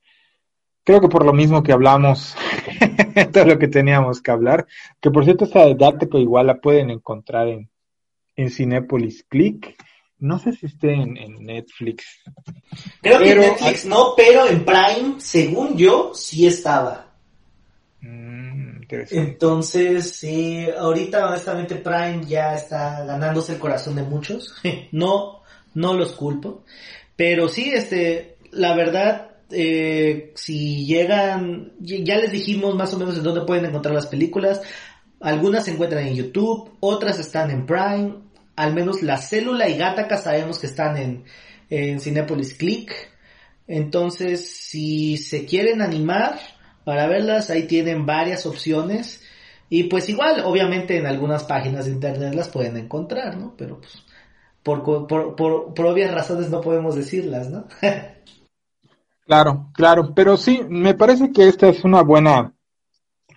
creo 0.84 1.02
que 1.02 1.10
por 1.10 1.26
lo 1.26 1.34
mismo 1.34 1.64
que 1.64 1.74
hablamos, 1.74 2.36
todo 3.34 3.46
lo 3.46 3.60
que 3.60 3.68
teníamos 3.68 4.22
que 4.22 4.32
hablar. 4.32 4.68
Que 5.02 5.12
por 5.12 5.26
cierto, 5.26 5.46
esa 5.46 5.66
de 5.66 6.20
igual 6.20 6.48
la 6.48 6.60
pueden 6.60 6.90
encontrar 6.90 7.48
en, 7.48 7.70
en 8.36 8.50
Cinepolis 8.50 9.26
Click. 9.28 9.76
No 10.20 10.38
sé 10.38 10.52
si 10.52 10.66
esté 10.66 10.94
en, 10.94 11.14
Netflix. 11.40 12.06
Creo 13.02 13.20
que 13.20 13.32
en 13.32 13.40
Netflix 13.40 13.86
no, 13.86 14.14
pero 14.18 14.48
en 14.48 14.66
Prime, 14.66 15.16
según 15.20 15.78
yo, 15.78 16.12
sí 16.14 16.46
estaba. 16.46 17.09
Entonces, 18.02 20.12
sí, 20.12 20.66
ahorita 20.78 21.28
honestamente 21.28 21.76
Prime 21.76 22.22
ya 22.28 22.56
está 22.56 23.06
ganándose 23.06 23.54
el 23.54 23.60
corazón 23.60 23.96
de 23.96 24.04
muchos. 24.04 24.56
no, 24.92 25.42
no 25.74 25.94
los 25.94 26.14
culpo. 26.14 26.64
Pero 27.16 27.50
sí, 27.50 27.72
este, 27.74 28.38
la 28.52 28.76
verdad, 28.76 29.32
eh, 29.52 30.32
si 30.36 30.86
llegan, 30.86 31.74
ya 31.80 32.18
les 32.18 32.32
dijimos 32.32 32.76
más 32.76 32.94
o 32.94 32.98
menos 32.98 33.18
en 33.18 33.24
dónde 33.24 33.46
pueden 33.46 33.66
encontrar 33.66 33.94
las 33.94 34.08
películas. 34.08 34.62
Algunas 35.20 35.66
se 35.66 35.72
encuentran 35.72 36.08
en 36.08 36.16
YouTube, 36.16 36.78
otras 36.80 37.20
están 37.20 37.52
en 37.52 37.66
Prime, 37.66 38.16
al 38.56 38.74
menos 38.74 39.02
La 39.02 39.18
Célula 39.18 39.68
y 39.68 39.78
Gataca 39.78 40.18
sabemos 40.18 40.60
que 40.60 40.68
están 40.68 40.98
en, 40.98 41.26
en 41.70 42.00
Cinepolis 42.00 42.54
Click. 42.54 42.94
Entonces, 43.68 44.50
si 44.50 45.18
se 45.18 45.46
quieren 45.46 45.82
animar 45.82 46.40
para 46.84 47.08
verlas, 47.08 47.50
ahí 47.50 47.68
tienen 47.68 48.06
varias 48.06 48.46
opciones. 48.46 49.24
Y 49.70 49.84
pues 49.84 50.10
igual, 50.10 50.42
obviamente 50.46 50.98
en 50.98 51.06
algunas 51.06 51.44
páginas 51.44 51.86
de 51.86 51.92
internet 51.92 52.34
las 52.34 52.50
pueden 52.50 52.78
encontrar, 52.78 53.38
¿no? 53.38 53.54
Pero 53.58 53.80
pues 53.80 54.04
por, 54.64 54.84
por, 55.08 55.36
por, 55.36 55.86
obvias 55.86 56.14
razones 56.14 56.50
no 56.50 56.62
podemos 56.62 56.96
decirlas, 56.96 57.50
¿no? 57.50 57.66
claro, 59.26 59.70
claro, 59.74 60.14
pero 60.14 60.38
sí, 60.38 60.62
me 60.68 60.94
parece 60.94 61.32
que 61.32 61.48
esta 61.48 61.70
es 61.70 61.84
una 61.84 62.02
buena 62.02 62.54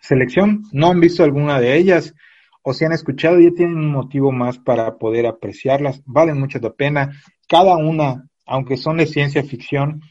selección. 0.01 0.65
No 0.73 0.89
han 0.89 1.01
visto 1.01 1.23
alguna 1.23 1.61
de 1.61 1.77
ellas 1.77 2.15
o 2.63 2.73
si 2.73 2.85
han 2.85 2.93
escuchado 2.93 3.41
ya 3.41 3.51
tienen 3.51 3.77
un 3.77 3.91
motivo 3.91 4.31
más 4.33 4.59
para 4.59 4.97
poder 4.97 5.27
apreciarlas. 5.27 6.03
Valen 6.07 6.39
mucho 6.39 6.59
la 6.61 6.73
pena. 6.73 7.13
Cada 7.49 7.77
una, 7.77 8.29
aunque 8.47 8.77
son 8.77 8.99
de 8.99 9.07
ciencia 9.07 9.43
ficción, 9.43 10.03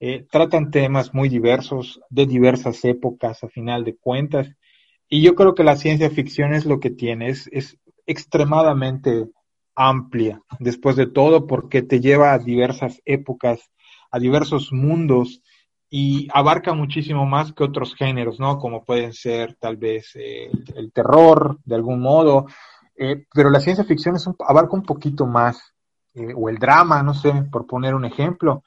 eh, 0.00 0.26
tratan 0.30 0.70
temas 0.70 1.12
muy 1.12 1.28
diversos, 1.28 2.00
de 2.08 2.26
diversas 2.26 2.82
épocas 2.86 3.44
a 3.44 3.48
final 3.48 3.84
de 3.84 3.96
cuentas. 3.96 4.50
Y 5.08 5.20
yo 5.22 5.34
creo 5.34 5.54
que 5.54 5.62
la 5.62 5.76
ciencia 5.76 6.08
ficción 6.08 6.54
es 6.54 6.64
lo 6.64 6.80
que 6.80 6.90
tiene, 6.90 7.28
es, 7.28 7.48
es 7.52 7.78
extremadamente 8.06 9.28
amplia, 9.74 10.42
después 10.58 10.96
de 10.96 11.06
todo, 11.06 11.46
porque 11.46 11.82
te 11.82 12.00
lleva 12.00 12.32
a 12.32 12.38
diversas 12.38 13.02
épocas, 13.04 13.70
a 14.10 14.18
diversos 14.18 14.72
mundos 14.72 15.42
y 15.90 16.28
abarca 16.32 16.72
muchísimo 16.72 17.26
más 17.26 17.52
que 17.52 17.64
otros 17.64 17.94
géneros, 17.94 18.40
¿no? 18.40 18.58
Como 18.58 18.84
pueden 18.84 19.12
ser 19.12 19.56
tal 19.60 19.76
vez 19.76 20.12
eh, 20.14 20.50
el, 20.76 20.92
terror, 20.92 21.58
de 21.64 21.74
algún 21.74 22.00
modo, 22.00 22.46
eh, 22.96 23.26
pero 23.34 23.50
la 23.50 23.60
ciencia 23.60 23.84
ficción 23.84 24.16
es 24.16 24.26
abarca 24.46 24.74
un 24.74 24.82
poquito 24.82 25.26
más, 25.26 25.74
o 26.36 26.48
el 26.48 26.58
drama, 26.58 27.02
no 27.02 27.12
sé, 27.12 27.32
por 27.52 27.66
poner 27.66 27.94
un 27.94 28.04
ejemplo. 28.04 28.62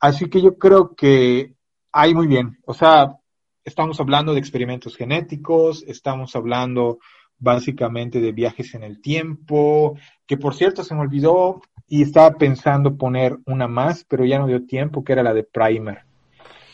Así 0.00 0.30
que 0.30 0.40
yo 0.40 0.56
creo 0.56 0.94
que 0.94 1.54
hay 1.92 2.14
muy 2.14 2.26
bien, 2.26 2.58
o 2.64 2.72
sea, 2.72 3.16
estamos 3.64 4.00
hablando 4.00 4.32
de 4.32 4.40
experimentos 4.40 4.96
genéticos, 4.96 5.84
estamos 5.86 6.34
hablando 6.34 6.98
básicamente 7.38 8.20
de 8.20 8.32
viajes 8.32 8.74
en 8.74 8.82
el 8.82 9.00
tiempo, 9.00 9.98
que 10.26 10.36
por 10.36 10.54
cierto 10.54 10.84
se 10.84 10.94
me 10.94 11.00
olvidó 11.00 11.60
y 11.86 12.02
estaba 12.02 12.30
pensando 12.36 12.96
poner 12.96 13.38
una 13.46 13.66
más, 13.66 14.04
pero 14.08 14.24
ya 14.24 14.38
no 14.38 14.46
dio 14.46 14.64
tiempo, 14.64 15.02
que 15.02 15.12
era 15.12 15.22
la 15.22 15.34
de 15.34 15.42
Primer. 15.42 15.98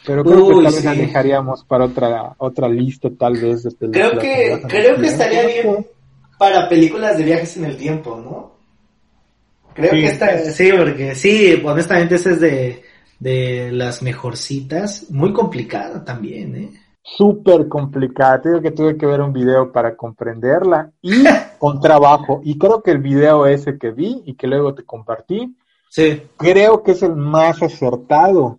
Pero 0.05 0.23
creo 0.23 0.47
que 0.47 0.55
tal 0.55 0.73
vez 0.73 0.85
la 0.85 0.95
dejaríamos 0.95 1.65
para 1.65 1.87
otra 1.87 2.35
otra 2.39 2.69
lista 2.69 3.09
tal 3.19 3.33
vez 3.33 3.65
de. 3.65 3.91
Creo 3.91 4.19
que 4.19 4.63
creo 4.69 4.97
que 5.01 5.07
estaría 5.07 5.47
bien 5.47 5.87
para 6.39 6.69
películas 6.69 7.19
de 7.19 7.25
viajes 7.25 7.57
en 7.57 7.65
el 7.65 7.77
tiempo, 7.77 8.17
¿no? 8.17 8.57
Creo 9.75 9.91
que 9.91 10.07
esta, 10.07 10.39
sí, 10.39 10.71
porque 10.77 11.15
sí, 11.15 11.61
honestamente 11.65 12.15
esa 12.15 12.31
es 12.31 12.41
de, 12.41 12.83
de 13.19 13.71
las 13.73 14.03
mejorcitas, 14.03 15.11
muy 15.11 15.33
complicada 15.33 16.05
también, 16.05 16.57
¿eh? 16.57 16.71
súper 17.07 17.69
complicada. 17.69 18.43
Tengo 18.43 18.61
que 18.61 18.73
tuve 18.73 18.97
que 18.97 19.07
ver 19.07 19.21
un 19.21 19.33
video 19.33 19.71
para 19.71 19.97
comprenderla 19.97 20.91
y 21.01 21.25
con 21.59 21.81
trabajo. 21.81 22.41
Y 22.43 22.59
creo 22.59 22.83
que 22.83 22.91
el 22.91 22.99
video 22.99 23.47
ese 23.47 23.79
que 23.79 23.93
vi 23.93 24.23
y 24.27 24.35
que 24.35 24.49
luego 24.49 24.75
te 24.75 24.85
compartí, 24.85 25.57
sí. 25.89 26.23
creo 26.37 26.83
que 26.83 26.93
es 26.93 27.03
el 27.03 27.15
más 27.15 27.63
acertado 27.63 28.59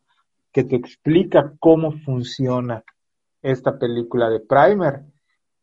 que 0.51 0.64
te 0.64 0.76
explica 0.76 1.53
cómo 1.60 1.91
funciona 1.91 2.84
esta 3.41 3.78
película 3.78 4.30
de 4.30 4.39
Primer. 4.39 5.01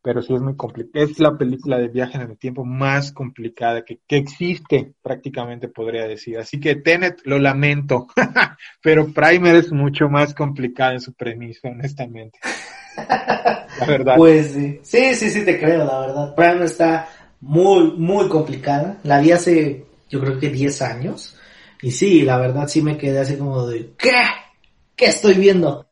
Pero 0.05 0.21
sí 0.21 0.35
es 0.35 0.43
muy 0.43 0.55
complicada. 0.55 1.03
Es 1.03 1.19
la 1.19 1.39
película 1.39 1.79
de 1.79 1.89
viaje 1.89 2.19
en 2.19 2.31
el 2.31 2.37
tiempo 2.37 2.63
más 2.63 3.11
complicada 3.11 3.87
que, 3.87 4.01
que 4.07 4.19
existe, 4.19 4.93
prácticamente 5.03 5.69
podría 5.69 6.07
decir. 6.07 6.37
Así 6.37 6.61
que 6.61 6.77
Tenet 6.77 7.23
lo 7.25 7.39
lamento, 7.39 8.09
pero 8.83 9.11
Primer 9.15 9.57
es 9.57 9.73
mucho 9.73 10.11
más 10.11 10.35
complicada 10.35 10.93
en 10.93 11.01
su 11.01 11.15
premisa, 11.15 11.69
honestamente. 11.69 12.39
La 13.81 13.87
verdad. 13.87 14.17
Pues 14.19 14.53
sí. 14.53 14.79
Sí, 14.83 15.15
sí, 15.15 15.31
sí, 15.31 15.43
te 15.43 15.59
creo, 15.59 15.87
la 15.87 16.01
verdad. 16.01 16.35
Prime 16.35 16.67
está 16.67 17.09
muy, 17.41 17.93
muy 17.97 18.29
complicada. 18.29 18.99
La 19.05 19.21
vi 19.21 19.33
hace, 19.33 19.87
yo 20.11 20.21
creo 20.21 20.39
que 20.39 20.51
10 20.51 20.83
años. 20.83 21.39
Y 21.81 21.93
sí, 21.93 22.23
la 22.23 22.37
verdad 22.37 22.69
sí 22.69 22.83
me 22.83 22.99
quedé 22.99 23.21
así 23.21 23.39
como 23.39 23.67
de, 23.67 23.95
¿qué? 23.97 24.13
¿Qué 24.95 25.07
estoy 25.07 25.33
viendo? 25.33 25.87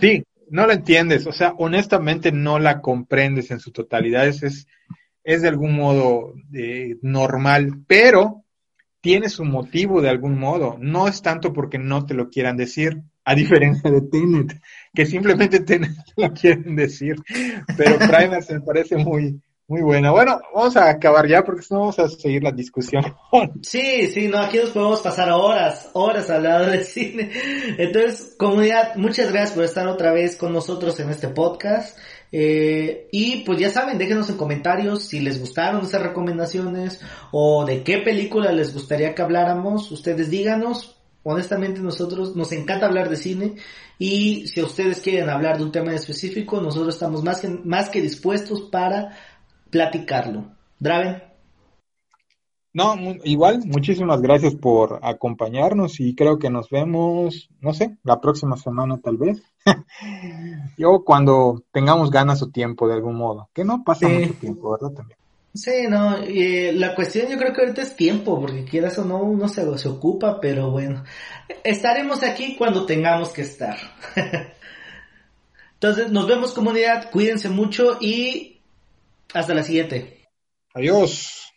Sí, 0.00 0.24
no 0.50 0.66
la 0.66 0.74
entiendes. 0.74 1.26
O 1.26 1.32
sea, 1.32 1.54
honestamente 1.58 2.32
no 2.32 2.58
la 2.58 2.80
comprendes 2.80 3.50
en 3.50 3.60
su 3.60 3.72
totalidad. 3.72 4.26
Es, 4.26 4.42
es, 4.42 4.66
es 5.24 5.42
de 5.42 5.48
algún 5.48 5.74
modo 5.74 6.34
eh, 6.54 6.96
normal, 7.02 7.82
pero 7.86 8.44
tiene 9.00 9.28
su 9.28 9.44
motivo 9.44 10.00
de 10.00 10.08
algún 10.08 10.38
modo. 10.38 10.76
No 10.80 11.08
es 11.08 11.22
tanto 11.22 11.52
porque 11.52 11.78
no 11.78 12.04
te 12.06 12.14
lo 12.14 12.30
quieran 12.30 12.56
decir, 12.56 13.02
a 13.24 13.34
diferencia 13.34 13.90
de 13.90 14.00
Tenet, 14.02 14.60
que 14.94 15.06
simplemente 15.06 15.60
Tenet 15.60 15.92
lo 16.16 16.32
quieren 16.32 16.76
decir. 16.76 17.16
Pero 17.76 17.98
Primer 17.98 18.42
se 18.42 18.54
me 18.54 18.60
parece 18.60 18.96
muy, 18.96 19.40
muy 19.68 19.82
buena. 19.82 20.10
Bueno, 20.10 20.40
vamos 20.54 20.76
a 20.78 20.88
acabar 20.88 21.28
ya 21.28 21.44
porque 21.44 21.60
si 21.60 21.74
no 21.74 21.80
vamos 21.80 21.98
a 21.98 22.08
seguir 22.08 22.42
la 22.42 22.52
discusión. 22.52 23.04
Sí, 23.62 24.08
sí, 24.08 24.26
no, 24.28 24.38
aquí 24.38 24.56
nos 24.56 24.70
podemos 24.70 25.00
pasar 25.00 25.30
horas, 25.30 25.90
horas 25.92 26.30
hablando 26.30 26.70
de 26.70 26.82
cine. 26.84 27.30
Entonces, 27.76 28.34
comunidad, 28.38 28.96
muchas 28.96 29.30
gracias 29.30 29.52
por 29.52 29.64
estar 29.64 29.86
otra 29.86 30.12
vez 30.12 30.36
con 30.36 30.54
nosotros 30.54 30.98
en 31.00 31.10
este 31.10 31.28
podcast. 31.28 31.98
Eh, 32.32 33.08
y 33.12 33.44
pues 33.44 33.58
ya 33.58 33.70
saben, 33.70 33.98
déjenos 33.98 34.30
en 34.30 34.38
comentarios 34.38 35.04
si 35.04 35.20
les 35.20 35.38
gustaron 35.38 35.82
esas 35.82 36.02
recomendaciones 36.02 37.00
o 37.30 37.64
de 37.66 37.82
qué 37.82 37.98
película 37.98 38.52
les 38.52 38.72
gustaría 38.72 39.14
que 39.14 39.22
habláramos. 39.22 39.90
Ustedes 39.92 40.30
díganos, 40.30 40.96
honestamente 41.22 41.80
nosotros 41.80 42.34
nos 42.34 42.52
encanta 42.52 42.86
hablar 42.86 43.10
de 43.10 43.16
cine 43.16 43.56
y 43.98 44.46
si 44.46 44.62
ustedes 44.62 45.00
quieren 45.00 45.28
hablar 45.28 45.58
de 45.58 45.64
un 45.64 45.72
tema 45.72 45.92
específico, 45.94 46.60
nosotros 46.60 46.94
estamos 46.94 47.24
más 47.24 47.40
que, 47.40 47.48
más 47.48 47.88
que 47.90 48.00
dispuestos 48.00 48.62
para 48.62 49.16
platicarlo. 49.70 50.52
Draven. 50.78 51.22
No, 52.72 52.94
igual, 53.24 53.62
muchísimas 53.64 54.20
gracias 54.20 54.54
por 54.54 55.00
acompañarnos 55.02 55.98
y 56.00 56.14
creo 56.14 56.38
que 56.38 56.50
nos 56.50 56.68
vemos, 56.68 57.48
no 57.60 57.72
sé, 57.72 57.96
la 58.04 58.20
próxima 58.20 58.56
semana 58.56 58.98
tal 58.98 59.16
vez. 59.16 59.42
Yo 60.76 61.02
cuando 61.04 61.64
tengamos 61.72 62.10
ganas 62.10 62.42
o 62.42 62.50
tiempo 62.50 62.86
de 62.86 62.94
algún 62.94 63.16
modo, 63.16 63.48
que 63.52 63.64
no 63.64 63.82
pasa 63.84 64.08
mucho 64.08 64.34
tiempo, 64.34 64.72
¿verdad? 64.72 64.94
También. 64.94 65.18
Sí, 65.54 65.86
no, 65.88 66.24
y 66.24 66.72
la 66.72 66.94
cuestión 66.94 67.26
yo 67.26 67.36
creo 67.36 67.52
que 67.52 67.62
ahorita 67.62 67.82
es 67.82 67.96
tiempo, 67.96 68.38
porque 68.38 68.64
quieras 68.64 68.98
o 68.98 69.04
no, 69.04 69.16
uno 69.22 69.48
se, 69.48 69.78
se 69.78 69.88
ocupa, 69.88 70.38
pero 70.40 70.70
bueno, 70.70 71.02
estaremos 71.64 72.22
aquí 72.22 72.54
cuando 72.54 72.86
tengamos 72.86 73.30
que 73.30 73.42
estar. 73.42 73.76
Entonces, 75.72 76.12
nos 76.12 76.28
vemos 76.28 76.52
comunidad, 76.52 77.10
cuídense 77.10 77.48
mucho 77.48 77.98
y 78.00 78.57
hasta 79.34 79.54
la 79.54 79.62
siguiente. 79.62 80.28
Adiós. 80.74 81.47